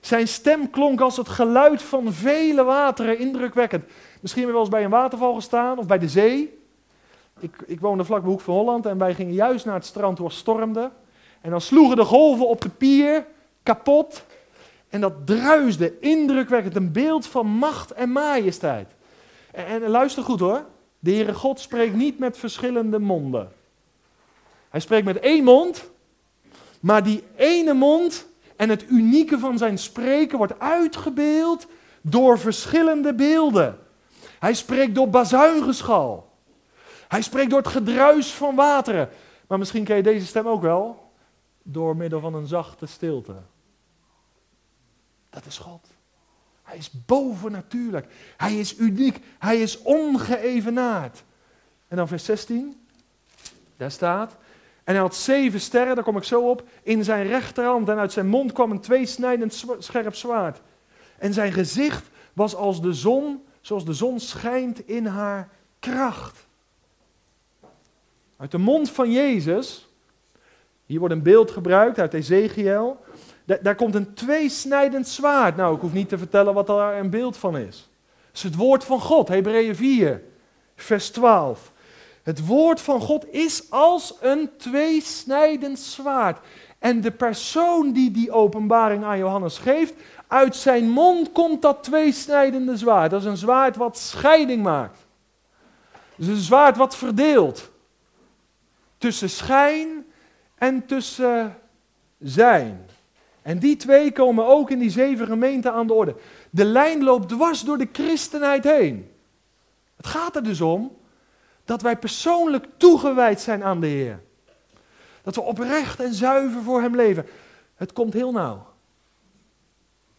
zijn 0.00 0.28
stem 0.28 0.70
klonk 0.70 1.00
als 1.00 1.16
het 1.16 1.28
geluid 1.28 1.82
van 1.82 2.12
vele 2.12 2.64
wateren, 2.64 3.18
indrukwekkend. 3.18 3.84
Misschien 4.20 4.42
heb 4.42 4.50
je 4.50 4.56
wel 4.56 4.66
eens 4.66 4.74
bij 4.74 4.84
een 4.84 4.90
waterval 4.90 5.34
gestaan 5.34 5.78
of 5.78 5.86
bij 5.86 5.98
de 5.98 6.08
zee. 6.08 6.55
Ik, 7.40 7.56
ik 7.66 7.80
woonde 7.80 8.04
vlak 8.04 8.20
bij 8.20 8.30
Hoek 8.30 8.40
van 8.40 8.54
Holland 8.54 8.86
en 8.86 8.98
wij 8.98 9.14
gingen 9.14 9.34
juist 9.34 9.64
naar 9.64 9.74
het 9.74 9.84
strand 9.84 10.18
waar 10.18 10.28
het 10.28 10.36
stormde. 10.36 10.90
En 11.40 11.50
dan 11.50 11.60
sloegen 11.60 11.96
de 11.96 12.04
golven 12.04 12.48
op 12.48 12.60
de 12.60 12.68
pier 12.68 13.26
kapot. 13.62 14.24
En 14.88 15.00
dat 15.00 15.26
druisde 15.26 16.00
indrukwekkend, 16.00 16.76
een 16.76 16.92
beeld 16.92 17.26
van 17.26 17.46
macht 17.46 17.90
en 17.90 18.10
majesteit. 18.12 18.88
En, 19.52 19.66
en, 19.66 19.90
luister 19.90 20.22
goed 20.22 20.40
hoor, 20.40 20.64
de 20.98 21.10
Heere 21.10 21.34
God 21.34 21.60
spreekt 21.60 21.94
niet 21.94 22.18
met 22.18 22.38
verschillende 22.38 22.98
monden. 22.98 23.52
Hij 24.68 24.80
spreekt 24.80 25.04
met 25.04 25.18
één 25.18 25.44
mond, 25.44 25.90
maar 26.80 27.02
die 27.02 27.22
ene 27.36 27.74
mond 27.74 28.26
en 28.56 28.68
het 28.68 28.84
unieke 28.88 29.38
van 29.38 29.58
zijn 29.58 29.78
spreken 29.78 30.38
wordt 30.38 30.58
uitgebeeld 30.58 31.66
door 32.00 32.38
verschillende 32.38 33.14
beelden. 33.14 33.78
Hij 34.38 34.54
spreekt 34.54 34.94
door 34.94 35.08
bazuingeschal. 35.10 36.25
Hij 37.08 37.22
spreekt 37.22 37.50
door 37.50 37.58
het 37.58 37.68
gedruis 37.68 38.32
van 38.32 38.54
wateren. 38.54 39.08
Maar 39.46 39.58
misschien 39.58 39.84
ken 39.84 39.96
je 39.96 40.02
deze 40.02 40.26
stem 40.26 40.48
ook 40.48 40.62
wel 40.62 41.12
door 41.62 41.96
middel 41.96 42.20
van 42.20 42.34
een 42.34 42.46
zachte 42.46 42.86
stilte. 42.86 43.34
Dat 45.30 45.46
is 45.46 45.58
God. 45.58 45.86
Hij 46.62 46.76
is 46.76 46.90
bovennatuurlijk. 47.06 48.06
Hij 48.36 48.58
is 48.58 48.78
uniek. 48.78 49.20
Hij 49.38 49.60
is 49.60 49.82
ongeëvenaard. 49.82 51.24
En 51.88 51.96
dan 51.96 52.08
vers 52.08 52.24
16. 52.24 52.86
Daar 53.76 53.90
staat. 53.90 54.36
En 54.84 54.92
hij 54.92 55.02
had 55.02 55.14
zeven 55.14 55.60
sterren, 55.60 55.94
daar 55.94 56.04
kom 56.04 56.16
ik 56.16 56.24
zo 56.24 56.48
op, 56.48 56.68
in 56.82 57.04
zijn 57.04 57.26
rechterhand. 57.26 57.88
En 57.88 57.98
uit 57.98 58.12
zijn 58.12 58.26
mond 58.26 58.52
kwam 58.52 58.70
een 58.70 58.80
tweesnijdend 58.80 59.64
scherp 59.78 60.14
zwaard. 60.14 60.60
En 61.18 61.32
zijn 61.32 61.52
gezicht 61.52 62.06
was 62.32 62.54
als 62.54 62.80
de 62.80 62.92
zon, 62.92 63.44
zoals 63.60 63.84
de 63.84 63.92
zon 63.92 64.20
schijnt 64.20 64.88
in 64.88 65.06
haar 65.06 65.48
kracht. 65.78 66.45
Uit 68.36 68.50
de 68.50 68.58
mond 68.58 68.90
van 68.90 69.12
Jezus, 69.12 69.88
hier 70.86 70.98
wordt 70.98 71.14
een 71.14 71.22
beeld 71.22 71.50
gebruikt 71.50 71.98
uit 71.98 72.14
Ezekiel, 72.14 73.04
daar, 73.44 73.74
komt 73.74 73.94
een 73.94 74.14
tweesnijdend 74.14 75.08
zwaard. 75.08 75.56
Nou, 75.56 75.74
ik 75.74 75.80
hoef 75.80 75.92
niet 75.92 76.08
te 76.08 76.18
vertellen 76.18 76.54
wat 76.54 76.66
daar 76.66 76.98
een 76.98 77.10
beeld 77.10 77.36
van 77.36 77.56
is. 77.56 77.88
Het 78.26 78.36
is 78.36 78.42
het 78.42 78.54
woord 78.54 78.84
van 78.84 79.00
God, 79.00 79.28
Hebreeën 79.28 79.76
4. 79.76 80.22
vers 80.76 81.10
12. 81.10 81.72
Het 82.22 82.46
woord 82.46 82.80
van 82.80 83.00
God 83.00 83.32
is 83.32 83.70
als 83.70 84.14
een 84.20 84.50
tweesnijdend 84.56 85.78
zwaard. 85.78 86.38
En 86.78 87.00
de 87.00 87.10
persoon 87.10 87.92
die 87.92 88.10
die 88.10 88.32
openbaring 88.32 89.04
aan 89.04 89.18
Johannes 89.18 89.58
geeft, 89.58 89.94
uit 90.26 90.56
zijn 90.56 90.88
mond 90.88 91.32
komt 91.32 91.62
dat 91.62 91.82
tweesnijdende 91.82 92.76
zwaard. 92.76 93.10
Dat 93.10 93.20
is 93.20 93.26
een 93.26 93.36
zwaard 93.36 93.76
wat 93.76 93.98
scheiding 93.98 94.62
maakt. 94.62 95.06
Is 96.16 96.26
een 96.26 96.36
zwaard 96.36 96.76
wat 96.76 96.96
verdeelt. 96.96 97.70
Tussen 98.98 99.30
schijn 99.30 100.06
en 100.54 100.86
tussen 100.86 101.58
zijn. 102.18 102.86
En 103.42 103.58
die 103.58 103.76
twee 103.76 104.12
komen 104.12 104.46
ook 104.46 104.70
in 104.70 104.78
die 104.78 104.90
zeven 104.90 105.26
gemeenten 105.26 105.72
aan 105.72 105.86
de 105.86 105.92
orde. 105.92 106.16
De 106.50 106.64
lijn 106.64 107.02
loopt 107.02 107.28
dwars 107.28 107.60
door 107.60 107.78
de 107.78 107.88
christenheid 107.92 108.64
heen. 108.64 109.10
Het 109.96 110.06
gaat 110.06 110.36
er 110.36 110.42
dus 110.42 110.60
om 110.60 110.96
dat 111.64 111.82
wij 111.82 111.96
persoonlijk 111.96 112.66
toegewijd 112.76 113.40
zijn 113.40 113.64
aan 113.64 113.80
de 113.80 113.86
Heer. 113.86 114.20
Dat 115.22 115.34
we 115.34 115.40
oprecht 115.40 116.00
en 116.00 116.14
zuiver 116.14 116.62
voor 116.62 116.80
Hem 116.80 116.96
leven. 116.96 117.26
Het 117.74 117.92
komt 117.92 118.12
heel 118.12 118.32
nauw. 118.32 118.66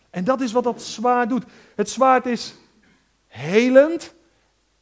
En 0.10 0.24
dat 0.24 0.42
is 0.42 0.52
wat 0.52 0.64
dat 0.64 0.82
zwaard 0.82 1.30
doet. 1.30 1.44
Het 1.76 1.90
zwaard 1.90 2.26
is 2.26 2.56
helend 3.28 4.14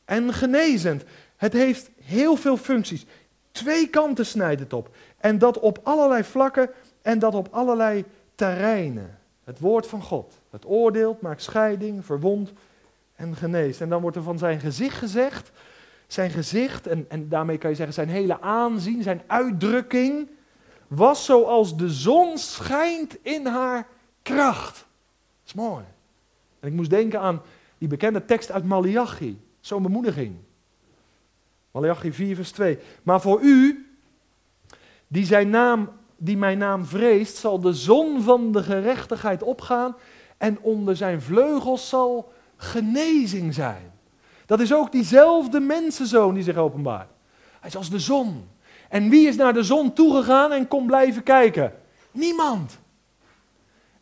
en 0.05 0.33
genezend. 0.33 1.03
Het 1.37 1.53
heeft 1.53 1.89
heel 2.03 2.35
veel 2.35 2.57
functies. 2.57 3.05
Twee 3.55 3.87
kanten 3.87 4.25
snijdt 4.25 4.59
het 4.59 4.73
op. 4.73 4.89
En 5.17 5.37
dat 5.37 5.59
op 5.59 5.79
allerlei 5.83 6.23
vlakken 6.23 6.69
en 7.01 7.19
dat 7.19 7.35
op 7.35 7.47
allerlei 7.51 8.05
terreinen. 8.35 9.19
Het 9.43 9.59
woord 9.59 9.87
van 9.87 10.01
God. 10.01 10.33
Het 10.49 10.65
oordeelt, 10.65 11.21
maakt 11.21 11.41
scheiding, 11.41 12.05
verwondt 12.05 12.51
en 13.15 13.35
geneest. 13.35 13.81
En 13.81 13.89
dan 13.89 14.01
wordt 14.01 14.17
er 14.17 14.23
van 14.23 14.37
zijn 14.37 14.59
gezicht 14.59 14.97
gezegd, 14.97 15.51
zijn 16.07 16.29
gezicht, 16.29 16.87
en, 16.87 17.05
en 17.09 17.29
daarmee 17.29 17.57
kan 17.57 17.69
je 17.69 17.75
zeggen 17.75 17.93
zijn 17.93 18.09
hele 18.09 18.41
aanzien, 18.41 19.03
zijn 19.03 19.21
uitdrukking, 19.27 20.29
was 20.87 21.25
zoals 21.25 21.77
de 21.77 21.89
zon 21.89 22.37
schijnt 22.37 23.17
in 23.21 23.45
haar 23.45 23.87
kracht. 24.21 24.75
Dat 24.75 25.45
is 25.45 25.53
mooi. 25.53 25.83
En 26.59 26.67
ik 26.67 26.73
moest 26.73 26.89
denken 26.89 27.19
aan 27.19 27.41
die 27.77 27.87
bekende 27.87 28.25
tekst 28.25 28.51
uit 28.51 28.63
Malachi, 28.63 29.41
zo'n 29.59 29.83
bemoediging. 29.83 30.35
Malachi 31.75 32.13
4, 32.13 32.35
vers 32.35 32.51
2. 32.51 32.77
Maar 33.03 33.21
voor 33.21 33.41
u, 33.41 33.87
die, 35.07 35.25
zijn 35.25 35.49
naam, 35.49 35.89
die 36.17 36.37
mijn 36.37 36.57
naam 36.57 36.85
vreest, 36.85 37.37
zal 37.37 37.59
de 37.59 37.73
zon 37.73 38.21
van 38.21 38.51
de 38.51 38.63
gerechtigheid 38.63 39.43
opgaan 39.43 39.95
en 40.37 40.59
onder 40.61 40.95
zijn 40.95 41.21
vleugels 41.21 41.89
zal 41.89 42.31
genezing 42.57 43.53
zijn. 43.53 43.91
Dat 44.45 44.59
is 44.59 44.73
ook 44.73 44.91
diezelfde 44.91 45.59
mensenzoon 45.59 46.33
die 46.33 46.43
zich 46.43 46.57
openbaart. 46.57 47.09
Hij 47.59 47.69
is 47.69 47.75
als 47.75 47.89
de 47.89 47.99
zon. 47.99 48.47
En 48.89 49.09
wie 49.09 49.27
is 49.27 49.35
naar 49.35 49.53
de 49.53 49.63
zon 49.63 49.93
toegegaan 49.93 50.51
en 50.51 50.67
kon 50.67 50.85
blijven 50.85 51.23
kijken? 51.23 51.73
Niemand. 52.11 52.79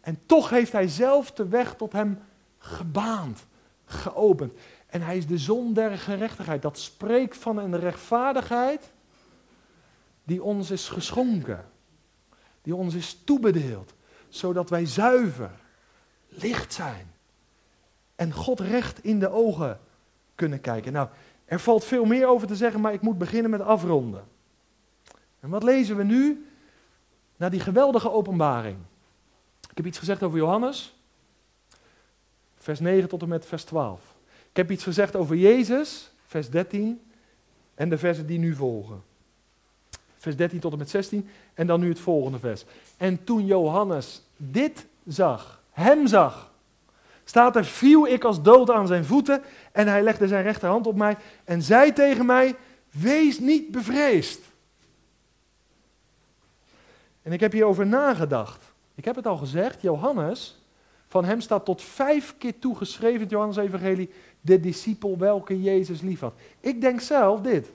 En 0.02 0.20
toch 0.26 0.50
heeft 0.50 0.72
hij 0.72 0.88
zelf 0.88 1.32
de 1.32 1.48
weg 1.48 1.76
tot 1.76 1.92
hem 1.92 2.20
gebaand, 2.58 3.46
geopend. 3.86 4.54
En 4.94 5.02
hij 5.02 5.18
is 5.18 5.28
de 5.28 5.38
zon 5.38 5.74
der 5.74 5.98
gerechtigheid. 5.98 6.62
Dat 6.62 6.78
spreekt 6.78 7.38
van 7.38 7.58
een 7.58 7.80
rechtvaardigheid 7.80 8.92
die 10.24 10.44
ons 10.44 10.72
is 10.72 10.90
geschonken. 10.90 11.66
Die 12.62 12.76
ons 12.76 12.94
is 12.94 13.22
toebedeeld. 13.24 13.94
Zodat 14.30 14.70
wij 14.70 14.86
zuiver, 14.86 15.52
licht 16.28 16.74
zijn. 16.74 17.12
En 18.16 18.34
God 18.34 18.60
recht 18.60 19.04
in 19.04 19.20
de 19.20 19.30
ogen 19.30 19.80
kunnen 20.36 20.62
kijken. 20.62 20.94
Nou, 20.94 21.08
er 21.46 21.60
valt 21.60 21.86
veel 21.86 22.06
meer 22.06 22.28
over 22.28 22.48
te 22.48 22.56
zeggen, 22.56 22.82
maar 22.82 22.94
ik 22.94 23.02
moet 23.02 23.18
beginnen 23.18 23.52
met 23.52 23.62
afronden. 23.62 24.24
En 25.40 25.50
wat 25.50 25.64
lezen 25.64 25.98
we 25.98 26.04
nu? 26.04 26.50
Na 27.36 27.50
die 27.50 27.60
geweldige 27.60 28.12
openbaring. 28.12 28.78
Ik 29.70 29.78
heb 29.78 29.86
iets 29.86 30.00
gezegd 30.00 30.24
over 30.24 30.38
Johannes. 30.38 30.96
Vers 32.58 32.80
9 32.80 33.10
tot 33.10 33.22
en 33.22 33.28
met 33.28 33.46
vers 33.46 33.64
12. 33.64 34.13
Ik 34.54 34.60
heb 34.60 34.72
iets 34.72 34.84
gezegd 34.84 35.16
over 35.16 35.36
Jezus, 35.36 36.12
vers 36.26 36.50
13, 36.50 37.02
en 37.76 37.90
de 37.90 37.98
versen 37.98 38.26
die 38.26 38.40
nu 38.40 38.56
volgen. 38.56 39.04
Vers 40.18 40.36
13 40.36 40.60
tot 40.60 40.72
en 40.72 40.78
met 40.78 40.90
16, 40.90 41.30
en 41.54 41.68
dan 41.68 41.80
nu 41.80 41.90
het 41.90 42.00
volgende 42.00 42.40
vers. 42.40 42.66
En 42.98 43.24
toen 43.24 43.46
Johannes 43.46 44.22
dit 44.38 44.86
zag, 45.06 45.64
hem 45.72 46.08
zag, 46.08 46.52
staat 47.24 47.56
er, 47.56 47.66
viel 47.66 48.08
ik 48.08 48.24
als 48.24 48.42
dood 48.42 48.70
aan 48.70 48.88
zijn 48.88 49.06
voeten, 49.06 49.42
en 49.72 49.88
hij 49.88 50.04
legde 50.04 50.28
zijn 50.28 50.44
rechterhand 50.44 50.88
op 50.88 50.96
mij, 50.96 51.18
en 51.44 51.62
zei 51.62 51.94
tegen 51.94 52.26
mij, 52.26 52.56
wees 52.90 53.40
niet 53.40 53.72
bevreesd. 53.72 54.42
En 57.22 57.32
ik 57.32 57.40
heb 57.40 57.52
hierover 57.52 57.88
nagedacht. 57.88 58.74
Ik 58.96 59.06
heb 59.06 59.16
het 59.16 59.28
al 59.28 59.38
gezegd, 59.38 59.82
Johannes, 59.82 60.64
van 61.08 61.26
hem 61.26 61.42
staat 61.42 61.66
tot 61.66 61.82
vijf 61.82 62.36
keer 62.38 62.60
toegeschreven 62.60 63.22
in 63.22 63.28
Johannes 63.28 63.58
Evangelie, 63.58 64.10
de 64.46 64.60
discipel 64.60 65.18
welke 65.18 65.62
Jezus 65.62 66.02
liefhad. 66.02 66.34
Ik 66.60 66.82
denk 66.82 67.02
zelf 67.02 67.42
dit. 67.42 67.68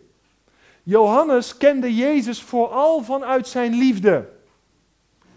Johannes 0.83 1.57
kende 1.57 1.95
Jezus 1.95 2.43
vooral 2.43 3.03
vanuit 3.03 3.49
zijn 3.49 3.75
liefde. 3.75 4.29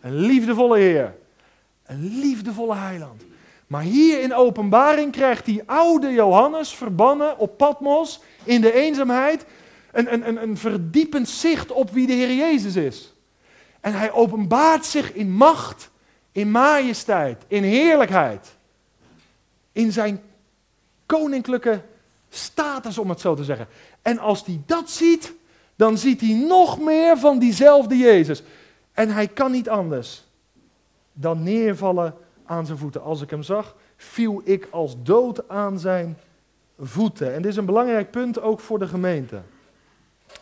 Een 0.02 0.16
liefdevolle 0.16 0.78
Heer. 0.78 1.16
Een 1.86 2.20
liefdevolle 2.20 2.76
heiland. 2.76 3.24
Maar 3.68 3.82
hier 3.82 4.22
in 4.22 4.34
openbaring 4.34 5.12
krijgt 5.12 5.46
die 5.46 5.62
oude 5.66 6.12
Johannes 6.12 6.74
verbannen 6.74 7.38
op 7.38 7.58
Patmos 7.58 8.22
in 8.44 8.62
de 8.62 8.74
eenzaamheid 8.74 9.46
een, 9.92 10.14
een, 10.14 10.28
een, 10.28 10.42
een 10.42 10.58
verdiepend 10.58 11.30
zicht 11.30 11.72
op 11.72 11.90
wie 11.90 12.08
de 12.08 12.14
Heer 12.14 12.36
Jezus 12.36 12.76
is. 12.76 13.14
En 13.80 13.94
hij 13.94 14.12
openbaart 14.12 14.86
zich 14.86 15.14
in 15.14 15.32
macht, 15.32 15.90
in 16.32 16.52
majesteit, 16.52 17.44
in 17.48 17.64
heerlijkheid. 17.64 18.48
In 19.72 19.92
zijn 19.92 20.22
koninklijke 21.12 21.82
status, 22.30 22.98
om 22.98 23.10
het 23.10 23.20
zo 23.20 23.36
te 23.36 23.44
zeggen. 23.44 23.68
En 24.02 24.20
als 24.20 24.46
hij 24.46 24.62
dat 24.66 24.90
ziet, 24.90 25.34
dan 25.76 25.98
ziet 25.98 26.22
hij 26.22 26.34
nog 26.34 26.80
meer 26.80 27.18
van 27.18 27.40
diezelfde 27.40 27.98
Jezus. 27.98 28.44
En 28.94 29.10
hij 29.10 29.28
kan 29.28 29.52
niet 29.52 29.70
anders 29.70 30.24
dan 31.14 31.44
neervallen 31.44 32.16
aan 32.46 32.66
zijn 32.66 32.78
voeten. 32.78 33.04
Als 33.04 33.22
ik 33.22 33.30
hem 33.30 33.44
zag, 33.44 33.76
viel 33.98 34.42
ik 34.44 34.68
als 34.72 34.96
dood 35.04 35.50
aan 35.50 35.80
zijn 35.80 36.18
voeten. 36.80 37.34
En 37.34 37.42
dit 37.42 37.52
is 37.52 37.58
een 37.58 37.66
belangrijk 37.66 38.12
punt 38.12 38.42
ook 38.42 38.60
voor 38.60 38.80
de 38.80 38.88
gemeente. 38.88 39.42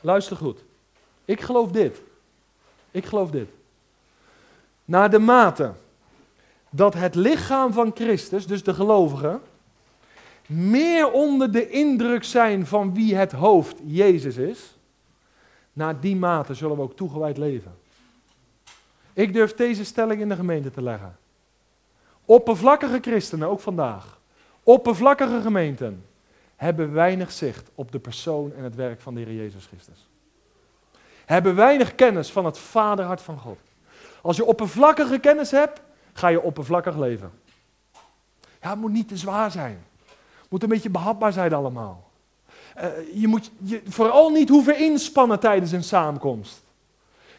Luister 0.02 0.38
goed. 0.38 0.64
Ik 1.26 1.42
geloof 1.42 1.72
dit. 1.72 2.02
Ik 2.92 3.06
geloof 3.06 3.32
dit. 3.32 3.50
Naar 4.86 5.10
de 5.10 5.20
mate 5.20 5.72
dat 6.70 6.94
het 6.94 7.16
lichaam 7.16 7.74
van 7.74 7.92
Christus, 7.96 8.48
dus 8.48 8.64
de 8.64 8.74
gelovigen, 8.74 9.42
meer 10.50 11.12
onder 11.12 11.52
de 11.52 11.70
indruk 11.70 12.24
zijn 12.24 12.66
van 12.66 12.94
wie 12.94 13.16
het 13.16 13.32
hoofd 13.32 13.78
Jezus 13.84 14.38
is, 14.38 14.78
naar 15.74 16.00
die 16.00 16.16
mate 16.16 16.54
zullen 16.54 16.76
we 16.76 16.82
ook 16.82 16.96
toegewijd 16.96 17.38
leven. 17.38 17.78
Ik 19.14 19.34
durf 19.34 19.54
deze 19.54 19.86
stelling 19.86 20.22
in 20.22 20.30
de 20.30 20.36
gemeente 20.36 20.72
te 20.72 20.82
leggen. 20.82 21.18
Oppervlakkige 22.26 23.00
christenen, 23.02 23.48
ook 23.48 23.60
vandaag, 23.60 24.20
oppervlakkige 24.64 25.42
gemeenten, 25.42 26.06
hebben 26.56 26.94
weinig 26.94 27.32
zicht 27.32 27.70
op 27.76 27.92
de 27.92 28.00
persoon 28.00 28.54
en 28.54 28.64
het 28.64 28.76
werk 28.76 29.02
van 29.02 29.14
de 29.14 29.22
Heer 29.22 29.36
Jezus 29.36 29.66
Christus. 29.66 30.08
Hebben 31.26 31.56
weinig 31.56 31.96
kennis 31.96 32.32
van 32.32 32.46
het 32.46 32.58
vaderhart 32.58 33.22
van 33.22 33.38
God. 33.38 33.60
Als 34.22 34.36
je 34.36 34.46
oppervlakkige 34.46 35.20
kennis 35.20 35.52
hebt, 35.52 35.82
ga 36.14 36.28
je 36.28 36.42
oppervlakkig 36.42 36.98
leven. 36.98 37.32
Ja, 38.62 38.70
het 38.70 38.80
moet 38.80 38.92
niet 38.92 39.08
te 39.08 39.18
zwaar 39.18 39.52
zijn 39.52 39.88
moet 40.50 40.64
een 40.64 40.70
beetje 40.70 40.90
behapbaar 40.90 41.34
zijn 41.34 41.54
allemaal. 41.54 42.12
Uh, 42.78 42.88
je 43.14 43.28
moet 43.28 43.52
je 43.64 43.82
vooral 43.88 44.30
niet 44.30 44.50
hoeven 44.50 44.78
inspannen 44.80 45.40
tijdens 45.40 45.72
een 45.72 45.84
samenkomst. 45.84 46.62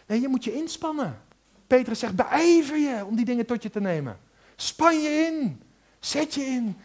Nee, 0.06 0.20
je 0.20 0.28
moet 0.28 0.44
je 0.44 0.54
inspannen. 0.54 1.20
Petrus 1.66 1.98
zegt, 1.98 2.16
beijver 2.16 2.76
je 2.76 3.04
om 3.06 3.16
die 3.16 3.24
dingen 3.24 3.46
tot 3.46 3.62
je 3.62 3.70
te 3.70 3.80
nemen. 3.80 4.18
Span 4.56 5.00
je 5.00 5.08
in. 5.08 5.62
Zet 5.98 6.34
je 6.34 6.40
in. 6.40 6.76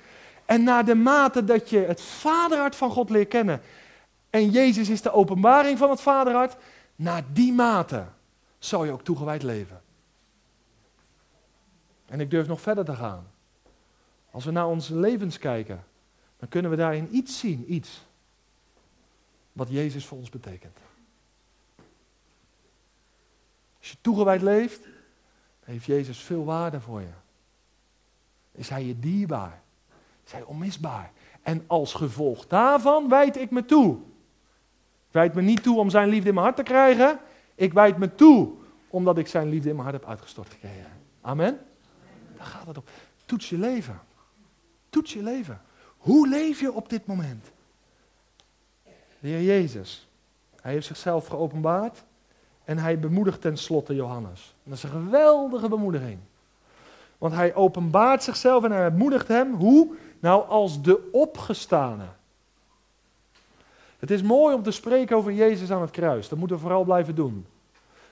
En 0.45 0.63
naar 0.63 0.85
de 0.85 0.95
mate 0.95 1.43
dat 1.43 1.69
je 1.69 1.79
het 1.79 2.01
vaderhart 2.01 2.75
van 2.75 2.91
God 2.91 3.09
leert 3.09 3.27
kennen. 3.27 3.61
En 4.29 4.49
Jezus 4.49 4.89
is 4.89 5.01
de 5.01 5.11
openbaring 5.11 5.77
van 5.77 5.89
het 5.89 6.01
vaderhart. 6.01 6.55
Naar 6.95 7.23
die 7.33 7.53
mate 7.53 8.05
zal 8.59 8.85
je 8.85 8.91
ook 8.91 9.03
toegewijd 9.03 9.43
leven. 9.43 9.81
En 12.05 12.19
ik 12.19 12.29
durf 12.29 12.47
nog 12.47 12.61
verder 12.61 12.85
te 12.85 12.95
gaan. 12.95 13.27
Als 14.31 14.45
we 14.45 14.51
naar 14.51 14.67
onze 14.67 14.95
levens 14.95 15.37
kijken 15.37 15.83
dan 16.45 16.53
kunnen 16.53 16.71
we 16.71 16.83
daarin 16.83 17.15
iets 17.15 17.39
zien, 17.39 17.73
iets. 17.73 18.05
Wat 19.51 19.69
Jezus 19.69 20.05
voor 20.05 20.17
ons 20.17 20.29
betekent. 20.29 20.77
Als 23.79 23.89
je 23.89 23.97
toegewijd 24.01 24.41
leeft, 24.41 24.87
heeft 25.63 25.85
Jezus 25.85 26.19
veel 26.19 26.45
waarde 26.45 26.79
voor 26.79 27.01
je. 27.01 27.13
Is 28.51 28.69
Hij 28.69 28.85
je 28.85 28.99
dierbaar. 28.99 29.61
Zij 30.23 30.43
onmisbaar. 30.43 31.11
En 31.41 31.63
als 31.67 31.93
gevolg 31.93 32.47
daarvan 32.47 33.09
wijd 33.09 33.37
ik 33.37 33.51
me 33.51 33.65
toe. 33.65 33.95
Ik 35.07 35.11
wijd 35.11 35.33
me 35.33 35.41
niet 35.41 35.63
toe 35.63 35.79
om 35.79 35.89
zijn 35.89 36.09
liefde 36.09 36.27
in 36.27 36.33
mijn 36.33 36.45
hart 36.45 36.57
te 36.57 36.63
krijgen. 36.63 37.19
Ik 37.55 37.73
wijd 37.73 37.97
me 37.97 38.15
toe 38.15 38.53
omdat 38.87 39.17
ik 39.17 39.27
zijn 39.27 39.49
liefde 39.49 39.69
in 39.69 39.75
mijn 39.75 39.87
hart 39.87 40.01
heb 40.01 40.09
uitgestort 40.09 40.49
gekregen. 40.49 40.91
Amen? 41.21 41.59
Daar 42.37 42.45
gaat 42.45 42.67
het 42.67 42.77
om. 42.77 42.83
Toets 43.25 43.49
je 43.49 43.57
leven. 43.57 43.99
Toets 44.89 45.13
je 45.13 45.23
leven. 45.23 45.61
Hoe 46.05 46.27
leef 46.27 46.59
je 46.59 46.73
op 46.73 46.89
dit 46.89 47.05
moment? 47.05 47.51
De 49.19 49.27
Heer 49.27 49.43
Jezus. 49.43 50.07
Hij 50.61 50.71
heeft 50.71 50.85
zichzelf 50.85 51.27
geopenbaard 51.27 52.03
en 52.63 52.77
hij 52.77 52.99
bemoedigt 52.99 53.41
tenslotte 53.41 53.95
Johannes. 53.95 54.55
dat 54.63 54.77
is 54.77 54.83
een 54.83 54.89
geweldige 54.89 55.69
bemoediging. 55.69 56.17
Want 57.17 57.33
hij 57.33 57.55
openbaart 57.55 58.23
zichzelf 58.23 58.63
en 58.63 58.71
hij 58.71 58.91
bemoedigt 58.91 59.27
hem. 59.27 59.53
Hoe? 59.53 59.95
Nou, 60.19 60.47
als 60.47 60.81
de 60.81 61.09
opgestane. 61.11 62.05
Het 63.99 64.11
is 64.11 64.21
mooi 64.21 64.55
om 64.55 64.63
te 64.63 64.71
spreken 64.71 65.17
over 65.17 65.31
Jezus 65.31 65.71
aan 65.71 65.81
het 65.81 65.91
kruis. 65.91 66.29
Dat 66.29 66.39
moeten 66.39 66.55
we 66.55 66.63
vooral 66.63 66.83
blijven 66.83 67.15
doen. 67.15 67.45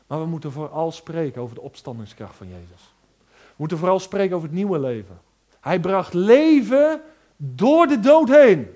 Maar 0.07 0.19
we 0.19 0.25
moeten 0.25 0.51
vooral 0.51 0.91
spreken 0.91 1.41
over 1.41 1.55
de 1.55 1.61
opstandingskracht 1.61 2.35
van 2.35 2.47
Jezus. 2.47 2.93
We 3.27 3.55
moeten 3.55 3.77
vooral 3.77 3.99
spreken 3.99 4.35
over 4.35 4.47
het 4.47 4.57
nieuwe 4.57 4.79
leven. 4.79 5.19
Hij 5.59 5.79
bracht 5.79 6.13
leven 6.13 7.01
door 7.45 7.87
de 7.87 7.99
dood 7.99 8.29
heen. 8.29 8.67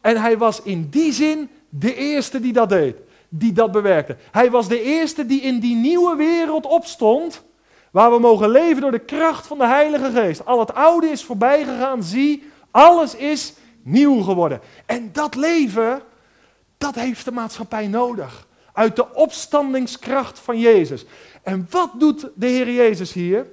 En 0.00 0.16
hij 0.16 0.38
was 0.38 0.62
in 0.62 0.88
die 0.90 1.12
zin 1.12 1.50
de 1.68 1.94
eerste 1.94 2.40
die 2.40 2.52
dat 2.52 2.68
deed, 2.68 2.96
die 3.28 3.52
dat 3.52 3.72
bewerkte. 3.72 4.16
Hij 4.30 4.50
was 4.50 4.68
de 4.68 4.82
eerste 4.82 5.26
die 5.26 5.40
in 5.40 5.60
die 5.60 5.76
nieuwe 5.76 6.16
wereld 6.16 6.66
opstond, 6.66 7.42
waar 7.90 8.10
we 8.10 8.18
mogen 8.18 8.50
leven 8.50 8.80
door 8.80 8.90
de 8.90 8.98
kracht 8.98 9.46
van 9.46 9.58
de 9.58 9.66
Heilige 9.66 10.10
Geest. 10.10 10.46
Al 10.46 10.58
het 10.58 10.74
oude 10.74 11.06
is 11.06 11.24
voorbij 11.24 11.64
gegaan, 11.64 12.02
zie, 12.02 12.50
alles 12.70 13.14
is 13.14 13.54
nieuw 13.82 14.20
geworden. 14.20 14.60
En 14.86 15.10
dat 15.12 15.34
leven, 15.34 16.02
dat 16.78 16.94
heeft 16.94 17.24
de 17.24 17.32
maatschappij 17.32 17.86
nodig. 17.86 18.46
Uit 18.72 18.96
de 18.96 19.14
opstandingskracht 19.14 20.38
van 20.38 20.58
Jezus. 20.58 21.04
En 21.42 21.66
wat 21.70 21.90
doet 21.98 22.28
de 22.34 22.46
Heer 22.46 22.70
Jezus 22.72 23.12
hier? 23.12 23.46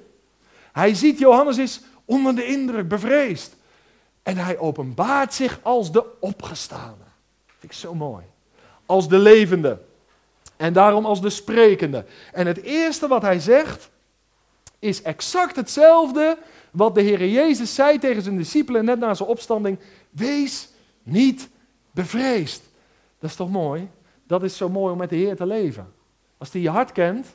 Hij 0.72 0.94
ziet 0.94 1.18
Johannes 1.18 1.58
is 1.58 1.80
onder 2.04 2.34
de 2.34 2.46
indruk, 2.46 2.88
bevreesd. 2.88 3.56
En 4.28 4.36
hij 4.36 4.58
openbaart 4.58 5.34
zich 5.34 5.60
als 5.62 5.92
de 5.92 6.04
opgestane. 6.20 7.04
Vind 7.46 7.62
ik 7.62 7.72
zo 7.72 7.94
mooi. 7.94 8.24
Als 8.86 9.08
de 9.08 9.18
levende. 9.18 9.78
En 10.56 10.72
daarom 10.72 11.06
als 11.06 11.20
de 11.20 11.30
sprekende. 11.30 12.04
En 12.32 12.46
het 12.46 12.62
eerste 12.62 13.08
wat 13.08 13.22
hij 13.22 13.40
zegt 13.40 13.90
is 14.78 15.02
exact 15.02 15.56
hetzelfde 15.56 16.38
wat 16.70 16.94
de 16.94 17.00
Heer 17.00 17.28
Jezus 17.28 17.74
zei 17.74 17.98
tegen 17.98 18.22
zijn 18.22 18.36
discipelen 18.36 18.84
net 18.84 18.98
na 18.98 19.14
zijn 19.14 19.28
opstanding. 19.28 19.78
Wees 20.10 20.68
niet 21.02 21.48
bevreesd. 21.90 22.62
Dat 23.18 23.30
is 23.30 23.36
toch 23.36 23.50
mooi? 23.50 23.88
Dat 24.26 24.42
is 24.42 24.56
zo 24.56 24.68
mooi 24.68 24.92
om 24.92 24.98
met 24.98 25.10
de 25.10 25.16
Heer 25.16 25.36
te 25.36 25.46
leven. 25.46 25.92
Als 26.38 26.52
hij 26.52 26.60
je 26.60 26.70
hart 26.70 26.92
kent. 26.92 27.26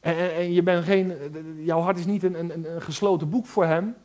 En, 0.00 0.16
en, 0.16 0.34
en 0.34 0.52
je 0.52 0.62
bent 0.62 0.84
geen, 0.84 1.14
jouw 1.58 1.80
hart 1.80 1.98
is 1.98 2.06
niet 2.06 2.22
een, 2.22 2.38
een, 2.38 2.74
een 2.74 2.82
gesloten 2.82 3.30
boek 3.30 3.46
voor 3.46 3.64
hem. 3.64 3.96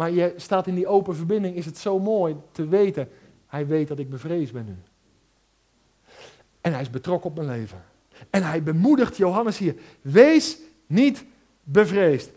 Maar 0.00 0.10
je 0.10 0.32
staat 0.36 0.66
in 0.66 0.74
die 0.74 0.86
open 0.86 1.16
verbinding, 1.16 1.56
is 1.56 1.66
het 1.66 1.78
zo 1.78 1.98
mooi 1.98 2.36
te 2.52 2.68
weten. 2.68 3.08
Hij 3.46 3.66
weet 3.66 3.88
dat 3.88 3.98
ik 3.98 4.10
bevreesd 4.10 4.52
ben 4.52 4.64
nu. 4.64 4.76
En 6.60 6.72
hij 6.72 6.80
is 6.80 6.90
betrokken 6.90 7.30
op 7.30 7.36
mijn 7.36 7.48
leven. 7.48 7.82
En 8.30 8.42
hij 8.42 8.62
bemoedigt 8.62 9.16
Johannes 9.16 9.58
hier. 9.58 9.74
Wees 10.00 10.58
niet 10.86 11.24
bevreesd. 11.62 12.30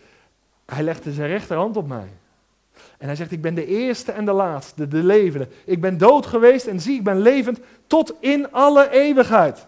Hij 0.66 0.84
legde 0.84 1.12
zijn 1.12 1.30
rechterhand 1.30 1.78
op 1.78 1.88
mij. 1.88 2.08
En 2.98 3.06
hij 3.06 3.16
zegt, 3.16 3.32
ik 3.32 3.42
ben 3.42 3.56
de 3.56 3.66
eerste 3.66 4.12
en 4.12 4.26
de 4.26 4.34
laatste, 4.34 4.88
de 4.88 5.04
levende. 5.04 5.48
Ik 5.66 5.82
ben 5.82 5.98
dood 5.98 6.26
geweest 6.26 6.66
en 6.66 6.80
zie, 6.80 6.98
ik 6.98 7.04
ben 7.04 7.20
levend 7.20 7.60
tot 7.88 8.14
in 8.20 8.52
alle 8.52 8.90
eeuwigheid. 8.90 9.68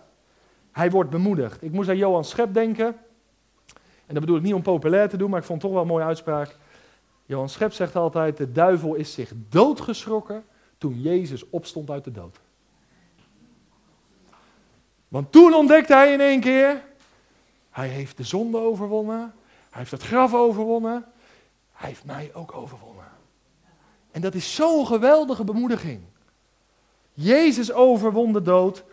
Hij 0.72 0.92
wordt 0.92 1.10
bemoedigd. 1.10 1.64
Ik 1.64 1.72
moest 1.72 1.90
aan 1.90 1.98
Johan 1.98 2.26
Schep 2.26 2.54
denken. 2.54 2.86
En 4.06 4.14
dat 4.14 4.20
bedoel 4.20 4.38
ik 4.38 4.44
niet 4.44 4.54
om 4.54 4.62
populair 4.62 5.10
te 5.10 5.18
doen, 5.18 5.30
maar 5.30 5.40
ik 5.40 5.46
vond 5.46 5.62
het 5.62 5.72
toch 5.72 5.80
wel 5.80 5.88
een 5.88 5.96
mooie 5.96 6.08
uitspraak. 6.08 6.56
Johan 7.26 7.50
Schep 7.50 7.74
zegt 7.74 7.96
altijd, 7.96 8.38
de 8.38 8.52
duivel 8.52 8.96
is 8.96 9.14
zich 9.14 9.32
doodgeschrokken 9.50 10.46
toen 10.78 11.02
Jezus 11.02 11.50
opstond 11.50 11.90
uit 11.90 12.04
de 12.04 12.12
dood. 12.12 12.40
Want 15.08 15.32
toen 15.32 15.54
ontdekte 15.54 15.94
hij 15.94 16.14
in 16.14 16.22
één 16.22 16.40
keer, 16.40 16.84
hij 17.70 17.88
heeft 17.88 18.18
de 18.18 18.24
zonde 18.24 18.58
overwonnen, 18.58 19.34
hij 19.70 19.80
heeft 19.80 19.92
het 19.92 20.04
graf 20.04 20.34
overwonnen, 20.34 21.06
hij 21.74 21.90
heeft 21.90 22.06
mij 22.06 22.32
ook 22.34 22.54
overwonnen. 22.54 23.06
En 24.12 24.22
dat 24.22 24.34
is 24.34 24.56
zo'n 24.56 24.88
geweldige 24.88 25.44
bemoediging. 25.44 26.02
Jezus 27.14 27.72
overwon 27.72 28.34
de 28.34 28.42
dood, 28.42 28.84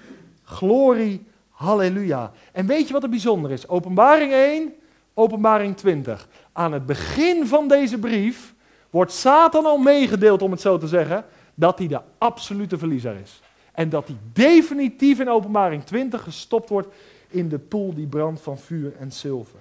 glorie, 0.43 1.27
halleluja. 1.51 2.33
En 2.53 2.67
weet 2.67 2.87
je 2.87 2.93
wat 2.93 3.03
er 3.03 3.09
bijzonder 3.09 3.51
is? 3.51 3.69
Openbaring 3.69 4.33
1, 4.33 4.75
openbaring 5.15 5.77
20. 5.77 6.29
Aan 6.53 6.73
het 6.73 6.87
begin 6.87 7.47
van 7.47 7.69
deze 7.69 7.99
brief 7.99 8.55
wordt 8.91 9.13
Satan 9.13 9.65
al 9.65 9.79
meegedeeld, 9.79 10.43
om 10.43 10.51
het 10.51 10.61
zo 10.61 10.79
te 10.79 10.89
zeggen, 10.89 11.25
dat 11.55 11.79
hij 11.79 11.89
de 11.89 12.01
absolute 12.19 12.79
verliezer 12.79 13.17
is. 13.23 13.41
En 13.73 13.89
dat 13.89 14.07
hij 14.07 14.17
definitief 14.33 15.21
in 15.21 15.29
openbaring 15.29 15.85
20 15.85 16.23
gestopt 16.23 16.69
wordt 16.69 16.89
in 17.29 17.49
de 17.49 17.59
poel 17.59 17.95
die 17.95 18.07
brandt 18.07 18.41
van 18.41 18.59
vuur 18.59 18.93
en 18.99 19.13
zilver. 19.13 19.59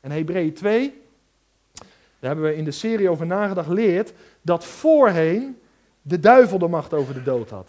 En 0.00 0.10
Hebreeën 0.10 0.52
2, 0.52 1.02
daar 1.74 1.84
hebben 2.30 2.44
we 2.44 2.56
in 2.56 2.64
de 2.64 2.70
serie 2.70 3.08
over 3.08 3.26
nagedacht, 3.26 3.68
leert 3.68 4.12
dat 4.42 4.64
voorheen 4.64 5.58
de 6.02 6.20
duivel 6.20 6.58
de 6.58 6.68
macht 6.68 6.94
over 6.94 7.14
de 7.14 7.22
dood 7.22 7.50
had. 7.50 7.68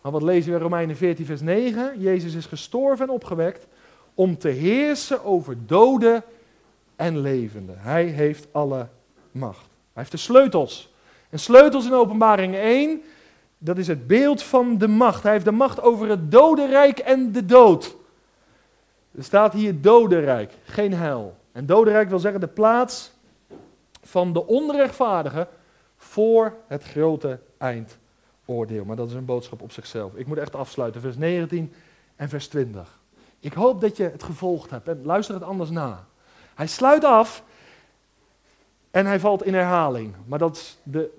Maar 0.00 0.12
wat 0.12 0.22
lezen 0.22 0.50
we 0.50 0.56
in 0.56 0.62
Romeinen 0.62 0.96
14, 0.96 1.26
vers 1.26 1.40
9? 1.40 2.00
Jezus 2.00 2.34
is 2.34 2.46
gestorven 2.46 3.06
en 3.06 3.12
opgewekt 3.12 3.66
om 4.14 4.38
te 4.38 4.48
heersen 4.48 5.24
over 5.24 5.56
doden 5.66 6.24
en 6.96 7.18
levenden. 7.18 7.78
Hij 7.78 8.04
heeft 8.04 8.46
alle 8.52 8.88
macht. 9.30 9.66
Hij 9.66 10.02
heeft 10.02 10.10
de 10.10 10.16
sleutels. 10.16 10.92
En 11.30 11.38
sleutels 11.38 11.86
in 11.86 11.92
openbaring 11.92 12.54
1, 12.54 13.02
dat 13.58 13.78
is 13.78 13.86
het 13.86 14.06
beeld 14.06 14.42
van 14.42 14.78
de 14.78 14.88
macht. 14.88 15.22
Hij 15.22 15.32
heeft 15.32 15.44
de 15.44 15.50
macht 15.50 15.82
over 15.82 16.08
het 16.08 16.30
dodenrijk 16.30 16.98
en 16.98 17.32
de 17.32 17.44
dood. 17.44 17.96
Er 19.16 19.24
staat 19.24 19.52
hier 19.52 19.80
dodenrijk, 19.80 20.52
geen 20.64 20.92
hel. 20.92 21.36
En 21.52 21.66
dodenrijk 21.66 22.08
wil 22.08 22.18
zeggen 22.18 22.40
de 22.40 22.46
plaats 22.46 23.12
van 24.02 24.32
de 24.32 24.46
onrechtvaardige 24.46 25.48
voor 25.96 26.54
het 26.66 26.84
grote 26.84 27.40
eindoordeel. 27.58 28.84
Maar 28.84 28.96
dat 28.96 29.08
is 29.08 29.14
een 29.14 29.24
boodschap 29.24 29.62
op 29.62 29.72
zichzelf. 29.72 30.14
Ik 30.14 30.26
moet 30.26 30.38
echt 30.38 30.54
afsluiten, 30.54 31.00
vers 31.00 31.16
19 31.16 31.72
en 32.16 32.28
vers 32.28 32.48
20. 32.48 32.98
Ik 33.40 33.52
hoop 33.52 33.80
dat 33.80 33.96
je 33.96 34.02
het 34.02 34.22
gevolgd 34.22 34.70
hebt 34.70 34.88
en 34.88 35.00
luister 35.04 35.34
het 35.34 35.44
anders 35.44 35.70
na. 35.70 36.06
Hij 36.54 36.66
sluit 36.66 37.04
af 37.04 37.42
en 38.90 39.06
hij 39.06 39.20
valt 39.20 39.44
in 39.44 39.54
herhaling. 39.54 40.14
Maar 40.26 40.38
dat 40.38 40.56
is 40.56 40.78
de 40.82 41.10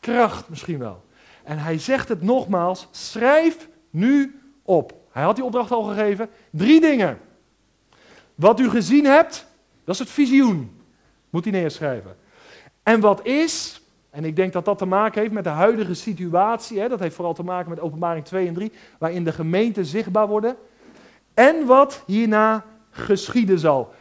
kracht 0.00 0.48
misschien 0.48 0.78
wel. 0.78 1.04
En 1.44 1.58
hij 1.58 1.78
zegt 1.78 2.08
het 2.08 2.22
nogmaals, 2.22 2.88
schrijf 2.90 3.68
nu 3.90 4.40
op. 4.62 4.94
Hij 5.10 5.22
had 5.22 5.34
die 5.36 5.44
opdracht 5.44 5.70
al 5.70 5.82
gegeven. 5.82 6.28
Drie 6.50 6.80
dingen. 6.80 7.18
Wat 8.34 8.60
u 8.60 8.70
gezien 8.70 9.04
hebt, 9.04 9.46
dat 9.84 9.94
is 9.94 10.00
het 10.00 10.10
visioen. 10.10 10.80
Moet 11.30 11.44
hij 11.44 11.52
neerschrijven. 11.52 12.16
En 12.82 13.00
wat 13.00 13.26
is, 13.26 13.82
en 14.10 14.24
ik 14.24 14.36
denk 14.36 14.52
dat 14.52 14.64
dat 14.64 14.78
te 14.78 14.86
maken 14.86 15.20
heeft 15.20 15.32
met 15.32 15.44
de 15.44 15.50
huidige 15.50 15.94
situatie, 15.94 16.80
hè, 16.80 16.88
dat 16.88 17.00
heeft 17.00 17.14
vooral 17.14 17.34
te 17.34 17.42
maken 17.42 17.70
met 17.70 17.80
openbaring 17.80 18.24
2 18.24 18.46
en 18.46 18.54
3, 18.54 18.72
waarin 18.98 19.24
de 19.24 19.32
gemeenten 19.32 19.84
zichtbaar 19.84 20.28
worden. 20.28 20.56
En 21.34 21.66
wat 21.66 22.02
hierna 22.06 22.64
geschieden 22.90 23.58
zal. 23.58 23.94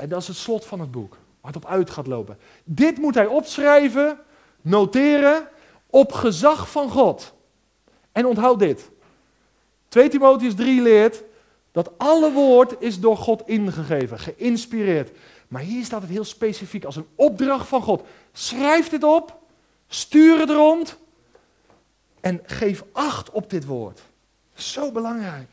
En 0.00 0.08
dat 0.08 0.20
is 0.20 0.28
het 0.28 0.36
slot 0.36 0.66
van 0.66 0.80
het 0.80 0.90
boek, 0.90 1.16
waar 1.40 1.52
het 1.52 1.64
op 1.64 1.70
uit 1.70 1.90
gaat 1.90 2.06
lopen. 2.06 2.38
Dit 2.64 2.98
moet 2.98 3.14
hij 3.14 3.26
opschrijven, 3.26 4.18
noteren, 4.60 5.48
op 5.86 6.12
gezag 6.12 6.70
van 6.70 6.90
God. 6.90 7.34
En 8.12 8.26
onthoud 8.26 8.58
dit. 8.58 8.90
2 9.88 10.08
Timotheus 10.08 10.54
3 10.54 10.82
leert 10.82 11.22
dat 11.72 11.98
alle 11.98 12.32
woord 12.32 12.74
is 12.78 13.00
door 13.00 13.16
God 13.16 13.42
ingegeven, 13.46 14.18
geïnspireerd. 14.18 15.16
Maar 15.48 15.62
hier 15.62 15.84
staat 15.84 16.02
het 16.02 16.10
heel 16.10 16.24
specifiek 16.24 16.84
als 16.84 16.96
een 16.96 17.08
opdracht 17.14 17.68
van 17.68 17.82
God. 17.82 18.02
Schrijf 18.32 18.88
dit 18.88 19.04
op, 19.04 19.38
stuur 19.88 20.38
het 20.38 20.50
rond 20.50 20.96
en 22.20 22.40
geef 22.44 22.84
acht 22.92 23.30
op 23.30 23.50
dit 23.50 23.66
woord. 23.66 24.00
Zo 24.54 24.92
belangrijk. 24.92 25.48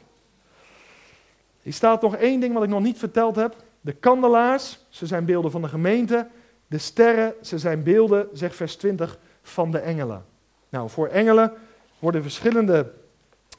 Hier 1.62 1.74
staat 1.74 2.02
nog 2.02 2.16
één 2.16 2.40
ding 2.40 2.54
wat 2.54 2.64
ik 2.64 2.70
nog 2.70 2.82
niet 2.82 2.98
verteld 2.98 3.36
heb. 3.36 3.66
De 3.88 3.94
kandelaars, 3.94 4.80
ze 4.90 5.06
zijn 5.06 5.26
beelden 5.26 5.52
van 5.52 5.62
de 5.62 5.68
gemeente. 5.68 6.28
De 6.68 6.78
sterren, 6.78 7.34
ze 7.42 7.58
zijn 7.58 7.84
beelden, 7.84 8.28
zegt 8.34 8.56
vers 8.56 8.76
20, 8.76 9.18
van 9.42 9.72
de 9.72 9.78
engelen. 9.78 10.26
Nou, 10.70 10.90
voor 10.90 11.08
engelen 11.08 11.54
worden 12.00 12.22
verschillende 12.22 12.92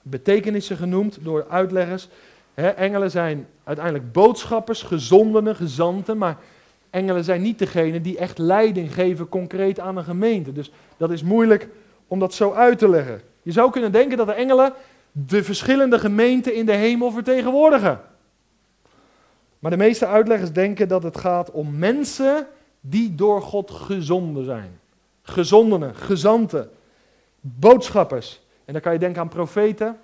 betekenissen 0.02 0.76
genoemd 0.76 1.18
door 1.22 1.46
uitleggers. 1.48 2.08
engelen 2.54 3.10
zijn 3.10 3.46
uiteindelijk 3.64 4.12
boodschappers, 4.12 4.82
gezondenen, 4.82 5.56
gezanten, 5.56 6.18
maar 6.18 6.38
Engelen 6.90 7.24
zijn 7.24 7.42
niet 7.42 7.58
degene 7.58 8.00
die 8.00 8.18
echt 8.18 8.38
leiding 8.38 8.94
geven 8.94 9.28
concreet 9.28 9.80
aan 9.80 9.96
een 9.96 10.04
gemeente. 10.04 10.52
Dus 10.52 10.72
dat 10.96 11.10
is 11.10 11.22
moeilijk 11.22 11.68
om 12.06 12.18
dat 12.18 12.34
zo 12.34 12.52
uit 12.52 12.78
te 12.78 12.88
leggen. 12.88 13.20
Je 13.42 13.52
zou 13.52 13.70
kunnen 13.70 13.92
denken 13.92 14.16
dat 14.16 14.26
de 14.26 14.32
engelen 14.32 14.72
de 15.12 15.44
verschillende 15.44 15.98
gemeenten 15.98 16.54
in 16.54 16.66
de 16.66 16.72
hemel 16.72 17.10
vertegenwoordigen. 17.10 18.00
Maar 19.58 19.70
de 19.70 19.76
meeste 19.76 20.06
uitleggers 20.06 20.52
denken 20.52 20.88
dat 20.88 21.02
het 21.02 21.18
gaat 21.18 21.50
om 21.50 21.78
mensen 21.78 22.46
die 22.80 23.14
door 23.14 23.42
God 23.42 23.70
gezonden 23.70 24.44
zijn. 24.44 24.80
Gezondenen, 25.22 25.94
gezanten, 25.94 26.70
boodschappers. 27.40 28.40
En 28.64 28.72
dan 28.72 28.82
kan 28.82 28.92
je 28.92 28.98
denken 28.98 29.20
aan 29.20 29.28
profeten, 29.28 29.98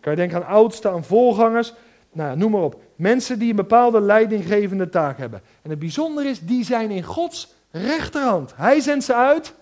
kan 0.00 0.12
je 0.12 0.18
denken 0.18 0.36
aan 0.36 0.52
oudsten, 0.54 0.90
aan 0.90 1.04
voorgangers, 1.04 1.74
nou, 2.12 2.36
noem 2.36 2.50
maar 2.50 2.62
op. 2.62 2.80
Mensen 2.96 3.38
die 3.38 3.50
een 3.50 3.56
bepaalde 3.56 4.00
leidinggevende 4.00 4.88
taak 4.88 5.18
hebben. 5.18 5.42
En 5.62 5.70
het 5.70 5.78
bijzondere 5.78 6.28
is, 6.28 6.40
die 6.40 6.64
zijn 6.64 6.90
in 6.90 7.02
Gods 7.02 7.54
rechterhand. 7.70 8.56
Hij 8.56 8.80
zendt 8.80 9.04
ze 9.04 9.14
uit 9.14 9.54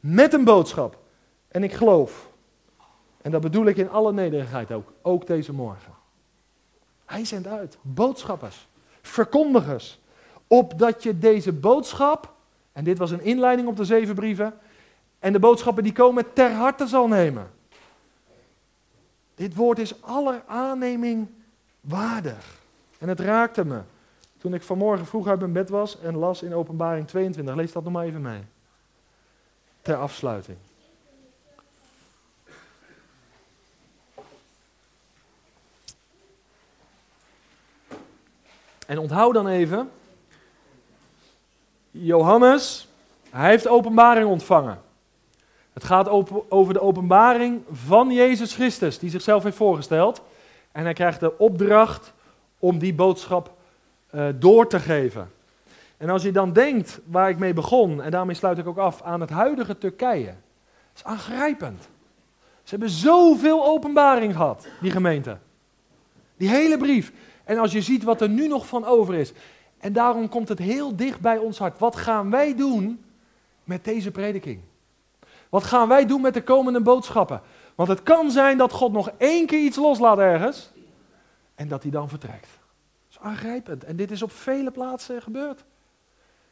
met 0.00 0.32
een 0.32 0.44
boodschap. 0.44 0.98
En 1.48 1.62
ik 1.62 1.72
geloof, 1.72 2.28
en 3.22 3.30
dat 3.30 3.40
bedoel 3.40 3.66
ik 3.66 3.76
in 3.76 3.90
alle 3.90 4.12
nederigheid 4.12 4.72
ook, 4.72 4.92
ook 5.02 5.26
deze 5.26 5.52
morgen. 5.52 5.97
Hij 7.08 7.24
zendt 7.24 7.46
uit 7.46 7.78
boodschappers, 7.82 8.68
verkondigers, 9.02 10.00
opdat 10.46 11.02
je 11.02 11.18
deze 11.18 11.52
boodschap, 11.52 12.34
en 12.72 12.84
dit 12.84 12.98
was 12.98 13.10
een 13.10 13.20
inleiding 13.20 13.68
op 13.68 13.76
de 13.76 13.84
zeven 13.84 14.14
brieven, 14.14 14.58
en 15.18 15.32
de 15.32 15.38
boodschappen 15.38 15.82
die 15.82 15.92
komen 15.92 16.32
ter 16.32 16.52
harte 16.52 16.86
zal 16.86 17.08
nemen. 17.08 17.50
Dit 19.34 19.54
woord 19.54 19.78
is 19.78 20.02
aller 20.02 20.42
aanneming 20.46 21.28
waardig. 21.80 22.58
En 22.98 23.08
het 23.08 23.20
raakte 23.20 23.64
me. 23.64 23.80
Toen 24.38 24.54
ik 24.54 24.62
vanmorgen 24.62 25.06
vroeg 25.06 25.26
uit 25.26 25.40
mijn 25.40 25.52
bed 25.52 25.68
was 25.68 26.00
en 26.00 26.16
las 26.16 26.42
in 26.42 26.54
Openbaring 26.54 27.06
22. 27.06 27.54
Lees 27.54 27.72
dat 27.72 27.84
nog 27.84 27.92
maar 27.92 28.04
even 28.04 28.22
mee. 28.22 28.42
Ter 29.82 29.96
afsluiting. 29.96 30.58
En 38.88 38.98
onthoud 38.98 39.34
dan 39.34 39.48
even, 39.48 39.90
Johannes, 41.90 42.88
hij 43.30 43.50
heeft 43.50 43.68
openbaring 43.68 44.26
ontvangen. 44.26 44.80
Het 45.72 45.84
gaat 45.84 46.08
over 46.48 46.72
de 46.72 46.80
openbaring 46.80 47.62
van 47.72 48.10
Jezus 48.10 48.54
Christus, 48.54 48.98
die 48.98 49.10
zichzelf 49.10 49.42
heeft 49.42 49.56
voorgesteld. 49.56 50.22
En 50.72 50.84
hij 50.84 50.92
krijgt 50.92 51.20
de 51.20 51.38
opdracht 51.38 52.12
om 52.58 52.78
die 52.78 52.94
boodschap 52.94 53.52
uh, 54.14 54.26
door 54.34 54.68
te 54.68 54.80
geven. 54.80 55.32
En 55.96 56.10
als 56.10 56.22
je 56.22 56.32
dan 56.32 56.52
denkt 56.52 57.00
waar 57.04 57.28
ik 57.28 57.38
mee 57.38 57.54
begon, 57.54 58.02
en 58.02 58.10
daarmee 58.10 58.34
sluit 58.34 58.58
ik 58.58 58.66
ook 58.66 58.78
af, 58.78 59.02
aan 59.02 59.20
het 59.20 59.30
huidige 59.30 59.78
Turkije. 59.78 60.34
Is 60.94 61.04
aangrijpend. 61.04 61.88
Ze 62.62 62.70
hebben 62.70 62.90
zoveel 62.90 63.66
openbaring 63.66 64.32
gehad, 64.32 64.66
die 64.80 64.90
gemeente. 64.90 65.38
Die 66.36 66.48
hele 66.48 66.78
brief. 66.78 67.12
En 67.48 67.58
als 67.58 67.72
je 67.72 67.82
ziet 67.82 68.04
wat 68.04 68.20
er 68.20 68.28
nu 68.28 68.48
nog 68.48 68.66
van 68.66 68.84
over 68.84 69.14
is. 69.14 69.32
En 69.78 69.92
daarom 69.92 70.28
komt 70.28 70.48
het 70.48 70.58
heel 70.58 70.96
dicht 70.96 71.20
bij 71.20 71.38
ons 71.38 71.58
hart. 71.58 71.78
Wat 71.78 71.96
gaan 71.96 72.30
wij 72.30 72.54
doen 72.54 73.04
met 73.64 73.84
deze 73.84 74.10
prediking? 74.10 74.60
Wat 75.48 75.64
gaan 75.64 75.88
wij 75.88 76.06
doen 76.06 76.20
met 76.20 76.34
de 76.34 76.42
komende 76.42 76.80
boodschappen? 76.80 77.40
Want 77.74 77.88
het 77.88 78.02
kan 78.02 78.30
zijn 78.30 78.58
dat 78.58 78.72
God 78.72 78.92
nog 78.92 79.10
één 79.16 79.46
keer 79.46 79.64
iets 79.64 79.76
loslaat 79.76 80.18
ergens 80.18 80.70
en 81.54 81.68
dat 81.68 81.82
hij 81.82 81.90
dan 81.90 82.08
vertrekt. 82.08 82.48
Dat 83.08 83.10
is 83.10 83.18
aangrijpend. 83.20 83.84
En 83.84 83.96
dit 83.96 84.10
is 84.10 84.22
op 84.22 84.32
vele 84.32 84.70
plaatsen 84.70 85.22
gebeurd. 85.22 85.64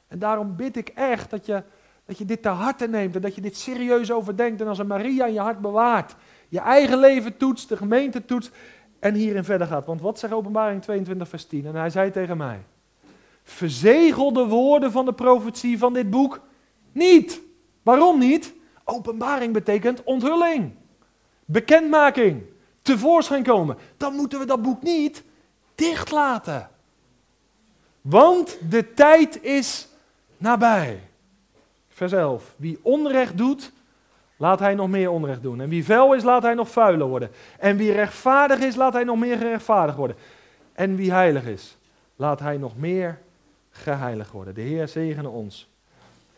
En 0.09 0.19
daarom 0.19 0.57
bid 0.57 0.77
ik 0.77 0.89
echt 0.89 1.31
dat 1.31 1.47
je, 1.47 1.63
dat 2.05 2.19
je 2.19 2.25
dit 2.25 2.43
te 2.43 2.49
harte 2.49 2.89
neemt 2.89 3.15
en 3.15 3.21
dat 3.21 3.35
je 3.35 3.41
dit 3.41 3.57
serieus 3.57 4.13
overdenkt 4.13 4.61
en 4.61 4.69
als 4.69 4.79
een 4.79 4.87
Maria 4.87 5.27
in 5.27 5.33
je 5.33 5.41
hart 5.41 5.61
bewaart. 5.61 6.15
Je 6.49 6.61
eigen 6.61 6.99
leven 6.99 7.37
toetst, 7.37 7.69
de 7.69 7.77
gemeente 7.77 8.25
toetst 8.25 8.51
en 8.99 9.15
hierin 9.15 9.45
verder 9.45 9.67
gaat. 9.67 9.87
Want 9.87 10.01
wat 10.01 10.19
zegt 10.19 10.33
openbaring 10.33 10.83
22 10.83 11.29
vers 11.29 11.45
10? 11.45 11.67
En 11.67 11.75
hij 11.75 11.91
zei 11.91 12.11
tegen 12.11 12.37
mij, 12.37 12.63
verzegel 13.43 14.33
de 14.33 14.47
woorden 14.47 14.93
van 14.93 15.05
de 15.05 15.13
profetie 15.13 15.79
van 15.79 15.93
dit 15.93 16.11
boek 16.11 16.41
niet. 16.93 17.41
Waarom 17.83 18.19
niet? 18.19 18.55
Openbaring 18.85 19.53
betekent 19.53 20.05
onthulling 20.05 20.73
bekendmaking, 21.47 22.43
tevoorschijn 22.83 23.43
komen, 23.43 23.77
dan 23.97 24.15
moeten 24.15 24.39
we 24.39 24.45
dat 24.45 24.63
boek 24.63 24.83
niet 24.83 25.23
dichtlaten. 25.75 26.71
Want 28.01 28.59
de 28.71 28.95
tijd 28.95 29.43
is 29.43 29.89
nabij. 30.37 31.01
Vers 31.89 32.13
11. 32.13 32.55
Wie 32.57 32.79
onrecht 32.83 33.39
doet, 33.39 33.73
laat 34.37 34.59
hij 34.59 34.75
nog 34.75 34.89
meer 34.89 35.11
onrecht 35.11 35.43
doen. 35.43 35.61
En 35.61 35.69
wie 35.69 35.85
vuil 35.85 36.15
is, 36.15 36.23
laat 36.23 36.43
hij 36.43 36.55
nog 36.55 36.71
vuiler 36.71 37.07
worden. 37.07 37.31
En 37.59 37.77
wie 37.77 37.93
rechtvaardig 37.93 38.59
is, 38.59 38.77
laat 38.77 38.93
hij 38.93 39.05
nog 39.05 39.19
meer 39.19 39.37
gerechtvaardigd 39.37 39.99
worden. 39.99 40.17
En 40.73 40.97
wie 40.97 41.13
heilig 41.13 41.45
is, 41.45 41.77
laat 42.17 42.41
hij 42.41 42.57
nog 42.57 42.77
meer 42.77 43.19
geheiligd 43.71 44.31
worden. 44.31 44.55
De 44.55 44.61
Heer 44.61 44.89
zegene 44.89 45.29
ons 45.29 45.69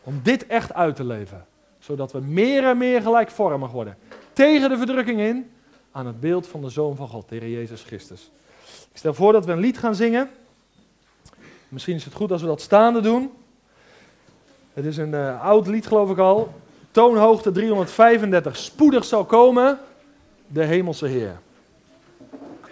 om 0.03 0.19
dit 0.23 0.47
echt 0.47 0.73
uit 0.73 0.95
te 0.95 1.03
leven, 1.03 1.45
zodat 1.79 2.11
we 2.11 2.19
meer 2.19 2.63
en 2.63 2.77
meer 2.77 3.01
gelijkvormig 3.01 3.71
worden 3.71 3.97
tegen 4.33 4.69
de 4.69 4.77
verdrukking 4.77 5.19
in 5.19 5.51
aan 5.91 6.05
het 6.05 6.19
beeld 6.19 6.47
van 6.47 6.61
de 6.61 6.69
Zoon 6.69 6.95
van 6.95 7.07
God, 7.07 7.29
de 7.29 7.51
Jezus 7.51 7.83
Christus. 7.83 8.31
Ik 8.91 8.97
stel 8.97 9.13
voor 9.13 9.31
dat 9.31 9.45
we 9.45 9.51
een 9.51 9.59
lied 9.59 9.77
gaan 9.77 9.95
zingen. 9.95 10.29
Misschien 11.67 11.95
is 11.95 12.05
het 12.05 12.13
goed 12.13 12.31
als 12.31 12.41
we 12.41 12.47
dat 12.47 12.61
staande 12.61 13.01
doen. 13.01 13.31
Het 14.73 14.85
is 14.85 14.97
een 14.97 15.13
uh, 15.13 15.43
oud 15.43 15.67
lied, 15.67 15.87
geloof 15.87 16.09
ik 16.09 16.17
al. 16.17 16.53
Toonhoogte 16.91 17.51
335. 17.51 18.57
Spoedig 18.57 19.05
zal 19.05 19.25
komen 19.25 19.79
de 20.47 20.63
Hemelse 20.63 21.07
Heer. 21.07 21.39